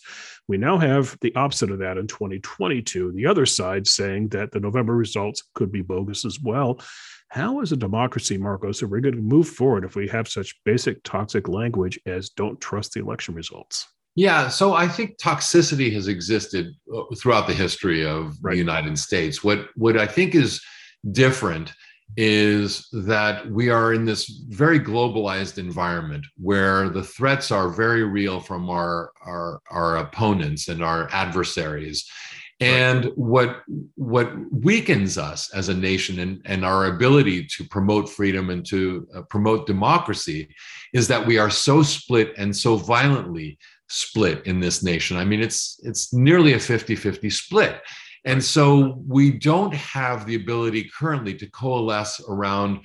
We 0.48 0.56
now 0.56 0.78
have 0.78 1.18
the 1.20 1.34
opposite 1.34 1.70
of 1.70 1.80
that 1.80 1.98
in 1.98 2.06
2022, 2.06 3.12
the 3.12 3.26
other 3.26 3.44
side 3.44 3.86
saying 3.86 4.28
that 4.28 4.52
the 4.52 4.60
November 4.60 4.94
results 4.94 5.42
could 5.54 5.72
be 5.72 5.82
bogus 5.82 6.24
as 6.24 6.40
well. 6.40 6.80
How 7.28 7.60
is 7.60 7.72
a 7.72 7.76
democracy, 7.76 8.38
Markos, 8.38 8.82
are 8.82 8.86
we 8.86 9.00
going 9.00 9.16
to 9.16 9.20
move 9.20 9.48
forward 9.48 9.84
if 9.84 9.96
we 9.96 10.06
have 10.08 10.28
such 10.28 10.54
basic 10.64 11.02
toxic 11.02 11.48
language 11.48 11.98
as 12.06 12.30
don't 12.30 12.60
trust 12.60 12.92
the 12.92 13.00
election 13.00 13.34
results? 13.34 13.88
Yeah, 14.16 14.48
so 14.48 14.72
I 14.74 14.88
think 14.88 15.18
toxicity 15.18 15.92
has 15.92 16.08
existed 16.08 16.74
uh, 16.94 17.02
throughout 17.16 17.46
the 17.46 17.54
history 17.54 18.04
of 18.04 18.36
right. 18.42 18.52
the 18.52 18.58
United 18.58 18.98
States. 18.98 19.44
What 19.44 19.68
what 19.76 19.98
I 19.98 20.06
think 20.06 20.34
is 20.34 20.60
different 21.12 21.72
is 22.16 22.88
that 22.92 23.46
we 23.50 23.68
are 23.68 23.92
in 23.92 24.06
this 24.06 24.26
very 24.48 24.80
globalized 24.80 25.58
environment 25.58 26.24
where 26.38 26.88
the 26.88 27.02
threats 27.02 27.50
are 27.50 27.68
very 27.68 28.04
real 28.04 28.40
from 28.40 28.70
our 28.70 29.12
our, 29.26 29.60
our 29.70 29.98
opponents 29.98 30.68
and 30.68 30.82
our 30.82 31.08
adversaries 31.12 32.08
And 32.60 33.04
right. 33.04 33.18
what 33.18 33.62
what 33.96 34.32
weakens 34.50 35.18
us 35.18 35.52
as 35.54 35.68
a 35.68 35.74
nation 35.74 36.18
and, 36.20 36.40
and 36.46 36.64
our 36.64 36.86
ability 36.86 37.46
to 37.56 37.64
promote 37.64 38.08
freedom 38.08 38.48
and 38.48 38.64
to 38.66 39.06
uh, 39.14 39.22
promote 39.28 39.66
democracy 39.66 40.48
is 40.94 41.06
that 41.08 41.26
we 41.26 41.36
are 41.36 41.50
so 41.50 41.82
split 41.82 42.32
and 42.38 42.56
so 42.56 42.76
violently 42.76 43.58
split 43.88 44.46
in 44.46 44.60
this 44.60 44.82
nation. 44.82 45.16
I 45.16 45.24
mean, 45.24 45.40
it's 45.40 45.80
it's 45.82 46.12
nearly 46.12 46.54
a 46.54 46.58
50-50 46.58 47.32
split. 47.32 47.80
And 48.24 48.42
so 48.42 49.00
we 49.06 49.30
don't 49.30 49.72
have 49.74 50.26
the 50.26 50.34
ability 50.34 50.90
currently 50.98 51.34
to 51.34 51.48
coalesce 51.50 52.20
around 52.28 52.80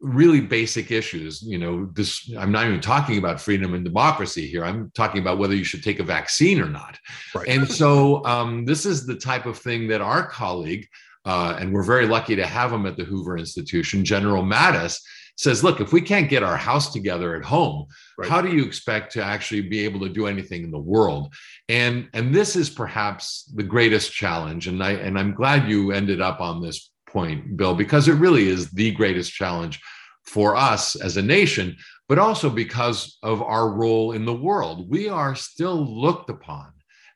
really 0.00 0.40
basic 0.40 0.90
issues 0.90 1.42
you 1.42 1.58
know 1.58 1.86
this 1.92 2.32
i'm 2.38 2.50
not 2.50 2.66
even 2.66 2.80
talking 2.80 3.18
about 3.18 3.38
freedom 3.38 3.74
and 3.74 3.84
democracy 3.84 4.46
here 4.46 4.64
i'm 4.64 4.90
talking 4.94 5.20
about 5.20 5.36
whether 5.36 5.54
you 5.54 5.62
should 5.62 5.82
take 5.82 6.00
a 6.00 6.02
vaccine 6.04 6.58
or 6.58 6.70
not 6.70 6.98
right. 7.34 7.46
and 7.48 7.70
so 7.70 8.24
um, 8.24 8.64
this 8.64 8.86
is 8.86 9.06
the 9.06 9.14
type 9.14 9.44
of 9.44 9.58
thing 9.58 9.86
that 9.86 10.00
our 10.00 10.26
colleague 10.26 10.88
uh, 11.26 11.54
and 11.60 11.70
we're 11.70 11.82
very 11.82 12.06
lucky 12.06 12.34
to 12.34 12.46
have 12.46 12.72
him 12.72 12.86
at 12.86 12.96
the 12.96 13.04
hoover 13.04 13.36
institution 13.36 14.02
general 14.02 14.42
mattis 14.42 14.98
says 15.36 15.62
look 15.62 15.82
if 15.82 15.92
we 15.92 16.00
can't 16.00 16.30
get 16.30 16.42
our 16.42 16.56
house 16.56 16.94
together 16.94 17.36
at 17.36 17.44
home 17.44 17.86
right. 18.20 18.28
how 18.28 18.40
do 18.40 18.54
you 18.54 18.64
expect 18.64 19.12
to 19.12 19.22
actually 19.22 19.62
be 19.62 19.84
able 19.84 20.00
to 20.00 20.08
do 20.08 20.26
anything 20.26 20.64
in 20.64 20.70
the 20.70 20.78
world 20.78 21.34
and 21.68 22.08
and 22.14 22.34
this 22.34 22.56
is 22.56 22.70
perhaps 22.70 23.44
the 23.56 23.62
greatest 23.62 24.12
challenge 24.12 24.66
and 24.68 24.82
i 24.82 24.92
and 24.92 25.18
i'm 25.18 25.34
glad 25.34 25.68
you 25.68 25.92
ended 25.92 26.20
up 26.20 26.40
on 26.40 26.62
this 26.62 26.90
point, 27.10 27.56
Bill, 27.56 27.74
because 27.74 28.08
it 28.08 28.14
really 28.14 28.48
is 28.48 28.70
the 28.70 28.92
greatest 28.92 29.32
challenge 29.32 29.80
for 30.24 30.56
us 30.56 30.96
as 30.96 31.16
a 31.16 31.22
nation, 31.22 31.76
but 32.08 32.18
also 32.18 32.48
because 32.50 33.18
of 33.22 33.42
our 33.42 33.70
role 33.70 34.12
in 34.12 34.24
the 34.24 34.34
world. 34.34 34.88
We 34.90 35.08
are 35.08 35.34
still 35.34 35.76
looked 35.76 36.30
upon 36.30 36.72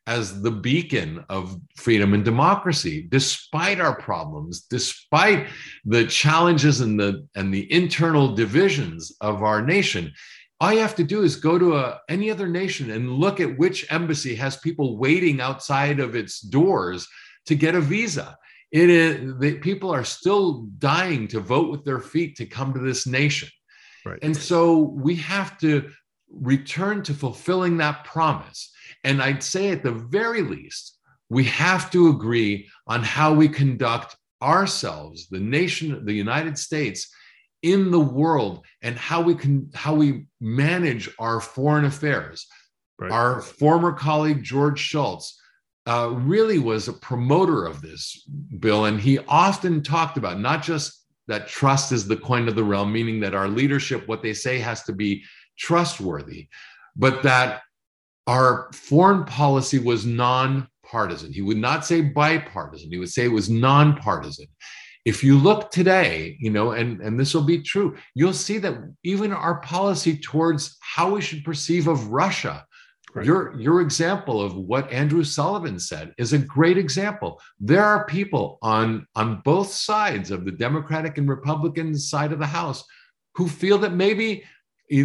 as 0.07 0.43
the 0.43 0.51
beacon 0.51 1.25
of 1.31 1.59
freedom 1.77 2.13
and 2.13 2.27
democracy 2.27 3.07
despite 3.09 3.81
our 3.81 3.99
problems 3.99 4.61
despite 4.61 5.47
the 5.87 6.05
challenges 6.07 6.83
and 6.83 7.01
the 7.01 7.27
and 7.35 7.55
the 7.55 7.73
internal 7.73 8.35
divisions 8.35 9.13
of 9.23 9.43
our 9.43 9.63
nation 9.63 10.13
all 10.65 10.73
you 10.73 10.81
have 10.81 10.97
to 10.97 11.05
do 11.05 11.23
is 11.23 11.37
go 11.37 11.59
to 11.59 11.77
a, 11.77 12.01
any 12.09 12.31
other 12.31 12.49
nation 12.49 12.91
and 12.91 13.11
look 13.11 13.41
at 13.41 13.59
which 13.59 13.91
embassy 13.93 14.35
has 14.35 14.57
people 14.57 14.99
waiting 14.99 15.41
outside 15.41 16.01
of 16.01 16.17
its 16.17 16.41
doors 16.41 17.07
to 17.47 17.55
get 17.55 17.75
a 17.75 17.81
visa 17.81 18.37
it 18.75 18.91
is 18.91 19.39
the 19.39 19.55
people 19.59 19.95
are 19.95 20.03
still 20.03 20.67
dying 20.79 21.29
to 21.29 21.39
vote 21.39 21.71
with 21.71 21.85
their 21.85 22.01
feet 22.01 22.35
to 22.39 22.45
come 22.45 22.75
to 22.75 22.81
this 22.81 23.07
nation. 23.07 23.49
Right. 24.05 24.19
And 24.21 24.37
so 24.37 24.79
we 24.79 25.15
have 25.15 25.57
to 25.59 25.89
return 26.29 27.05
to 27.05 27.15
fulfilling 27.15 27.77
that 27.77 28.03
promise. 28.03 28.73
And 29.05 29.23
I'd 29.23 29.45
say 29.45 29.71
at 29.71 29.85
the 29.85 29.93
very 29.93 30.43
least, 30.43 30.99
we 31.31 31.45
have 31.45 31.89
to 31.93 32.09
agree 32.09 32.69
on 32.89 33.05
how 33.05 33.33
we 33.33 33.49
conduct 33.49 34.17
ourselves, 34.43 35.29
the 35.29 35.39
nation, 35.39 36.05
the 36.05 36.13
United 36.13 36.59
States, 36.59 37.09
in 37.65 37.91
the 37.91 37.99
world, 38.01 38.65
and 38.83 38.97
how 38.97 39.23
we 39.23 39.35
can 39.35 39.71
how 39.75 39.95
we 39.95 40.27
manage 40.41 41.09
our 41.19 41.41
foreign 41.41 41.87
affairs. 41.87 42.47
Right. 42.99 43.11
Our 43.11 43.41
former 43.41 43.93
colleague 43.93 44.43
George 44.45 44.79
Shultz 44.79 45.41
uh, 45.87 46.11
really 46.13 46.59
was 46.59 46.89
a 46.89 46.93
promoter 46.93 47.67
of 47.67 47.83
this 47.83 48.27
bill. 48.59 48.85
And 48.85 49.01
he 49.01 49.19
often 49.29 49.83
talked 49.83 50.17
about 50.17 50.39
not 50.39 50.63
just 50.63 51.05
that 51.27 51.49
trust 51.49 51.93
is 51.93 52.07
the 52.07 52.17
coin 52.17 52.49
of 52.49 52.55
the 52.55 52.65
realm, 52.65 52.93
meaning 52.93 53.21
that 53.21 53.35
our 53.35 53.49
leadership, 53.49 54.07
what 54.07 54.23
they 54.23 54.35
say, 54.35 54.59
has 54.59 54.85
to 54.85 54.93
be 54.93 55.25
trustworthy, 55.59 56.49
but 56.97 57.23
that 57.23 57.63
our 58.27 58.71
foreign 58.73 59.25
policy 59.25 59.79
was 59.79 60.07
nonpartisan. 60.07 61.33
He 61.33 61.43
would 61.43 61.57
not 61.57 61.85
say 61.85 62.01
bipartisan, 62.03 62.91
he 62.91 62.99
would 62.99 63.11
say 63.11 63.25
it 63.25 63.33
was 63.33 63.51
nonpartisan. 63.51 64.47
If 65.05 65.23
you 65.23 65.39
look 65.39 65.71
today, 65.71 66.37
you 66.41 66.51
know, 66.51 66.73
and, 66.73 67.01
and 67.01 67.21
this 67.21 67.35
will 67.35 67.43
be 67.43 67.61
true, 67.63 67.97
you'll 68.15 68.33
see 68.33 68.59
that 68.59 68.75
even 69.03 69.33
our 69.33 69.61
policy 69.61 70.17
towards 70.17 70.77
how 70.81 71.15
we 71.15 71.21
should 71.21 71.45
perceive 71.45 71.89
of 71.89 72.09
Russia 72.09 72.65
Right. 73.15 73.27
Your, 73.27 73.55
your 73.61 73.81
example 73.81 74.43
of 74.43 74.57
what 74.57 74.91
Andrew 74.91 75.23
Sullivan 75.23 75.79
said 75.79 76.13
is 76.19 76.33
a 76.33 76.39
great 76.39 76.77
example. 76.77 77.41
There 77.61 77.85
are 77.85 78.07
people 78.07 78.59
on, 78.61 79.07
on 79.15 79.41
both 79.45 79.73
sides 79.73 80.33
of 80.33 80.45
the 80.45 80.51
Democratic 80.51 81.17
and 81.17 81.29
Republican 81.29 81.97
side 81.97 82.33
of 82.33 82.41
the 82.41 82.47
House 82.47 82.85
who 83.37 83.49
feel 83.49 83.79
that 83.79 83.93
maybe 83.93 84.43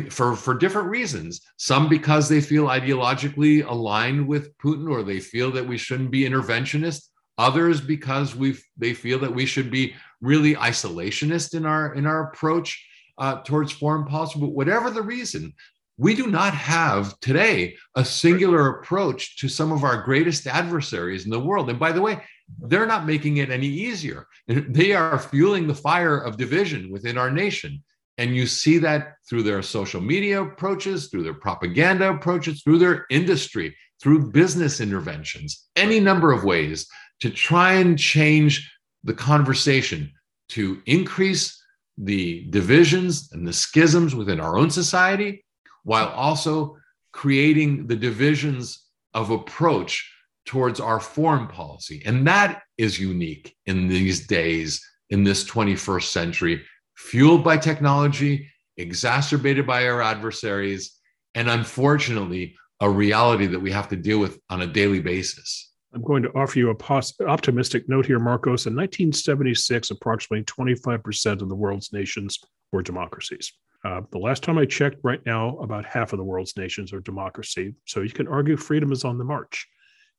for, 0.10 0.36
for 0.36 0.56
different 0.56 0.90
reasons, 0.90 1.42
some 1.58 1.88
because 1.88 2.28
they 2.28 2.42
feel 2.42 2.66
ideologically 2.66 3.64
aligned 3.66 4.28
with 4.28 4.58
Putin 4.58 4.90
or 4.90 5.04
they 5.04 5.20
feel 5.20 5.52
that 5.52 5.68
we 5.68 5.78
shouldn't 5.78 6.12
be 6.12 6.28
interventionist, 6.28 7.10
others 7.40 7.82
because 7.82 8.36
we 8.36 8.56
they 8.78 8.94
feel 8.94 9.18
that 9.20 9.34
we 9.34 9.46
should 9.46 9.72
be 9.72 9.96
really 10.22 10.54
isolationist 10.56 11.56
in 11.56 11.66
our 11.66 11.96
in 11.96 12.06
our 12.06 12.30
approach 12.30 12.86
uh, 13.18 13.42
towards 13.42 13.72
foreign 13.72 14.06
policy. 14.06 14.40
But 14.40 14.52
whatever 14.52 14.92
the 14.92 15.02
reason, 15.02 15.54
we 15.98 16.14
do 16.14 16.28
not 16.28 16.54
have 16.54 17.20
today 17.22 17.76
a 17.96 18.06
singular 18.06 18.70
approach 18.70 19.38
to 19.40 19.50
some 19.50 19.72
of 19.72 19.84
our 19.84 20.04
greatest 20.04 20.48
adversaries 20.48 21.26
in 21.26 21.32
the 21.32 21.40
world. 21.40 21.70
And 21.70 21.80
by 21.80 21.94
the 21.94 22.02
way, 22.02 22.22
they're 22.62 22.86
not 22.86 23.06
making 23.06 23.38
it 23.38 23.50
any 23.50 23.68
easier. 23.68 24.28
They 24.48 24.94
are 24.94 25.20
fueling 25.20 25.68
the 25.68 25.76
fire 25.90 26.18
of 26.18 26.38
division 26.38 26.92
within 26.92 27.18
our 27.18 27.32
nation. 27.32 27.84
And 28.18 28.36
you 28.36 28.48
see 28.48 28.80
that 28.80 29.14
through 29.30 29.44
their 29.44 29.62
social 29.62 30.02
media 30.02 30.42
approaches, 30.42 31.08
through 31.08 31.24
their 31.24 31.34
propaganda 31.34 32.10
approaches, 32.10 32.64
through 32.64 32.80
their 32.80 33.06
industry, 33.10 33.76
through 34.02 34.32
business 34.32 34.82
interventions, 34.82 35.70
any 35.76 36.00
number 36.00 36.32
of 36.32 36.44
ways 36.44 36.88
to 37.22 37.30
try 37.30 37.74
and 37.74 37.98
change 37.98 38.72
the 39.04 39.14
conversation 39.14 40.12
to 40.50 40.82
increase 40.86 41.62
the 41.98 42.46
divisions 42.50 43.30
and 43.34 43.48
the 43.48 43.54
schisms 43.54 44.16
within 44.16 44.40
our 44.40 44.58
own 44.58 44.70
society 44.70 45.44
while 45.84 46.08
also 46.10 46.78
creating 47.12 47.88
the 47.88 47.96
divisions 47.96 48.86
of 49.14 49.32
approach 49.32 50.10
towards 50.46 50.80
our 50.80 51.00
foreign 51.00 51.48
policy. 51.48 52.02
And 52.06 52.26
that 52.28 52.64
is 52.78 53.00
unique 53.00 53.56
in 53.66 53.88
these 53.88 54.26
days, 54.26 54.84
in 55.10 55.24
this 55.24 55.44
21st 55.44 56.04
century, 56.04 56.64
fueled 56.96 57.44
by 57.44 57.58
technology, 57.58 58.50
exacerbated 58.78 59.68
by 59.68 59.88
our 59.88 60.02
adversaries, 60.02 60.96
and 61.36 61.50
unfortunately, 61.50 62.56
a 62.82 62.90
reality 62.90 63.46
that 63.48 63.60
we 63.60 63.72
have 63.72 63.90
to 63.90 63.96
deal 63.96 64.20
with 64.20 64.40
on 64.50 64.62
a 64.62 64.68
daily 64.68 65.02
basis. 65.02 65.69
I'm 65.94 66.04
going 66.04 66.24
to 66.24 66.32
offer 66.36 66.60
you 66.60 66.70
a 66.70 66.76
pos- 66.76 67.20
optimistic 67.22 67.90
note 67.90 68.06
here, 68.06 68.20
Markos. 68.20 68.68
In 68.68 68.76
1976, 68.76 69.92
approximately 69.92 70.44
25% 70.44 71.42
of 71.42 71.50
the 71.50 71.56
world's 71.56 71.92
nations 71.92 72.40
were 72.72 72.84
democracies. 72.84 73.54
Uh, 73.84 74.02
the 74.12 74.20
last 74.20 74.44
time 74.44 74.58
I 74.58 74.66
checked, 74.66 74.98
right 75.04 75.26
now, 75.26 75.58
about 75.60 75.86
half 75.86 76.14
of 76.14 76.18
the 76.18 76.24
world's 76.24 76.56
nations 76.58 76.94
are 76.94 77.00
democracy. 77.00 77.74
So 77.86 78.02
you 78.02 78.12
can 78.12 78.28
argue 78.28 78.58
freedom 78.58 78.92
is 78.92 79.04
on 79.04 79.18
the 79.18 79.24
march. 79.24 79.68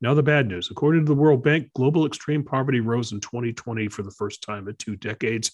Now, 0.01 0.14
the 0.14 0.23
bad 0.23 0.49
news. 0.49 0.71
According 0.71 1.05
to 1.05 1.09
the 1.09 1.21
World 1.21 1.45
Bank, 1.45 1.71
global 1.75 2.07
extreme 2.07 2.43
poverty 2.43 2.81
rose 2.81 3.12
in 3.12 3.21
2020 3.21 3.89
for 3.89 4.03
the 4.03 4.11
first 4.11 4.43
time 4.43 4.66
in 4.66 4.75
two 4.77 4.97
decades. 4.97 5.53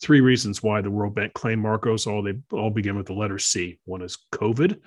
Three 0.00 0.20
reasons 0.20 0.62
why 0.62 0.80
the 0.80 0.90
World 0.90 1.16
Bank 1.16 1.32
claim 1.34 1.60
Markos 1.60 2.06
all 2.06 2.22
they 2.22 2.34
all 2.52 2.70
begin 2.70 2.96
with 2.96 3.06
the 3.06 3.14
letter 3.14 3.40
C. 3.40 3.80
One 3.86 4.02
is 4.02 4.16
COVID, 4.32 4.78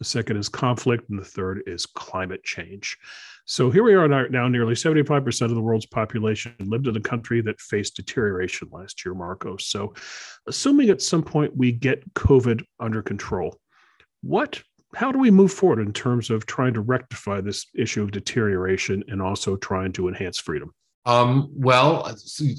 the 0.00 0.04
second 0.06 0.38
is 0.38 0.48
conflict, 0.48 1.08
and 1.10 1.18
the 1.18 1.24
third 1.24 1.62
is 1.66 1.86
climate 1.86 2.42
change. 2.42 2.96
So 3.44 3.70
here 3.70 3.82
we 3.82 3.94
are 3.94 4.08
now, 4.08 4.48
nearly 4.48 4.74
75% 4.74 5.42
of 5.42 5.50
the 5.50 5.60
world's 5.60 5.86
population 5.86 6.54
lived 6.58 6.86
in 6.86 6.96
a 6.96 7.00
country 7.00 7.42
that 7.42 7.60
faced 7.60 7.96
deterioration 7.96 8.68
last 8.72 9.04
year, 9.04 9.14
Markos. 9.14 9.62
So, 9.62 9.94
assuming 10.46 10.88
at 10.88 11.02
some 11.02 11.22
point 11.22 11.56
we 11.56 11.70
get 11.70 12.14
COVID 12.14 12.64
under 12.80 13.02
control, 13.02 13.60
what 14.22 14.62
how 14.94 15.12
do 15.12 15.18
we 15.18 15.30
move 15.30 15.52
forward 15.52 15.78
in 15.78 15.92
terms 15.92 16.30
of 16.30 16.46
trying 16.46 16.74
to 16.74 16.80
rectify 16.80 17.40
this 17.40 17.66
issue 17.76 18.02
of 18.02 18.10
deterioration 18.10 19.04
and 19.06 19.22
also 19.22 19.56
trying 19.56 19.92
to 19.92 20.08
enhance 20.08 20.38
freedom? 20.38 20.72
Um, 21.06 21.48
well, 21.52 22.12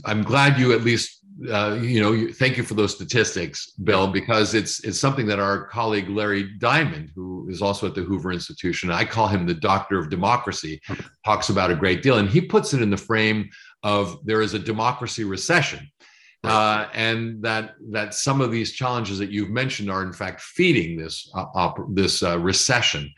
I'm 0.06 0.24
glad 0.24 0.60
you 0.60 0.74
at 0.74 0.84
least 0.84 1.20
uh, 1.50 1.80
you 1.82 2.02
know, 2.02 2.32
thank 2.34 2.58
you 2.58 2.64
for 2.64 2.74
those 2.74 2.94
statistics, 2.94 3.72
Bill, 3.84 4.08
because 4.08 4.54
it's 4.54 4.84
it's 4.84 5.00
something 5.00 5.26
that 5.28 5.40
our 5.40 5.66
colleague 5.68 6.10
Larry 6.10 6.44
Diamond, 6.60 7.12
who 7.16 7.48
is 7.50 7.62
also 7.62 7.88
at 7.88 7.96
the 7.96 8.02
Hoover 8.02 8.32
Institution, 8.32 8.92
I 8.92 9.06
call 9.06 9.28
him 9.28 9.46
the 9.46 9.54
doctor 9.54 9.98
of 9.98 10.10
democracy, 10.10 10.82
talks 11.26 11.50
about 11.50 11.72
a 11.72 11.76
great 11.76 12.02
deal, 12.02 12.18
and 12.18 12.30
he 12.30 12.42
puts 12.42 12.74
it 12.74 12.82
in 12.82 12.90
the 12.90 12.98
frame 12.98 13.50
of 13.84 14.24
there 14.26 14.42
is 14.42 14.54
a 14.54 14.60
democracy 14.60 15.24
recession, 15.24 15.90
uh, 16.44 16.88
and 16.94 17.42
that 17.44 17.76
that 17.90 18.14
some 18.14 18.42
of 18.42 18.52
these 18.52 18.74
challenges 18.74 19.18
that 19.18 19.32
you've 19.32 19.50
mentioned 19.50 19.90
are 19.90 20.04
in 20.04 20.14
fact 20.14 20.42
feeding 20.42 20.98
this 20.98 21.32
uh, 21.36 21.46
op- 21.56 21.96
this 21.96 22.24
uh, 22.24 22.38
recession 22.40 23.12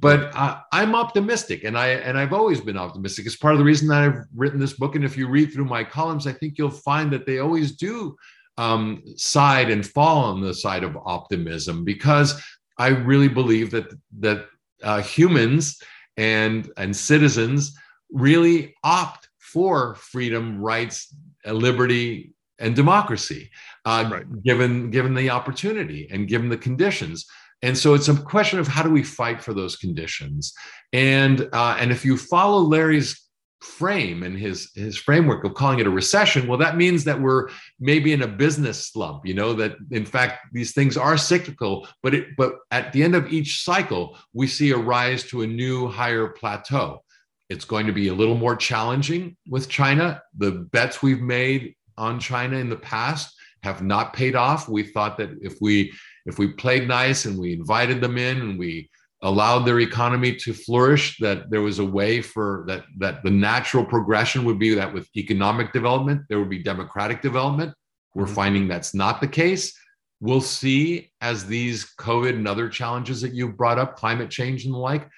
but 0.00 0.34
uh, 0.34 0.60
I'm 0.72 0.94
optimistic, 0.94 1.64
and 1.64 1.76
I 1.76 1.88
and 1.88 2.16
I've 2.18 2.32
always 2.32 2.60
been 2.60 2.76
optimistic. 2.76 3.26
It's 3.26 3.36
part 3.36 3.54
of 3.54 3.58
the 3.58 3.64
reason 3.64 3.88
that 3.88 4.02
I've 4.02 4.24
written 4.34 4.60
this 4.60 4.74
book. 4.74 4.94
And 4.94 5.04
if 5.04 5.16
you 5.16 5.28
read 5.28 5.52
through 5.52 5.64
my 5.64 5.82
columns, 5.82 6.26
I 6.26 6.32
think 6.32 6.56
you'll 6.56 6.70
find 6.70 7.12
that 7.12 7.26
they 7.26 7.38
always 7.38 7.72
do 7.72 8.16
um, 8.58 9.02
side 9.16 9.70
and 9.70 9.86
fall 9.86 10.24
on 10.24 10.40
the 10.40 10.54
side 10.54 10.84
of 10.84 10.96
optimism 11.04 11.84
because 11.84 12.40
I 12.78 12.88
really 12.88 13.28
believe 13.28 13.70
that 13.72 13.92
that 14.20 14.46
uh, 14.82 15.02
humans 15.02 15.80
and 16.16 16.70
and 16.76 16.94
citizens 16.94 17.76
really 18.10 18.74
opt 18.84 19.28
for 19.38 19.94
freedom, 19.96 20.60
rights, 20.60 21.14
liberty, 21.44 22.32
and 22.58 22.74
democracy, 22.76 23.50
uh, 23.84 24.08
right. 24.10 24.42
given 24.42 24.90
given 24.90 25.14
the 25.14 25.30
opportunity 25.30 26.08
and 26.10 26.28
given 26.28 26.48
the 26.48 26.56
conditions. 26.56 27.26
And 27.62 27.76
so 27.76 27.94
it's 27.94 28.08
a 28.08 28.16
question 28.16 28.58
of 28.58 28.68
how 28.68 28.82
do 28.82 28.90
we 28.90 29.02
fight 29.02 29.42
for 29.42 29.52
those 29.52 29.76
conditions. 29.76 30.52
And 30.92 31.48
uh, 31.52 31.76
and 31.78 31.90
if 31.90 32.04
you 32.04 32.16
follow 32.16 32.58
Larry's 32.60 33.28
frame 33.60 34.22
and 34.22 34.38
his 34.38 34.70
his 34.74 34.96
framework 34.96 35.44
of 35.44 35.54
calling 35.54 35.80
it 35.80 35.86
a 35.86 35.90
recession 35.90 36.46
well 36.46 36.56
that 36.56 36.76
means 36.76 37.02
that 37.02 37.20
we're 37.20 37.48
maybe 37.80 38.12
in 38.12 38.22
a 38.22 38.26
business 38.26 38.86
slump 38.86 39.26
you 39.26 39.34
know 39.34 39.52
that 39.52 39.74
in 39.90 40.04
fact 40.04 40.46
these 40.52 40.72
things 40.72 40.96
are 40.96 41.18
cyclical 41.18 41.88
but 42.00 42.14
it 42.14 42.28
but 42.36 42.54
at 42.70 42.92
the 42.92 43.02
end 43.02 43.16
of 43.16 43.32
each 43.32 43.64
cycle 43.64 44.16
we 44.32 44.46
see 44.46 44.70
a 44.70 44.76
rise 44.76 45.24
to 45.24 45.42
a 45.42 45.46
new 45.46 45.88
higher 45.88 46.28
plateau. 46.28 47.02
It's 47.48 47.64
going 47.64 47.86
to 47.86 47.92
be 47.92 48.08
a 48.08 48.14
little 48.14 48.36
more 48.36 48.54
challenging 48.54 49.36
with 49.48 49.68
china. 49.68 50.22
The 50.36 50.52
bets 50.52 51.02
we've 51.02 51.22
made 51.22 51.74
on 51.96 52.20
china 52.20 52.58
in 52.58 52.68
the 52.68 52.76
past 52.76 53.34
have 53.64 53.82
not 53.82 54.12
paid 54.12 54.36
off. 54.36 54.68
We 54.68 54.84
thought 54.84 55.18
that 55.18 55.30
if 55.40 55.56
we 55.60 55.92
if 56.26 56.38
we 56.38 56.48
played 56.48 56.88
nice 56.88 57.24
and 57.24 57.38
we 57.38 57.52
invited 57.52 58.00
them 58.00 58.18
in 58.18 58.40
and 58.40 58.58
we 58.58 58.90
allowed 59.22 59.60
their 59.60 59.80
economy 59.80 60.34
to 60.36 60.52
flourish 60.52 61.18
that 61.18 61.50
there 61.50 61.60
was 61.60 61.80
a 61.80 61.84
way 61.84 62.22
for 62.22 62.64
that 62.68 62.84
that 62.98 63.22
the 63.24 63.30
natural 63.30 63.84
progression 63.84 64.44
would 64.44 64.58
be 64.58 64.74
that 64.74 64.92
with 64.92 65.08
economic 65.16 65.72
development 65.72 66.22
there 66.28 66.38
would 66.38 66.50
be 66.50 66.62
democratic 66.62 67.20
development. 67.20 67.74
We're 68.14 68.24
mm-hmm. 68.24 68.34
finding 68.34 68.68
that's 68.68 68.94
not 68.94 69.20
the 69.20 69.28
case. 69.28 69.76
We'll 70.20 70.40
see 70.40 71.10
as 71.20 71.46
these 71.46 71.94
covid 71.98 72.30
and 72.30 72.46
other 72.46 72.68
challenges 72.68 73.20
that 73.22 73.34
you've 73.34 73.56
brought 73.56 73.78
up 73.78 73.96
climate 73.96 74.30
change 74.30 74.64
and 74.64 74.74
the 74.74 74.78
like 74.78 75.08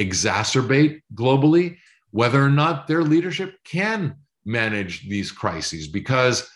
exacerbate 0.00 1.00
globally 1.14 1.76
whether 2.12 2.44
or 2.44 2.50
not 2.50 2.86
their 2.86 3.02
leadership 3.02 3.56
can 3.64 4.14
manage 4.44 5.08
these 5.08 5.32
crises. 5.32 5.88
Because 5.88 6.48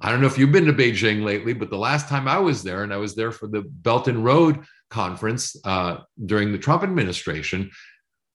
I 0.00 0.10
don't 0.10 0.20
know 0.20 0.26
if 0.26 0.38
you've 0.38 0.52
been 0.52 0.66
to 0.66 0.72
Beijing 0.72 1.24
lately, 1.24 1.52
but 1.52 1.70
the 1.70 1.78
last 1.78 2.08
time 2.08 2.26
I 2.26 2.38
was 2.38 2.62
there, 2.62 2.82
and 2.82 2.92
I 2.92 2.96
was 2.96 3.14
there 3.14 3.30
for 3.30 3.46
the 3.46 3.62
Belt 3.62 4.08
and 4.08 4.24
Road 4.24 4.64
conference 4.90 5.56
uh, 5.64 5.98
during 6.26 6.52
the 6.52 6.58
Trump 6.58 6.82
administration, 6.82 7.70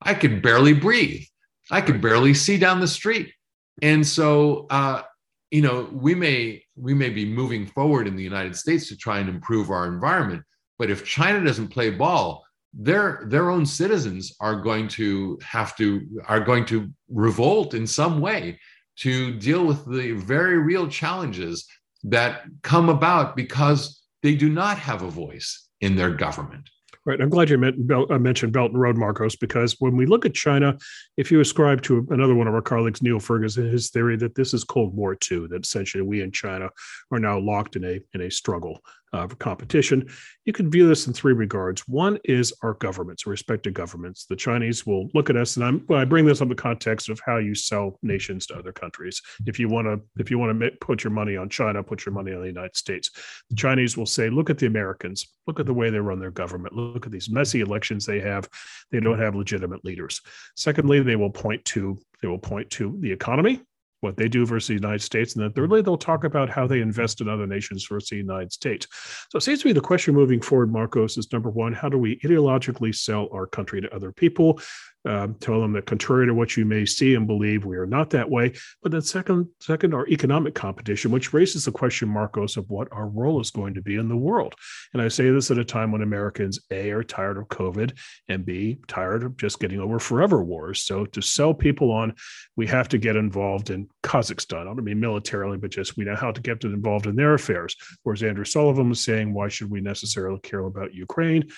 I 0.01 0.14
could 0.14 0.41
barely 0.41 0.74
breathe. 0.74 1.24
I 1.72 1.82
could 1.82 2.01
barely 2.01 2.34
see 2.34 2.57
down 2.57 2.80
the 2.80 2.88
street. 2.88 3.34
And 3.82 4.05
so, 4.05 4.68
uh, 4.70 5.03
you 5.51 5.62
know, 5.62 5.89
we 5.91 6.16
may 6.16 6.64
we 6.76 6.93
may 6.93 7.10
be 7.10 7.26
moving 7.26 7.66
forward 7.66 8.07
in 8.07 8.16
the 8.16 8.24
United 8.24 8.55
States 8.55 8.88
to 8.89 8.97
try 8.97 9.20
and 9.20 9.30
improve 9.30 9.70
our 9.70 9.88
environment, 9.88 10.43
but 10.78 10.89
if 10.89 11.05
China 11.05 11.43
doesn't 11.43 11.70
play 11.70 11.89
ball, 11.89 12.43
their 12.74 13.24
their 13.28 13.49
own 13.49 13.66
citizens 13.66 14.36
are 14.39 14.62
going 14.62 14.88
to 14.88 15.39
have 15.43 15.76
to 15.78 16.07
are 16.28 16.39
going 16.39 16.66
to 16.66 16.89
revolt 17.10 17.74
in 17.74 17.88
some 17.88 18.22
way 18.22 18.60
to 19.00 19.34
deal 19.34 19.66
with 19.66 19.86
the 19.86 20.12
very 20.12 20.58
real 20.58 20.88
challenges 20.88 21.68
that 22.04 22.43
come 22.64 22.89
about 22.89 23.36
because 23.36 24.02
they 24.24 24.36
do 24.36 24.50
not 24.50 24.78
have 24.78 25.02
a 25.02 25.10
voice 25.10 25.68
in 25.82 25.95
their 25.95 26.12
government. 26.12 26.70
Right. 27.06 27.22
I'm 27.22 27.30
glad 27.30 27.50
you 27.50 27.56
uh, 27.58 28.20
mentioned 28.20 28.54
Belt 28.54 28.72
and 28.72 28.80
Road, 28.80 28.97
Markos, 28.97 29.39
because 29.39 29.76
when 29.80 29.95
we 29.95 30.06
look 30.06 30.26
at 30.26 30.34
China, 30.34 30.78
if 31.18 31.32
you 31.32 31.39
ascribe 31.39 31.82
to 31.84 32.06
another 32.12 32.36
one 32.36 32.47
of 32.47 32.54
our 32.54 32.62
colleagues, 32.62 33.02
Niall 33.02 33.20
Ferguson, 33.20 33.72
his 33.72 33.89
theory 33.89 34.18
that 34.18 34.36
this 34.36 34.54
is 34.54 34.64
Cold 34.64 34.93
War 34.93 35.18
II, 35.32 35.47
that 35.47 35.66
essentially 35.66 36.04
we 36.04 36.22
in 36.22 36.32
China 36.32 36.70
are 37.12 37.20
now 37.20 37.39
locked 37.39 37.78
in 37.78 37.86
a 37.86 38.00
in 38.14 38.22
a 38.22 38.30
struggle 38.30 38.82
uh, 39.14 39.28
competition. 39.28 40.07
You 40.45 40.53
can 40.53 40.70
view 40.70 40.88
this 40.88 41.07
in 41.07 41.14
three 41.14 41.34
regards. 41.34 41.88
One 41.88 42.20
is 42.24 42.53
our 42.64 42.74
governments, 42.76 43.26
respective 43.26 43.74
governments. 43.74 44.26
The 44.26 44.36
Chinese 44.36 44.86
will 44.86 45.10
look 45.14 45.30
at 45.30 45.38
us, 45.38 45.55
and 45.55 45.66
I'm, 45.66 45.86
well, 45.88 45.99
I 45.99 46.05
bring 46.05 46.26
this 46.26 46.41
up 46.41 46.45
in 46.45 46.49
the 46.49 46.55
context 46.55 47.10
of 47.10 47.20
how 47.26 47.38
you 47.38 47.55
sell 47.55 47.99
nations 48.01 48.45
to 48.47 48.55
other 48.55 48.72
countries. 48.72 49.22
If 49.45 49.60
you 49.60 49.70
want 49.70 49.88
to, 49.88 49.99
if 50.22 50.32
you 50.32 50.38
want 50.38 50.60
to 50.60 50.72
put 50.82 51.03
your 51.03 51.12
money 51.12 51.38
on 51.38 51.49
China, 51.49 51.84
put 51.84 52.05
your 52.05 52.14
money 52.14 52.34
on 52.34 52.41
the 52.41 52.47
United 52.47 52.76
States. 52.76 53.10
The 53.49 53.55
Chinese 53.55 53.97
will 53.97 54.05
say, 54.05 54.30
look 54.30 54.49
at 54.49 54.57
the 54.57 54.68
Americans, 54.68 55.28
look 55.47 55.60
at 55.60 55.66
the 55.66 55.74
way 55.74 55.89
they 55.89 55.99
run 55.99 56.20
their 56.20 56.32
government, 56.32 56.76
look 56.76 57.05
at 57.05 57.12
these 57.12 57.30
messy 57.30 57.62
elections 57.62 58.05
they 58.05 58.20
have. 58.20 58.47
They 58.91 58.99
don't 58.99 59.20
have 59.20 59.36
legitimate 59.36 59.86
leaders. 59.86 60.22
Secondly, 60.55 61.01
they 61.01 61.16
will 61.16 61.32
point 61.32 61.64
to 61.66 61.97
they 62.22 62.28
will 62.28 62.39
point 62.39 62.70
to 62.72 62.97
the 62.99 63.12
economy 63.12 63.62
what 64.02 64.18
they 64.18 64.28
do 64.28 64.45
versus 64.45 64.68
the 64.68 64.74
United 64.74 65.02
States. 65.02 65.36
And 65.36 65.43
then 65.43 65.52
thirdly, 65.54 65.82
they'll 65.82 65.97
talk 65.97 66.24
about 66.24 66.50
how 66.50 66.68
they 66.68 66.82
invest 66.82 67.22
in 67.22 67.30
other 67.30 67.47
nations 67.47 67.86
versus 67.88 68.10
the 68.10 68.18
United 68.18 68.52
States. 68.52 68.88
So 69.30 69.38
it 69.38 69.41
seems 69.41 69.62
to 69.62 69.68
me 69.68 69.74
the 69.74 69.82
question 69.82 70.16
moving 70.16 70.41
forward, 70.41 70.72
Markos, 70.72 71.18
is 71.18 71.32
number 71.32 71.50
one, 71.50 71.74
how 71.74 71.89
do 71.89 71.97
we 71.97 72.20
ideologically 72.20 72.95
sell 72.95 73.28
our 73.32 73.45
country 73.45 73.82
to 73.82 73.93
other 73.93 74.12
people? 74.12 74.60
Um, 75.06 75.36
tell 75.36 75.62
them 75.62 75.72
that 75.74 75.86
contrary 75.86 76.28
to 76.28 76.34
what 76.34 76.58
you 76.58 76.66
may 76.66 76.86
see 76.86 77.16
and 77.16 77.26
believe, 77.26 77.66
we 77.66 77.78
are 77.78 77.86
not 77.86 78.10
that 78.10 78.30
way. 78.30 78.54
But 78.84 78.91
then 78.91 79.02
second, 79.02 79.47
second, 79.62 79.93
our 79.93 80.06
economic 80.08 80.56
competition, 80.56 81.10
which 81.12 81.32
raises 81.32 81.66
the 81.66 81.72
question, 81.72 82.10
Markos, 82.10 82.58
of 82.58 82.70
what 82.70 82.89
our 82.91 83.08
role 83.08 83.39
is 83.39 83.50
going 83.50 83.76
to 83.76 83.82
be 83.82 83.95
in 83.95 84.10
the 84.10 84.18
world. 84.18 84.56
And 84.93 85.02
I 85.02 85.08
say 85.08 85.30
this 85.30 85.52
at 85.52 85.58
a 85.58 85.64
time 85.64 85.91
when 85.91 86.02
Americans 86.02 86.60
A 86.72 86.91
are 86.91 87.04
tired 87.04 87.38
of 87.38 87.47
COVID 87.47 87.97
and 88.28 88.45
B 88.45 88.80
tired 88.88 89.24
of 89.24 89.38
just 89.38 89.60
getting 89.60 89.80
over 89.80 90.00
forever 90.00 90.43
wars. 90.43 90.82
So 90.82 91.06
to 91.06 91.22
sell 91.22 91.54
people 91.54 91.91
on, 91.91 92.14
we 92.58 92.68
have 92.68 92.89
to 92.89 92.97
get 92.97 93.16
involved 93.16 93.70
in 93.70 93.88
Kazakhstan. 94.04 94.62
I 94.62 94.64
don't 94.66 94.84
mean 94.84 95.00
militarily, 95.00 95.58
but 95.58 95.72
just 95.72 95.95
we 95.95 96.04
know 96.04 96.16
how 96.16 96.32
to 96.32 96.41
get 96.41 96.60
them 96.60 96.74
involved 96.74 97.08
in 97.08 97.16
their 97.16 97.36
affairs. 97.36 97.76
Whereas 98.04 98.24
Andrew 98.24 98.45
Sullivan 98.45 98.89
was 98.89 99.04
saying, 99.04 99.34
why 99.34 99.47
should 99.47 99.70
we 99.70 99.80
necessarily 99.80 100.39
care 100.41 100.60
about 100.60 100.93
Ukraine? 100.93 101.50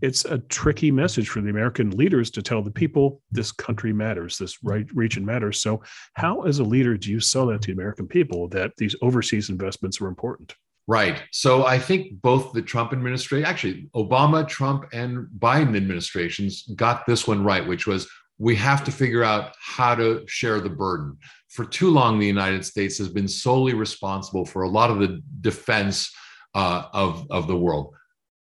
It's 0.00 0.24
a 0.24 0.38
tricky 0.38 0.90
message 0.90 1.28
for 1.28 1.40
the 1.40 1.50
American 1.50 1.90
leaders 1.90 2.30
to 2.32 2.42
tell 2.42 2.62
the 2.62 2.70
people 2.70 3.22
this 3.30 3.52
country 3.52 3.92
matters, 3.92 4.38
this 4.38 4.62
right 4.62 4.86
region 4.94 5.24
matters. 5.24 5.60
So, 5.60 5.82
how, 6.14 6.42
as 6.42 6.58
a 6.58 6.64
leader, 6.64 6.96
do 6.96 7.10
you 7.10 7.20
sell 7.20 7.46
that 7.46 7.62
to 7.62 7.66
the 7.68 7.72
American 7.72 8.06
people 8.06 8.48
that 8.48 8.72
these 8.76 8.96
overseas 9.02 9.50
investments 9.50 10.00
are 10.00 10.08
important? 10.08 10.54
Right. 10.86 11.22
So 11.30 11.66
I 11.66 11.78
think 11.78 12.20
both 12.20 12.52
the 12.52 12.62
Trump 12.62 12.92
administration, 12.92 13.46
actually, 13.46 13.88
Obama, 13.94 14.46
Trump, 14.48 14.86
and 14.92 15.28
Biden 15.38 15.76
administrations 15.76 16.64
got 16.74 17.06
this 17.06 17.28
one 17.28 17.44
right, 17.44 17.64
which 17.64 17.86
was 17.86 18.08
we 18.38 18.56
have 18.56 18.82
to 18.84 18.90
figure 18.90 19.22
out 19.22 19.54
how 19.60 19.94
to 19.94 20.24
share 20.26 20.60
the 20.60 20.70
burden. 20.70 21.16
For 21.48 21.64
too 21.64 21.90
long, 21.90 22.18
the 22.18 22.26
United 22.26 22.64
States 22.64 22.96
has 22.98 23.08
been 23.08 23.28
solely 23.28 23.74
responsible 23.74 24.44
for 24.44 24.62
a 24.62 24.68
lot 24.68 24.90
of 24.90 24.98
the 24.98 25.20
defense 25.42 26.10
uh, 26.54 26.84
of, 26.92 27.26
of 27.30 27.46
the 27.46 27.56
world. 27.56 27.94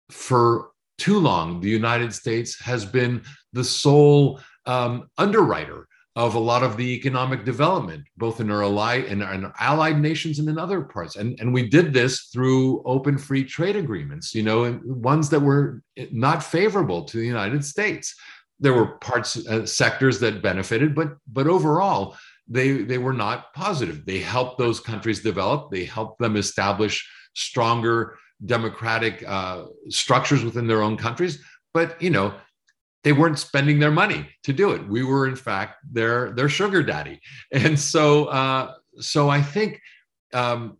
For 0.09 0.71
too 0.97 1.19
long, 1.19 1.59
the 1.59 1.69
United 1.69 2.13
States 2.13 2.59
has 2.61 2.85
been 2.85 3.21
the 3.53 3.63
sole 3.63 4.39
um, 4.65 5.09
underwriter 5.17 5.87
of 6.15 6.35
a 6.35 6.39
lot 6.39 6.63
of 6.63 6.77
the 6.77 6.95
economic 6.95 7.43
development, 7.43 8.05
both 8.15 8.39
in 8.39 8.49
our, 8.49 8.63
ally, 8.63 8.99
in 8.99 9.21
our 9.21 9.53
allied 9.59 9.99
nations 9.99 10.39
and 10.39 10.47
in 10.47 10.57
other 10.57 10.81
parts. 10.81 11.17
And, 11.17 11.37
and 11.41 11.53
we 11.53 11.67
did 11.67 11.93
this 11.93 12.29
through 12.31 12.81
open 12.85 13.17
free 13.17 13.43
trade 13.43 13.75
agreements, 13.75 14.33
you 14.33 14.43
know, 14.43 14.79
ones 14.85 15.29
that 15.29 15.41
were 15.41 15.81
not 16.11 16.41
favorable 16.41 17.03
to 17.03 17.17
the 17.17 17.25
United 17.25 17.65
States. 17.65 18.15
There 18.61 18.73
were 18.73 18.97
parts, 18.99 19.45
uh, 19.45 19.65
sectors 19.65 20.19
that 20.21 20.41
benefited, 20.41 20.95
but, 20.95 21.17
but 21.27 21.47
overall, 21.47 22.15
they, 22.47 22.83
they 22.83 22.97
were 22.97 23.11
not 23.11 23.53
positive. 23.53 24.05
They 24.05 24.19
helped 24.19 24.57
those 24.57 24.79
countries 24.79 25.21
develop, 25.21 25.69
they 25.69 25.83
helped 25.83 26.19
them 26.19 26.37
establish 26.37 27.05
stronger 27.33 28.17
democratic 28.43 29.23
uh, 29.27 29.65
structures 29.89 30.43
within 30.43 30.67
their 30.67 30.81
own 30.81 30.97
countries, 30.97 31.43
but 31.73 32.01
you 32.01 32.09
know 32.09 32.33
they 33.03 33.13
weren't 33.13 33.37
spending 33.37 33.77
their 33.77 33.91
money 33.91 34.27
to 34.43 34.51
do 34.51 34.71
it. 34.71 34.87
We 34.87 35.03
were 35.03 35.27
in 35.27 35.35
fact 35.35 35.77
their 35.89 36.31
their 36.31 36.49
sugar 36.49 36.83
daddy, 36.83 37.21
and 37.51 37.79
so 37.79 38.25
uh, 38.25 38.73
so 38.99 39.29
I 39.29 39.41
think 39.41 39.79
um, 40.33 40.77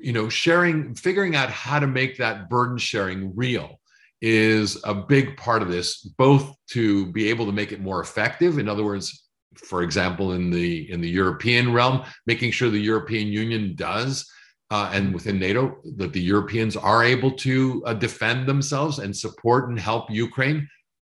you 0.00 0.12
know 0.12 0.28
sharing, 0.28 0.94
figuring 0.94 1.36
out 1.36 1.50
how 1.50 1.78
to 1.78 1.86
make 1.86 2.18
that 2.18 2.48
burden 2.48 2.78
sharing 2.78 3.34
real 3.36 3.80
is 4.22 4.78
a 4.84 4.94
big 4.94 5.36
part 5.36 5.62
of 5.62 5.70
this, 5.70 6.02
both 6.18 6.54
to 6.68 7.10
be 7.12 7.28
able 7.30 7.46
to 7.46 7.52
make 7.52 7.72
it 7.72 7.80
more 7.80 8.02
effective. 8.02 8.58
In 8.58 8.68
other 8.68 8.84
words, 8.84 9.24
for 9.56 9.82
example, 9.82 10.32
in 10.32 10.50
the 10.50 10.90
in 10.90 11.00
the 11.00 11.08
European 11.08 11.72
realm, 11.72 12.02
making 12.26 12.50
sure 12.52 12.70
the 12.70 12.78
European 12.78 13.28
Union 13.28 13.74
does 13.76 14.30
uh, 14.70 14.90
and 14.92 15.12
within 15.12 15.38
NATO 15.38 15.78
that 15.96 16.12
the 16.12 16.20
Europeans 16.20 16.76
are 16.76 17.02
able 17.02 17.32
to 17.32 17.82
uh, 17.86 17.94
defend 17.94 18.46
themselves 18.46 18.98
and 18.98 19.16
support 19.16 19.68
and 19.68 19.78
help 19.78 20.10
Ukraine. 20.10 20.68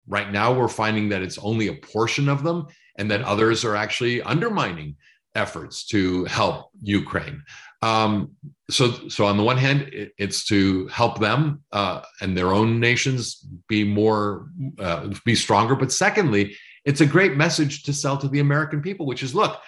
Right 0.07 0.33
now, 0.33 0.53
we're 0.53 0.69
finding 0.69 1.09
that 1.11 1.23
it's 1.23 1.39
only 1.39 1.69
a 1.69 1.75
portion 1.75 2.29
of 2.29 2.43
them, 2.43 2.67
and 2.99 3.11
that 3.11 3.23
others 3.23 3.65
are 3.65 3.77
actually 3.77 4.23
undermining 4.23 4.97
efforts 5.35 5.87
to 5.87 6.25
help 6.25 6.71
Ukraine. 6.83 7.43
Um, 7.81 8.33
so, 8.71 9.09
so 9.09 9.27
on 9.27 9.37
the 9.37 9.43
one 9.43 9.57
hand, 9.57 9.83
it, 9.93 10.13
it's 10.19 10.45
to 10.47 10.87
help 10.89 11.19
them 11.21 11.63
uh, 11.73 12.03
and 12.21 12.37
their 12.37 12.53
own 12.53 12.81
nations 12.81 13.45
be 13.69 13.83
more, 13.85 14.49
uh, 14.79 15.09
be 15.25 15.35
stronger. 15.35 15.75
But 15.75 15.91
secondly, 15.91 16.57
it's 16.85 17.01
a 17.01 17.07
great 17.07 17.37
message 17.37 17.85
to 17.85 17.93
sell 17.93 18.19
to 18.19 18.29
the 18.29 18.41
American 18.41 18.83
people, 18.83 19.07
which 19.07 19.23
is, 19.23 19.35
look, 19.35 19.61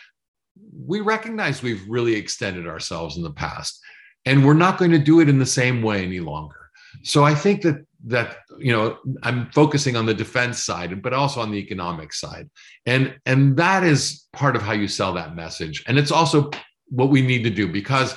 we 0.87 1.01
recognize 1.01 1.63
we've 1.63 1.87
really 1.89 2.15
extended 2.15 2.67
ourselves 2.67 3.17
in 3.17 3.23
the 3.23 3.33
past 3.33 3.81
and 4.25 4.45
we're 4.45 4.55
not 4.55 4.79
going 4.79 4.91
to 4.91 4.99
do 4.99 5.21
it 5.21 5.29
in 5.29 5.39
the 5.39 5.47
same 5.47 5.83
way 5.83 6.03
any 6.03 6.21
longer. 6.21 6.71
So 7.03 7.25
i 7.25 7.35
think 7.35 7.63
that 7.63 7.85
that 8.07 8.37
you 8.59 8.71
know 8.71 8.99
i'm 9.23 9.51
focusing 9.53 9.97
on 9.97 10.05
the 10.05 10.13
defense 10.15 10.63
side 10.63 11.03
but 11.03 11.15
also 11.15 11.41
on 11.41 11.51
the 11.51 11.59
economic 11.59 12.13
side. 12.13 12.49
And 12.87 13.17
and 13.27 13.57
that 13.57 13.83
is 13.83 14.27
part 14.33 14.57
of 14.57 14.63
how 14.63 14.73
you 14.73 14.89
sell 14.89 15.13
that 15.15 15.35
message. 15.35 15.85
And 15.87 15.99
it's 15.99 16.13
also 16.13 16.51
what 16.89 17.09
we 17.09 17.23
need 17.23 17.43
to 17.45 17.51
do 17.51 17.67
because 17.67 18.15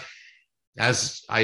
as 0.77 1.21
i 1.29 1.41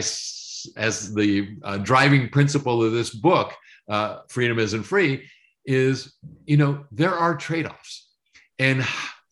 as 0.77 1.13
the 1.13 1.57
uh, 1.63 1.77
driving 1.77 2.29
principle 2.29 2.83
of 2.83 2.93
this 2.93 3.09
book 3.09 3.53
uh, 3.89 4.19
freedom 4.29 4.59
isn't 4.59 4.83
free 4.83 5.27
is 5.65 6.13
you 6.45 6.57
know 6.57 6.85
there 6.91 7.15
are 7.15 7.35
trade-offs. 7.35 8.09
And 8.59 8.85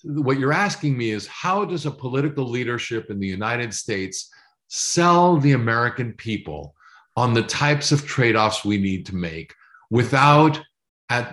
what 0.04 0.40
you're 0.40 0.54
asking 0.54 0.98
me 0.98 1.12
is 1.12 1.28
how 1.28 1.66
does 1.66 1.86
a 1.86 1.92
political 1.92 2.50
leadership 2.50 3.10
in 3.10 3.20
the 3.20 3.28
united 3.28 3.74
states 3.74 4.30
sell 4.68 5.38
the 5.38 5.52
american 5.52 6.14
people 6.14 6.74
on 7.16 7.34
the 7.34 7.44
types 7.44 7.92
of 7.92 8.06
trade 8.06 8.36
offs 8.36 8.64
we 8.64 8.78
need 8.78 9.06
to 9.06 9.16
make 9.16 9.54
without 9.90 10.60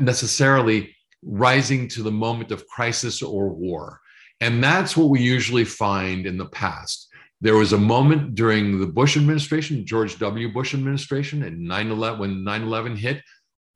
necessarily 0.01 0.95
rising 1.23 1.89
to 1.89 2.03
the 2.03 2.11
moment 2.11 2.53
of 2.53 2.67
crisis 2.67 3.23
or 3.23 3.49
war. 3.49 4.01
And 4.41 4.63
that's 4.63 4.97
what 4.97 5.09
we 5.09 5.21
usually 5.21 5.65
find 5.65 6.27
in 6.27 6.37
the 6.37 6.47
past. 6.47 7.09
There 7.41 7.57
was 7.57 7.73
a 7.73 7.79
moment 7.79 8.35
during 8.35 8.81
the 8.81 8.87
Bush 8.87 9.17
administration, 9.17 9.87
George 9.87 10.19
W. 10.19 10.53
Bush 10.53 10.75
administration, 10.75 11.45
and 11.45 11.69
9/11 11.69 12.19
when 12.19 12.45
9/11 12.45 12.97
hit, 12.97 13.23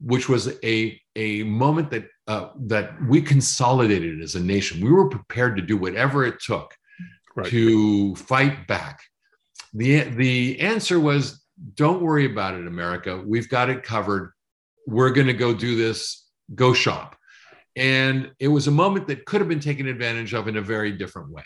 which 0.01 0.29
was 0.29 0.53
a, 0.65 1.01
a 1.15 1.45
moment 1.45 1.91
that 1.91 2.07
uh, 2.29 2.51
that 2.57 2.93
we 3.07 3.21
consolidated 3.21 4.21
as 4.21 4.35
a 4.35 4.41
nation. 4.41 4.85
We 4.85 4.93
were 4.93 5.09
prepared 5.09 5.57
to 5.57 5.63
do 5.63 5.77
whatever 5.77 6.25
it 6.25 6.41
took 6.41 6.75
right. 7.35 7.47
to 7.49 8.15
fight 8.17 8.67
back. 8.67 9.01
the 9.75 10.03
The 10.05 10.61
answer 10.61 11.01
was 11.01 11.43
don't 11.75 12.03
worry 12.03 12.27
about 12.27 12.55
it, 12.55 12.67
America. 12.67 13.23
We've 13.25 13.49
got 13.49 13.71
it 13.71 13.83
covered. 13.83 14.33
We're 14.87 15.11
going 15.11 15.27
to 15.29 15.33
go 15.33 15.55
do 15.55 15.77
this, 15.77 16.27
go 16.55 16.73
shop. 16.73 17.17
And 17.77 18.33
it 18.39 18.49
was 18.49 18.67
a 18.67 18.73
moment 18.73 19.07
that 19.09 19.25
could 19.25 19.41
have 19.41 19.49
been 19.49 19.61
taken 19.61 19.87
advantage 19.87 20.35
of 20.35 20.49
in 20.49 20.57
a 20.57 20.63
very 20.63 20.93
different 20.93 21.31
way. 21.31 21.45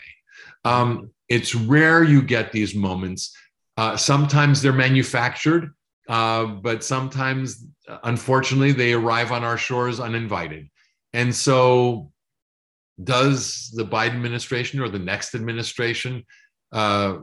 Um, 0.65 1.11
it's 1.29 1.55
rare 1.55 2.03
you 2.03 2.21
get 2.21 2.51
these 2.51 2.75
moments. 2.75 3.35
Uh, 3.77 3.95
sometimes 3.95 4.61
they're 4.61 4.73
manufactured, 4.73 5.71
uh, 6.09 6.45
but 6.45 6.83
sometimes, 6.83 7.65
unfortunately, 8.03 8.71
they 8.71 8.93
arrive 8.93 9.31
on 9.31 9.43
our 9.43 9.57
shores 9.57 9.99
uninvited. 9.99 10.69
And 11.13 11.33
so, 11.33 12.11
does 13.03 13.71
the 13.75 13.85
Biden 13.85 14.15
administration 14.15 14.79
or 14.79 14.89
the 14.89 14.99
next 14.99 15.35
administration 15.35 16.25
uh, 16.71 17.17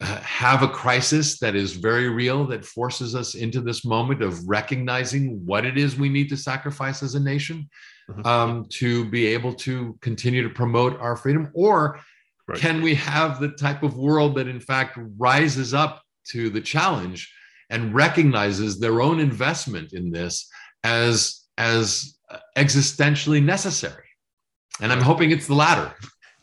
have 0.00 0.62
a 0.62 0.68
crisis 0.68 1.38
that 1.38 1.54
is 1.54 1.72
very 1.72 2.08
real 2.08 2.46
that 2.46 2.64
forces 2.64 3.14
us 3.14 3.34
into 3.34 3.60
this 3.60 3.84
moment 3.84 4.22
of 4.22 4.46
recognizing 4.46 5.44
what 5.46 5.64
it 5.64 5.78
is 5.78 5.96
we 5.96 6.08
need 6.08 6.28
to 6.28 6.36
sacrifice 6.36 7.02
as 7.02 7.14
a 7.14 7.20
nation 7.20 7.68
mm-hmm. 8.10 8.26
um, 8.26 8.66
to 8.68 9.04
be 9.06 9.26
able 9.26 9.54
to 9.54 9.96
continue 10.00 10.42
to 10.42 10.50
promote 10.50 10.98
our 11.00 11.16
freedom 11.16 11.50
or 11.54 12.00
right. 12.48 12.58
can 12.58 12.82
we 12.82 12.94
have 12.94 13.40
the 13.40 13.50
type 13.50 13.82
of 13.82 13.96
world 13.96 14.36
that 14.36 14.48
in 14.48 14.60
fact 14.60 14.98
rises 15.16 15.72
up 15.72 16.02
to 16.24 16.50
the 16.50 16.60
challenge 16.60 17.32
and 17.74 17.94
recognizes 17.94 18.78
their 18.78 19.02
own 19.02 19.18
investment 19.20 19.92
in 19.92 20.10
this 20.10 20.48
as 20.84 21.42
as 21.58 22.18
existentially 22.56 23.42
necessary 23.42 24.08
and 24.80 24.92
i'm 24.92 25.00
hoping 25.00 25.30
it's 25.30 25.46
the 25.46 25.54
latter 25.54 25.92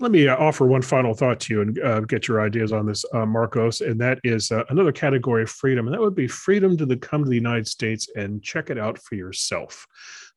let 0.01 0.11
me 0.11 0.27
uh, 0.27 0.35
offer 0.35 0.65
one 0.65 0.81
final 0.81 1.13
thought 1.13 1.39
to 1.41 1.53
you 1.53 1.61
and 1.61 1.79
uh, 1.79 1.99
get 2.01 2.27
your 2.27 2.41
ideas 2.41 2.73
on 2.73 2.87
this, 2.87 3.05
uh, 3.13 3.17
Markos. 3.19 3.87
And 3.87 4.01
that 4.01 4.19
is 4.23 4.51
uh, 4.51 4.63
another 4.69 4.91
category 4.91 5.43
of 5.43 5.49
freedom, 5.51 5.85
and 5.85 5.93
that 5.93 6.01
would 6.01 6.15
be 6.15 6.27
freedom 6.27 6.75
to 6.77 6.87
the, 6.87 6.97
come 6.97 7.23
to 7.23 7.29
the 7.29 7.35
United 7.35 7.67
States 7.67 8.09
and 8.15 8.41
check 8.41 8.71
it 8.71 8.79
out 8.79 8.97
for 8.97 9.13
yourself. 9.13 9.85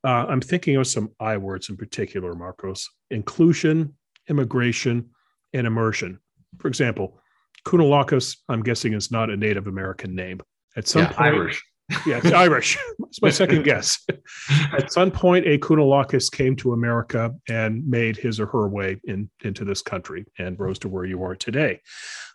Uh, 0.04 0.26
I'm 0.28 0.42
thinking 0.42 0.76
of 0.76 0.86
some 0.86 1.10
I 1.18 1.38
words 1.38 1.70
in 1.70 1.78
particular, 1.78 2.34
Markos: 2.34 2.84
inclusion, 3.10 3.94
immigration, 4.28 5.08
and 5.54 5.66
immersion. 5.66 6.20
For 6.58 6.68
example, 6.68 7.18
Kounalakis, 7.66 8.36
I'm 8.50 8.62
guessing, 8.62 8.92
is 8.92 9.10
not 9.10 9.30
a 9.30 9.36
Native 9.36 9.66
American 9.66 10.14
name. 10.14 10.42
At 10.76 10.88
some 10.88 11.02
yeah, 11.02 11.08
point, 11.08 11.20
Irish 11.20 11.62
yeah, 12.06 12.18
it's 12.22 12.32
Irish. 12.32 12.78
It's 13.14 13.22
my 13.22 13.30
second 13.30 13.62
guess. 13.62 14.04
At 14.72 14.92
some 14.92 15.12
point, 15.12 15.46
a 15.46 15.56
Kounalakis 15.56 16.32
came 16.32 16.56
to 16.56 16.72
America 16.72 17.32
and 17.48 17.86
made 17.86 18.16
his 18.16 18.40
or 18.40 18.46
her 18.46 18.66
way 18.66 19.00
in, 19.04 19.30
into 19.44 19.64
this 19.64 19.82
country 19.82 20.24
and 20.36 20.58
rose 20.58 20.80
to 20.80 20.88
where 20.88 21.04
you 21.04 21.22
are 21.22 21.36
today. 21.36 21.80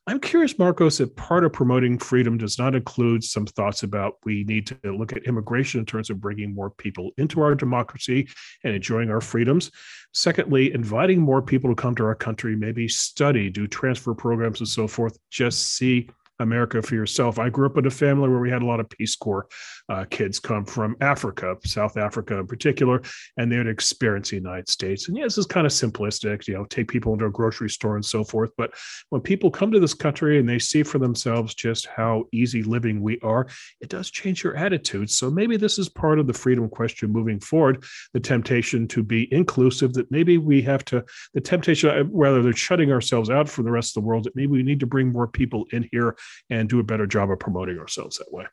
I'm 0.07 0.21
curious, 0.21 0.53
Markos, 0.53 1.01
if 1.01 1.13
part 1.17 1.43
of 1.43 1.51
promoting 1.51 1.97
freedom 1.97 2.37
does 2.37 2.57
not 2.57 2.75
include 2.75 3.25
some 3.25 3.45
thoughts 3.45 3.83
about 3.83 4.13
we 4.23 4.45
need 4.45 4.67
to 4.67 4.77
look 4.85 5.11
at 5.11 5.25
immigration 5.25 5.81
in 5.81 5.85
terms 5.85 6.09
of 6.09 6.21
bringing 6.21 6.55
more 6.55 6.69
people 6.69 7.11
into 7.17 7.41
our 7.41 7.55
democracy 7.55 8.29
and 8.63 8.73
enjoying 8.73 9.11
our 9.11 9.21
freedoms. 9.21 9.69
Secondly, 10.13 10.73
inviting 10.73 11.19
more 11.19 11.41
people 11.41 11.69
to 11.69 11.75
come 11.75 11.95
to 11.95 12.05
our 12.05 12.15
country, 12.15 12.55
maybe 12.55 12.87
study, 12.87 13.49
do 13.49 13.67
transfer 13.67 14.13
programs 14.13 14.61
and 14.61 14.69
so 14.69 14.87
forth, 14.87 15.17
just 15.29 15.75
see 15.75 16.09
America 16.39 16.81
for 16.81 16.95
yourself. 16.95 17.39
I 17.39 17.49
grew 17.49 17.65
up 17.65 17.77
in 17.77 17.85
a 17.85 17.91
family 17.91 18.29
where 18.29 18.39
we 18.39 18.49
had 18.49 18.61
a 18.61 18.65
lot 18.65 18.79
of 18.79 18.89
Peace 18.89 19.15
Corps 19.15 19.47
uh, 19.89 20.05
kids 20.09 20.39
come 20.39 20.65
from 20.65 20.95
Africa, 21.01 21.57
South 21.65 21.97
Africa 21.97 22.37
in 22.37 22.47
particular, 22.47 23.01
and 23.37 23.51
they 23.51 23.57
would 23.57 23.67
experience 23.67 24.29
the 24.29 24.35
United 24.35 24.69
States. 24.69 25.07
And 25.07 25.17
yeah, 25.17 25.23
this 25.23 25.37
is 25.37 25.45
kind 25.45 25.65
of 25.65 25.73
simplistic, 25.73 26.47
you 26.47 26.53
know, 26.53 26.65
take 26.65 26.87
people 26.87 27.13
into 27.13 27.25
a 27.25 27.31
grocery 27.31 27.69
store 27.69 27.95
and 27.95 28.05
so 28.05 28.23
forth. 28.23 28.51
But 28.57 28.71
when 29.09 29.21
people 29.21 29.51
come 29.51 29.71
to 29.71 29.79
this 29.79 29.93
country 29.93 30.39
and 30.39 30.47
they 30.47 30.59
see 30.59 30.83
for 30.83 30.99
themselves 30.99 31.55
just 31.55 31.87
how 31.87 32.25
easy 32.31 32.63
living 32.63 33.01
we 33.01 33.19
are, 33.21 33.47
it 33.81 33.89
does 33.89 34.11
change 34.11 34.43
your 34.43 34.55
attitude. 34.55 35.09
So 35.09 35.29
maybe 35.29 35.57
this 35.57 35.79
is 35.79 35.89
part 35.89 36.19
of 36.19 36.27
the 36.27 36.33
freedom 36.33 36.69
question 36.69 37.11
moving 37.11 37.39
forward 37.39 37.83
the 38.13 38.19
temptation 38.19 38.87
to 38.87 39.03
be 39.03 39.31
inclusive, 39.33 39.93
that 39.93 40.11
maybe 40.11 40.37
we 40.37 40.61
have 40.61 40.85
to, 40.85 41.03
the 41.33 41.41
temptation, 41.41 41.89
uh, 41.89 42.03
rather 42.11 42.41
than 42.41 42.53
shutting 42.53 42.91
ourselves 42.91 43.29
out 43.29 43.49
from 43.49 43.65
the 43.65 43.71
rest 43.71 43.95
of 43.95 44.03
the 44.03 44.07
world, 44.07 44.23
that 44.23 44.35
maybe 44.35 44.51
we 44.51 44.63
need 44.63 44.79
to 44.79 44.87
bring 44.87 45.11
more 45.11 45.27
people 45.27 45.65
in 45.71 45.87
here 45.91 46.15
and 46.49 46.69
do 46.69 46.79
a 46.79 46.83
better 46.83 47.07
job 47.07 47.31
of 47.31 47.39
promoting 47.39 47.79
ourselves 47.79 48.17
that 48.17 48.31
way. 48.31 48.45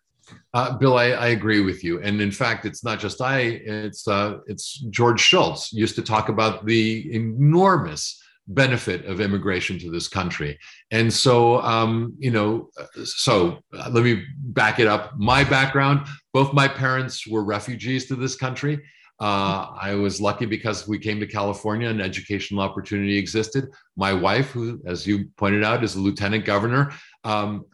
Uh, 0.55 0.77
Bill, 0.77 0.97
I, 0.97 1.11
I, 1.11 1.27
agree 1.29 1.61
with 1.61 1.85
you, 1.85 2.01
and 2.01 2.21
in 2.21 2.31
fact, 2.31 2.65
it's 2.65 2.83
not 2.83 2.99
just 2.99 3.21
I. 3.21 3.39
It's 3.41 4.09
uh, 4.09 4.39
it's 4.47 4.79
George 4.91 5.21
Shultz 5.21 5.73
used 5.73 5.95
to 5.97 6.03
talk 6.03 6.29
about 6.29 6.67
the 6.67 7.15
enormous 7.15 8.23
benefit 8.49 9.05
of 9.07 9.21
immigration 9.21 9.79
to 9.81 9.91
this 9.91 10.09
country, 10.09 10.59
and 10.91 11.13
so 11.13 11.61
um, 11.63 12.15
you 12.19 12.31
know, 12.31 12.71
so 13.05 13.59
uh, 13.77 13.91
let 13.91 14.03
me 14.05 14.25
back 14.39 14.81
it 14.81 14.87
up. 14.87 15.17
My 15.17 15.45
background: 15.45 16.07
both 16.33 16.53
my 16.53 16.69
parents 16.69 17.27
were 17.27 17.45
refugees 17.45 18.07
to 18.07 18.17
this 18.17 18.35
country. 18.37 18.81
Uh, 19.19 19.73
I 19.81 19.95
was 19.95 20.21
lucky 20.21 20.45
because 20.45 20.87
we 20.87 20.99
came 20.99 21.19
to 21.21 21.27
California 21.27 21.89
and 21.89 22.03
educational 22.03 22.61
opportunity 22.61 23.17
existed. 23.17 23.69
My 23.97 24.13
wife, 24.13 24.51
who, 24.51 24.83
as 24.87 25.07
you 25.07 25.31
pointed 25.39 25.65
out, 25.65 25.83
is 25.83 25.95
a 25.95 26.01
lieutenant 26.01 26.45
governor, 26.45 26.93
um, 27.25 27.65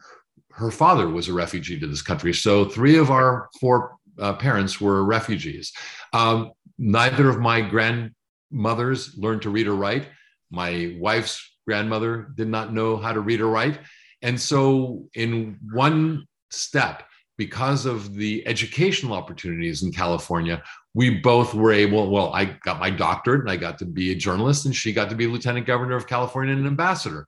her 0.55 0.71
father 0.71 1.09
was 1.09 1.27
a 1.27 1.33
refugee 1.33 1.79
to 1.79 1.87
this 1.87 2.01
country. 2.01 2.33
So 2.33 2.65
three 2.65 2.97
of 2.97 3.09
our 3.09 3.49
four 3.59 3.95
uh, 4.19 4.33
parents 4.33 4.79
were 4.79 5.03
refugees. 5.03 5.73
Um, 6.13 6.51
neither 6.77 7.27
of 7.27 7.39
my 7.39 7.61
grandmothers 7.61 9.17
learned 9.17 9.41
to 9.43 9.49
read 9.49 9.67
or 9.67 9.75
write. 9.75 10.09
My 10.51 10.95
wife's 10.99 11.55
grandmother 11.65 12.29
did 12.35 12.47
not 12.47 12.71
know 12.71 12.97
how 12.97 13.13
to 13.13 13.19
read 13.19 13.41
or 13.41 13.47
write. 13.47 13.79
And 14.21 14.39
so, 14.39 15.07
in 15.15 15.57
one 15.73 16.27
step, 16.51 17.03
because 17.37 17.87
of 17.87 18.13
the 18.13 18.47
educational 18.47 19.13
opportunities 19.13 19.81
in 19.81 19.91
California, 19.91 20.61
we 20.93 21.19
both 21.19 21.55
were 21.55 21.73
able. 21.73 22.11
Well, 22.11 22.31
I 22.31 22.45
got 22.45 22.79
my 22.79 22.91
doctorate 22.91 23.41
and 23.41 23.49
I 23.49 23.57
got 23.57 23.79
to 23.79 23.85
be 23.85 24.11
a 24.11 24.15
journalist, 24.15 24.65
and 24.65 24.75
she 24.75 24.93
got 24.93 25.09
to 25.09 25.15
be 25.15 25.25
lieutenant 25.25 25.65
governor 25.65 25.95
of 25.95 26.07
California 26.07 26.53
and 26.53 26.61
an 26.61 26.67
ambassador. 26.67 27.25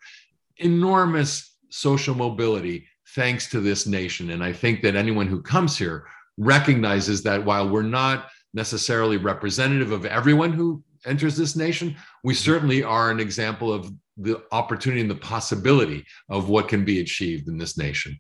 Enormous 0.57 1.57
social 1.69 2.13
mobility 2.15 2.85
thanks 3.15 3.49
to 3.49 3.59
this 3.59 3.87
nation. 3.87 4.31
And 4.31 4.43
I 4.43 4.53
think 4.53 4.81
that 4.81 4.95
anyone 4.95 5.27
who 5.27 5.41
comes 5.41 5.77
here 5.77 6.05
recognizes 6.37 7.23
that 7.23 7.43
while 7.43 7.69
we're 7.69 7.81
not 7.81 8.27
necessarily 8.53 9.17
representative 9.17 9.91
of 9.91 10.05
everyone 10.05 10.53
who 10.53 10.83
enters 11.05 11.37
this 11.37 11.55
nation, 11.55 11.95
we 12.23 12.33
mm-hmm. 12.33 12.43
certainly 12.43 12.83
are 12.83 13.11
an 13.11 13.19
example 13.19 13.71
of 13.71 13.91
the 14.17 14.41
opportunity 14.51 15.01
and 15.01 15.11
the 15.11 15.15
possibility 15.15 16.05
of 16.29 16.49
what 16.49 16.67
can 16.67 16.85
be 16.85 16.99
achieved 17.01 17.47
in 17.47 17.57
this 17.57 17.77
nation. 17.77 18.17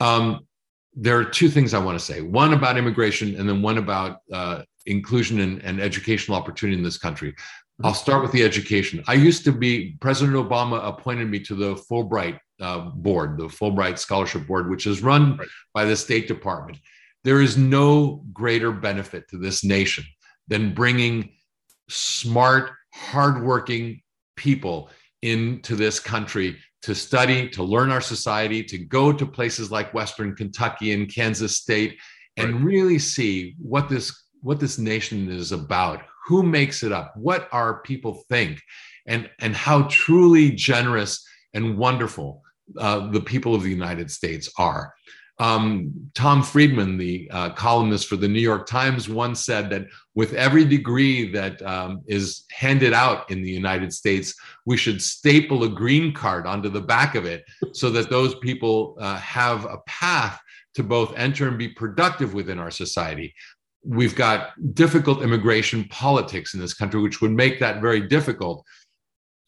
Um, 0.00 0.46
there 0.94 1.18
are 1.18 1.24
two 1.24 1.48
things 1.48 1.74
I 1.74 1.84
want 1.84 1.98
to 1.98 2.04
say 2.04 2.20
one 2.20 2.54
about 2.54 2.76
immigration, 2.76 3.34
and 3.36 3.48
then 3.48 3.62
one 3.62 3.78
about 3.78 4.18
uh, 4.32 4.62
inclusion 4.86 5.40
and, 5.40 5.62
and 5.62 5.80
educational 5.80 6.36
opportunity 6.36 6.78
in 6.78 6.84
this 6.84 6.98
country. 6.98 7.34
I'll 7.82 7.94
start 7.94 8.22
with 8.22 8.30
the 8.30 8.44
education. 8.44 9.02
I 9.08 9.14
used 9.14 9.44
to 9.44 9.52
be, 9.52 9.96
President 10.00 10.36
Obama 10.36 10.86
appointed 10.86 11.28
me 11.28 11.40
to 11.40 11.56
the 11.56 11.74
Fulbright 11.74 12.38
uh, 12.60 12.90
board, 12.90 13.38
the 13.38 13.44
Fulbright 13.44 13.98
Scholarship 13.98 14.46
Board, 14.46 14.70
which 14.70 14.86
is 14.86 15.02
run 15.02 15.36
right. 15.36 15.48
by 15.72 15.84
the 15.84 15.96
State 15.96 16.28
Department. 16.28 16.78
There 17.24 17.40
is 17.40 17.56
no 17.56 18.24
greater 18.32 18.70
benefit 18.70 19.28
to 19.30 19.38
this 19.38 19.64
nation 19.64 20.04
than 20.48 20.74
bringing 20.74 21.30
smart, 21.88 22.72
hardworking 22.92 24.02
people 24.36 24.90
into 25.22 25.74
this 25.74 25.98
country 25.98 26.56
to 26.82 26.94
study, 26.94 27.48
to 27.48 27.62
learn 27.62 27.90
our 27.90 28.00
society, 28.00 28.62
to 28.62 28.76
go 28.76 29.10
to 29.10 29.24
places 29.24 29.70
like 29.70 29.94
Western 29.94 30.36
Kentucky 30.36 30.92
and 30.92 31.12
Kansas 31.12 31.56
State 31.56 31.98
and 32.36 32.56
right. 32.56 32.64
really 32.64 32.98
see 32.98 33.54
what 33.58 33.88
this 33.88 34.22
what 34.42 34.60
this 34.60 34.76
nation 34.76 35.30
is 35.30 35.52
about, 35.52 36.02
who 36.26 36.42
makes 36.42 36.82
it 36.82 36.92
up, 36.92 37.16
what 37.16 37.48
our 37.52 37.80
people 37.80 38.22
think, 38.28 38.60
and 39.06 39.30
and 39.40 39.56
how 39.56 39.82
truly 39.84 40.50
generous 40.50 41.26
and 41.54 41.78
wonderful 41.78 42.42
uh, 42.78 43.10
the 43.10 43.20
people 43.20 43.54
of 43.54 43.62
the 43.62 43.70
United 43.70 44.10
States 44.10 44.50
are. 44.58 44.94
Um, 45.40 46.10
Tom 46.14 46.44
Friedman, 46.44 46.96
the 46.96 47.28
uh, 47.32 47.50
columnist 47.50 48.06
for 48.06 48.16
the 48.16 48.28
New 48.28 48.40
York 48.40 48.66
Times, 48.66 49.08
once 49.08 49.44
said 49.44 49.68
that 49.70 49.86
with 50.14 50.32
every 50.34 50.64
degree 50.64 51.32
that 51.32 51.60
um, 51.62 52.02
is 52.06 52.44
handed 52.52 52.92
out 52.92 53.28
in 53.30 53.42
the 53.42 53.50
United 53.50 53.92
States, 53.92 54.34
we 54.64 54.76
should 54.76 55.02
staple 55.02 55.64
a 55.64 55.68
green 55.68 56.12
card 56.12 56.46
onto 56.46 56.68
the 56.68 56.80
back 56.80 57.16
of 57.16 57.24
it 57.24 57.44
so 57.72 57.90
that 57.90 58.10
those 58.10 58.36
people 58.36 58.96
uh, 59.00 59.16
have 59.16 59.64
a 59.64 59.78
path 59.86 60.40
to 60.74 60.84
both 60.84 61.16
enter 61.16 61.48
and 61.48 61.58
be 61.58 61.68
productive 61.68 62.32
within 62.32 62.60
our 62.60 62.70
society. 62.70 63.34
We've 63.84 64.14
got 64.14 64.50
difficult 64.74 65.22
immigration 65.22 65.84
politics 65.90 66.54
in 66.54 66.60
this 66.60 66.74
country, 66.74 67.00
which 67.02 67.20
would 67.20 67.32
make 67.32 67.58
that 67.58 67.80
very 67.80 68.00
difficult. 68.00 68.64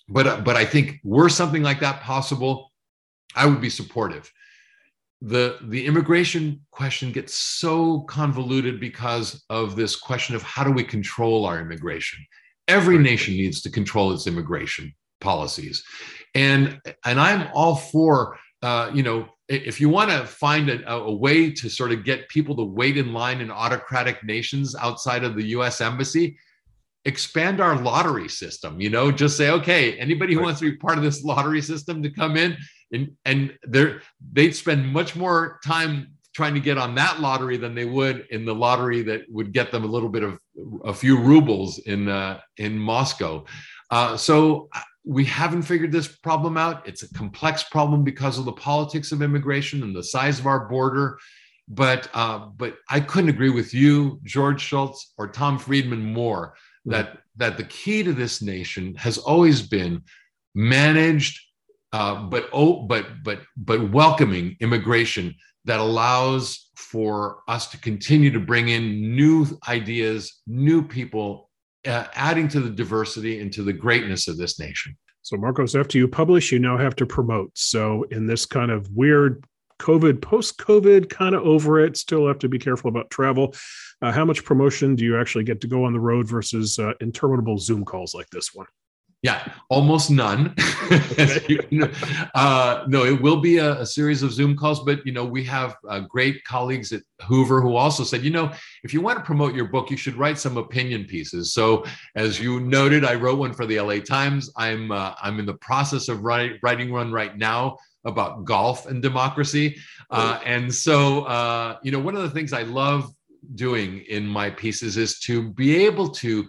But, 0.08 0.44
but 0.44 0.56
I 0.56 0.64
think 0.64 0.98
were 1.04 1.28
something 1.28 1.62
like 1.62 1.80
that 1.80 2.00
possible, 2.00 2.70
I 3.36 3.46
would 3.46 3.60
be 3.60 3.70
supportive. 3.70 4.32
The 5.22 5.58
the 5.62 5.86
immigration 5.86 6.60
question 6.72 7.12
gets 7.12 7.34
so 7.34 8.00
convoluted 8.00 8.80
because 8.80 9.44
of 9.48 9.76
this 9.76 9.96
question 9.96 10.34
of 10.34 10.42
how 10.42 10.64
do 10.64 10.72
we 10.72 10.84
control 10.84 11.46
our 11.46 11.60
immigration? 11.60 12.24
Every 12.68 12.98
nation 12.98 13.34
needs 13.34 13.62
to 13.62 13.70
control 13.70 14.12
its 14.12 14.26
immigration 14.26 14.92
policies. 15.20 15.82
And 16.34 16.80
and 17.04 17.18
i'm 17.20 17.48
all 17.54 17.76
for 17.76 18.38
uh, 18.62 18.90
you 18.92 19.02
know 19.02 19.28
if 19.48 19.80
you 19.80 19.88
want 19.88 20.10
to 20.10 20.26
find 20.26 20.68
a, 20.68 20.92
a, 20.92 21.14
way 21.14 21.52
to 21.52 21.68
sort 21.68 21.92
of 21.92 22.04
get 22.04 22.28
people 22.28 22.56
to 22.56 22.64
wait 22.64 22.96
in 22.96 23.12
line 23.12 23.40
in 23.40 23.48
autocratic 23.48 24.24
nations 24.24 24.74
outside 24.74 25.22
of 25.22 25.36
the 25.36 25.44
us 25.44 25.80
embassy 25.80 26.36
expand 27.04 27.60
our 27.60 27.80
lottery 27.80 28.28
system 28.28 28.80
you 28.80 28.90
know? 28.90 29.12
Just 29.12 29.36
say 29.36 29.50
okay 29.50 29.98
anybody 29.98 30.34
who 30.34 30.42
wants 30.42 30.60
to 30.60 30.70
be 30.70 30.76
part 30.76 30.98
of 30.98 31.04
this 31.04 31.22
lottery 31.22 31.62
system 31.62 32.02
to 32.02 32.10
come 32.10 32.36
in 32.36 32.56
and 32.92 33.16
and 33.24 33.56
they're 33.64 34.02
they'd 34.32 34.54
spend 34.54 34.86
much 34.92 35.16
more 35.16 35.58
time 35.64 36.16
trying 36.34 36.54
to 36.54 36.60
get 36.60 36.76
on 36.76 36.94
that 36.94 37.18
lottery 37.20 37.56
than 37.56 37.74
they 37.74 37.86
would 37.86 38.26
in 38.30 38.44
the 38.44 38.54
lottery 38.54 39.02
that 39.02 39.22
would 39.30 39.52
get 39.52 39.72
them 39.72 39.84
a 39.84 39.86
little 39.86 40.10
bit 40.10 40.22
of 40.22 40.38
a 40.84 40.92
few 40.92 41.18
rubles 41.18 41.78
in 41.78 42.08
uh, 42.08 42.38
in 42.58 42.78
Moscow. 42.78 43.44
Uh, 43.90 44.16
so 44.16 44.68
uh, 44.74 44.80
we 45.04 45.24
haven't 45.24 45.62
figured 45.62 45.92
this 45.92 46.08
problem 46.08 46.58
out. 46.58 46.86
It's 46.86 47.02
a 47.02 47.14
complex 47.14 47.62
problem 47.62 48.04
because 48.04 48.38
of 48.38 48.44
the 48.44 48.52
politics 48.52 49.12
of 49.12 49.22
immigration 49.22 49.82
and 49.82 49.94
the 49.94 50.02
size 50.02 50.38
of 50.38 50.46
our 50.46 50.68
border. 50.68 51.18
But 51.68 52.08
uh, 52.12 52.46
but 52.56 52.76
I 52.90 53.00
couldn't 53.00 53.30
agree 53.30 53.50
with 53.50 53.72
you, 53.72 54.20
George 54.22 54.60
Shultz 54.60 55.14
or 55.16 55.28
Tom 55.28 55.58
Friedman 55.58 56.02
more 56.12 56.54
that 56.84 57.18
that 57.36 57.56
the 57.56 57.64
key 57.64 58.02
to 58.02 58.12
this 58.12 58.42
nation 58.42 58.94
has 58.96 59.18
always 59.18 59.62
been 59.62 60.02
managed 60.54 61.40
uh, 61.96 62.22
but 62.24 62.50
oh, 62.52 62.82
but 62.82 63.06
but 63.24 63.40
but 63.56 63.90
welcoming 63.90 64.54
immigration 64.60 65.34
that 65.64 65.80
allows 65.80 66.68
for 66.76 67.38
us 67.48 67.70
to 67.70 67.78
continue 67.78 68.30
to 68.30 68.38
bring 68.38 68.68
in 68.68 69.16
new 69.16 69.46
ideas, 69.66 70.42
new 70.46 70.86
people, 70.86 71.48
uh, 71.86 72.04
adding 72.12 72.48
to 72.48 72.60
the 72.60 72.68
diversity 72.68 73.40
and 73.40 73.50
to 73.50 73.62
the 73.62 73.72
greatness 73.72 74.28
of 74.28 74.36
this 74.36 74.60
nation. 74.60 74.94
So, 75.22 75.38
Markos, 75.38 75.78
after 75.78 75.96
you 75.96 76.06
publish, 76.06 76.52
you 76.52 76.58
now 76.58 76.76
have 76.76 76.96
to 76.96 77.06
promote. 77.06 77.50
So, 77.54 78.04
in 78.10 78.26
this 78.26 78.44
kind 78.44 78.70
of 78.70 78.90
weird 78.90 79.46
COVID, 79.80 80.20
post 80.20 80.58
COVID, 80.58 81.08
kind 81.08 81.34
of 81.34 81.44
over 81.44 81.80
it, 81.80 81.96
still 81.96 82.26
have 82.26 82.38
to 82.40 82.48
be 82.48 82.58
careful 82.58 82.90
about 82.90 83.08
travel. 83.08 83.54
Uh, 84.02 84.12
how 84.12 84.26
much 84.26 84.44
promotion 84.44 84.96
do 84.96 85.04
you 85.06 85.18
actually 85.18 85.44
get 85.44 85.62
to 85.62 85.66
go 85.66 85.84
on 85.84 85.94
the 85.94 86.00
road 86.00 86.28
versus 86.28 86.78
uh, 86.78 86.92
interminable 87.00 87.56
Zoom 87.56 87.86
calls 87.86 88.14
like 88.14 88.28
this 88.28 88.50
one? 88.52 88.66
Yeah, 89.26 89.42
almost 89.70 90.08
none. 90.08 90.54
uh, 92.36 92.84
no, 92.86 93.04
it 93.04 93.20
will 93.20 93.40
be 93.40 93.58
a, 93.58 93.80
a, 93.80 93.84
series 93.84 94.22
of 94.22 94.32
Zoom 94.32 94.56
calls, 94.56 94.84
but 94.84 95.04
you 95.04 95.10
know 95.10 95.24
we 95.24 95.42
have 95.42 95.74
uh, 95.88 95.98
great 95.98 96.44
colleagues 96.44 96.92
at 96.92 97.02
Hoover 97.22 97.60
who 97.60 97.74
also 97.74 98.04
said, 98.04 98.22
you 98.22 98.30
know, 98.30 98.52
if 98.84 98.94
you 98.94 99.00
want 99.00 99.18
to 99.18 99.24
promote 99.24 99.52
your 99.52 99.64
book, 99.64 99.90
you 99.90 99.96
should 99.96 100.14
write 100.14 100.38
some 100.38 100.56
opinion 100.56 101.06
pieces. 101.06 101.52
So, 101.52 101.84
as 102.14 102.38
you 102.38 102.60
noted, 102.60 103.04
I 103.04 103.16
wrote 103.16 103.40
one 103.40 103.52
for 103.52 103.66
the 103.66 103.80
LA 103.80 103.98
Times. 103.98 104.48
I'm 104.56 104.92
uh, 104.92 105.14
I'm 105.20 105.40
in 105.40 105.46
the 105.46 105.54
process 105.54 106.08
of 106.08 106.22
write, 106.22 106.60
writing 106.62 106.92
one 106.92 107.10
right 107.10 107.36
now 107.36 107.78
about 108.04 108.44
golf 108.44 108.86
and 108.86 109.02
democracy, 109.02 109.76
uh, 110.10 110.38
and 110.44 110.72
so 110.72 111.24
uh, 111.24 111.78
you 111.82 111.90
know 111.90 111.98
one 111.98 112.14
of 112.14 112.22
the 112.22 112.30
things 112.30 112.52
I 112.52 112.62
love 112.62 113.12
doing 113.56 114.04
in 114.08 114.24
my 114.24 114.50
pieces 114.50 114.96
is 114.96 115.18
to 115.20 115.50
be 115.50 115.84
able 115.84 116.10
to 116.10 116.48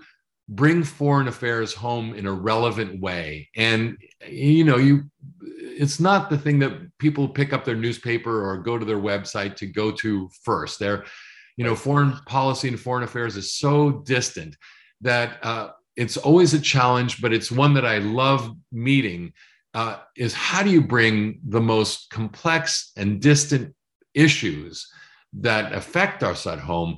bring 0.49 0.83
foreign 0.83 1.27
affairs 1.27 1.73
home 1.73 2.13
in 2.13 2.25
a 2.25 2.31
relevant 2.31 2.99
way. 3.01 3.49
And 3.55 3.97
you 4.27 4.63
know 4.63 4.77
you 4.77 5.03
it's 5.41 5.99
not 5.99 6.29
the 6.29 6.37
thing 6.37 6.59
that 6.59 6.97
people 6.97 7.27
pick 7.27 7.53
up 7.53 7.63
their 7.63 7.75
newspaper 7.75 8.49
or 8.49 8.57
go 8.57 8.77
to 8.77 8.85
their 8.85 8.97
website 8.97 9.55
to 9.57 9.67
go 9.67 9.91
to 9.91 10.29
first. 10.43 10.79
They're 10.79 11.05
you 11.57 11.65
know 11.65 11.75
foreign 11.75 12.13
policy 12.25 12.67
and 12.67 12.79
foreign 12.79 13.03
affairs 13.03 13.35
is 13.35 13.53
so 13.53 13.91
distant 14.05 14.55
that 15.01 15.43
uh, 15.43 15.69
it's 15.95 16.17
always 16.17 16.53
a 16.53 16.61
challenge 16.61 17.21
but 17.21 17.33
it's 17.33 17.51
one 17.51 17.73
that 17.73 17.85
i 17.85 17.97
love 17.97 18.55
meeting 18.71 19.33
uh, 19.77 19.99
is 20.15 20.33
how 20.33 20.63
do 20.63 20.71
you 20.71 20.81
bring 20.81 21.39
the 21.47 21.61
most 21.61 22.09
complex 22.09 22.91
and 22.97 23.21
distant 23.21 23.75
issues 24.15 24.87
that 25.33 25.71
affect 25.71 26.23
us 26.23 26.47
at 26.47 26.57
home? 26.57 26.97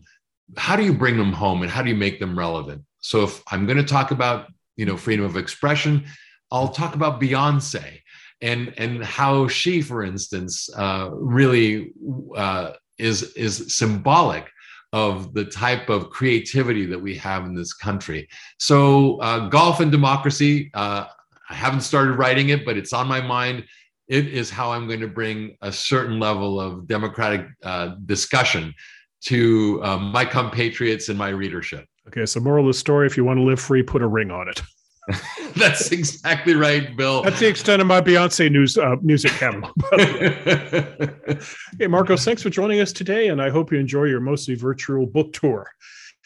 How 0.56 0.78
do 0.78 0.84
you 0.84 0.94
bring 0.94 1.18
them 1.18 1.34
home 1.34 1.62
and 1.62 1.70
how 1.70 1.84
do 1.84 1.90
you 1.90 1.96
make 1.96 2.22
them 2.22 2.40
relevant 2.40 2.84
so 3.00 3.24
if 3.24 3.42
I'm 3.52 3.66
going 3.66 3.78
to 3.78 3.84
talk 3.84 4.12
about 4.12 4.48
you 4.76 4.86
know 4.86 4.98
freedom 4.98 5.26
of 5.26 5.38
expression, 5.38 6.06
I'll 6.52 6.70
talk 6.70 6.96
about 6.96 7.22
Beyonce 7.22 8.00
and 8.42 8.74
and 8.78 9.04
how 9.04 9.48
she, 9.48 9.82
for 9.82 10.04
instance, 10.04 10.70
uh, 10.76 11.10
really 11.12 11.92
uh, 12.36 12.74
is 12.98 13.34
is 13.34 13.76
symbolic 13.76 14.50
of 14.92 15.34
the 15.34 15.46
type 15.46 15.90
of 15.90 16.10
creativity 16.10 16.86
that 16.88 17.00
we 17.00 17.16
have 17.16 17.46
in 17.46 17.54
this 17.54 17.74
country. 17.74 18.28
So 18.58 19.20
uh, 19.22 19.48
golf 19.50 19.80
and 19.80 19.92
democracy. 19.92 20.72
Uh, 20.74 21.06
I 21.50 21.54
haven't 21.54 21.82
started 21.82 22.14
writing 22.14 22.50
it, 22.50 22.66
but 22.66 22.78
it's 22.78 22.94
on 22.94 23.08
my 23.08 23.22
mind. 23.22 23.66
It 24.08 24.28
is 24.28 24.50
how 24.50 24.72
I'm 24.72 24.88
going 24.88 25.00
to 25.02 25.08
bring 25.08 25.58
a 25.62 25.72
certain 25.72 26.20
level 26.20 26.60
of 26.60 26.88
democratic 26.88 27.48
uh, 27.64 27.96
discussion 28.06 28.74
to 29.26 29.80
uh, 29.84 29.98
my 29.98 30.26
compatriots 30.26 31.10
and 31.10 31.18
my 31.18 31.30
readership. 31.30 31.86
Okay, 32.10 32.26
so 32.26 32.40
moral 32.40 32.66
of 32.66 32.74
the 32.74 32.74
story: 32.74 33.06
if 33.06 33.16
you 33.16 33.24
want 33.24 33.38
to 33.38 33.44
live 33.44 33.60
free, 33.60 33.84
put 33.84 34.02
a 34.02 34.08
ring 34.08 34.32
on 34.32 34.50
it. 34.50 34.64
That's 35.56 35.92
exactly 35.92 36.56
right, 36.56 36.96
Bill. 36.98 37.22
That's 37.22 37.40
the 37.40 37.48
extent 37.48 37.84
of 37.84 37.88
my 37.88 38.02
Beyonce 38.02 38.52
news 38.52 38.80
uh, 38.80 38.96
music 39.04 39.32
catalog. 39.34 39.72
hey, 39.92 41.86
Markos, 41.86 42.26
thanks 42.26 42.42
for 42.42 42.50
joining 42.50 42.80
us 42.80 42.92
today, 42.92 43.28
and 43.28 43.40
I 43.40 43.52
hope 43.52 43.72
you 43.72 43.78
enjoy 43.78 44.06
your 44.06 44.22
mostly 44.22 44.56
virtual 44.56 45.06
book 45.06 45.34
tour. 45.34 45.70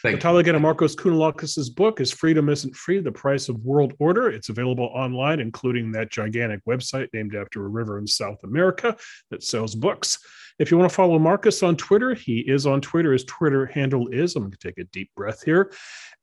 Thank 0.01 0.21
Vitalik 0.21 0.47
and 0.47 0.63
Markos 0.63 0.95
Kounalakis' 0.95 1.73
book 1.73 1.99
is 1.99 2.11
Freedom 2.11 2.47
Isn't 2.47 2.75
Free, 2.75 2.99
The 2.99 3.11
Price 3.11 3.49
of 3.49 3.57
World 3.63 3.93
Order. 3.99 4.29
It's 4.29 4.49
available 4.49 4.89
online, 4.93 5.41
including 5.41 5.91
that 5.93 6.11
gigantic 6.11 6.59
website 6.65 7.09
named 7.13 7.35
after 7.35 7.65
a 7.65 7.69
river 7.69 7.99
in 7.99 8.07
South 8.07 8.41
America 8.43 8.95
that 9.31 9.43
sells 9.43 9.75
books. 9.75 10.19
If 10.59 10.71
you 10.71 10.77
want 10.77 10.89
to 10.89 10.95
follow 10.95 11.19
Markos 11.19 11.65
on 11.67 11.75
Twitter, 11.75 12.13
he 12.13 12.39
is 12.39 12.65
on 12.65 12.81
Twitter. 12.81 13.11
His 13.11 13.25
Twitter 13.25 13.65
handle 13.65 14.07
is, 14.09 14.35
I'm 14.35 14.43
going 14.43 14.51
to 14.51 14.57
take 14.57 14.77
a 14.77 14.83
deep 14.85 15.09
breath 15.15 15.43
here, 15.43 15.71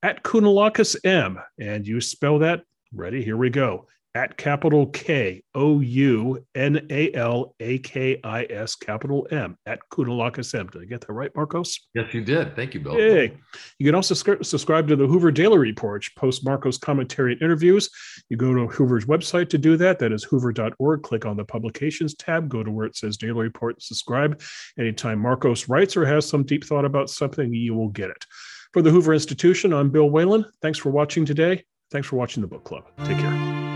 at 0.02 0.22
Kounalakis 0.22 0.96
M. 1.04 1.38
And 1.58 1.86
you 1.86 2.00
spell 2.00 2.38
that, 2.40 2.62
ready? 2.92 3.22
Here 3.22 3.36
we 3.36 3.50
go 3.50 3.86
at 4.14 4.36
capital 4.36 4.86
K 4.86 5.42
O 5.54 5.80
U 5.80 6.44
N 6.54 6.86
A 6.90 7.12
L 7.14 7.54
A 7.60 7.78
K 7.78 8.20
I 8.24 8.44
S 8.50 8.74
capital 8.74 9.26
M 9.30 9.56
at 9.66 9.78
Kounalakis 9.92 10.58
M. 10.58 10.66
Did 10.68 10.82
I 10.82 10.84
get 10.86 11.00
that 11.02 11.12
right, 11.12 11.32
Markos? 11.34 11.78
Yes, 11.94 12.12
you 12.12 12.22
did. 12.22 12.56
Thank 12.56 12.74
you, 12.74 12.80
Bill. 12.80 12.94
Hey, 12.94 13.36
you 13.78 13.86
can 13.86 13.94
also 13.94 14.14
subscribe 14.14 14.88
to 14.88 14.96
the 14.96 15.06
Hoover 15.06 15.30
Daily 15.30 15.58
Report, 15.58 16.04
post 16.16 16.44
Markos 16.44 16.80
commentary 16.80 17.32
and 17.34 17.42
interviews. 17.42 17.88
You 18.28 18.36
go 18.36 18.52
to 18.52 18.66
Hoover's 18.66 19.06
website 19.06 19.48
to 19.50 19.58
do 19.58 19.76
that. 19.76 19.98
That 19.98 20.12
is 20.12 20.24
hoover.org. 20.24 21.02
Click 21.02 21.26
on 21.26 21.36
the 21.36 21.44
publications 21.44 22.14
tab, 22.14 22.48
go 22.48 22.62
to 22.62 22.70
where 22.70 22.86
it 22.86 22.96
says 22.96 23.16
Daily 23.16 23.42
Report, 23.42 23.80
subscribe. 23.80 24.40
Anytime 24.78 25.22
Markos 25.22 25.68
writes 25.68 25.96
or 25.96 26.04
has 26.04 26.28
some 26.28 26.42
deep 26.42 26.64
thought 26.64 26.84
about 26.84 27.10
something, 27.10 27.52
you 27.54 27.74
will 27.74 27.88
get 27.90 28.10
it. 28.10 28.24
For 28.72 28.82
the 28.82 28.90
Hoover 28.90 29.12
Institution, 29.12 29.72
I'm 29.72 29.90
Bill 29.90 30.10
Whalen. 30.10 30.44
Thanks 30.62 30.78
for 30.78 30.90
watching 30.90 31.24
today. 31.24 31.64
Thanks 31.90 32.06
for 32.06 32.16
watching 32.16 32.40
the 32.40 32.46
book 32.46 32.64
club. 32.64 32.84
Take 33.04 33.18
care. 33.18 33.69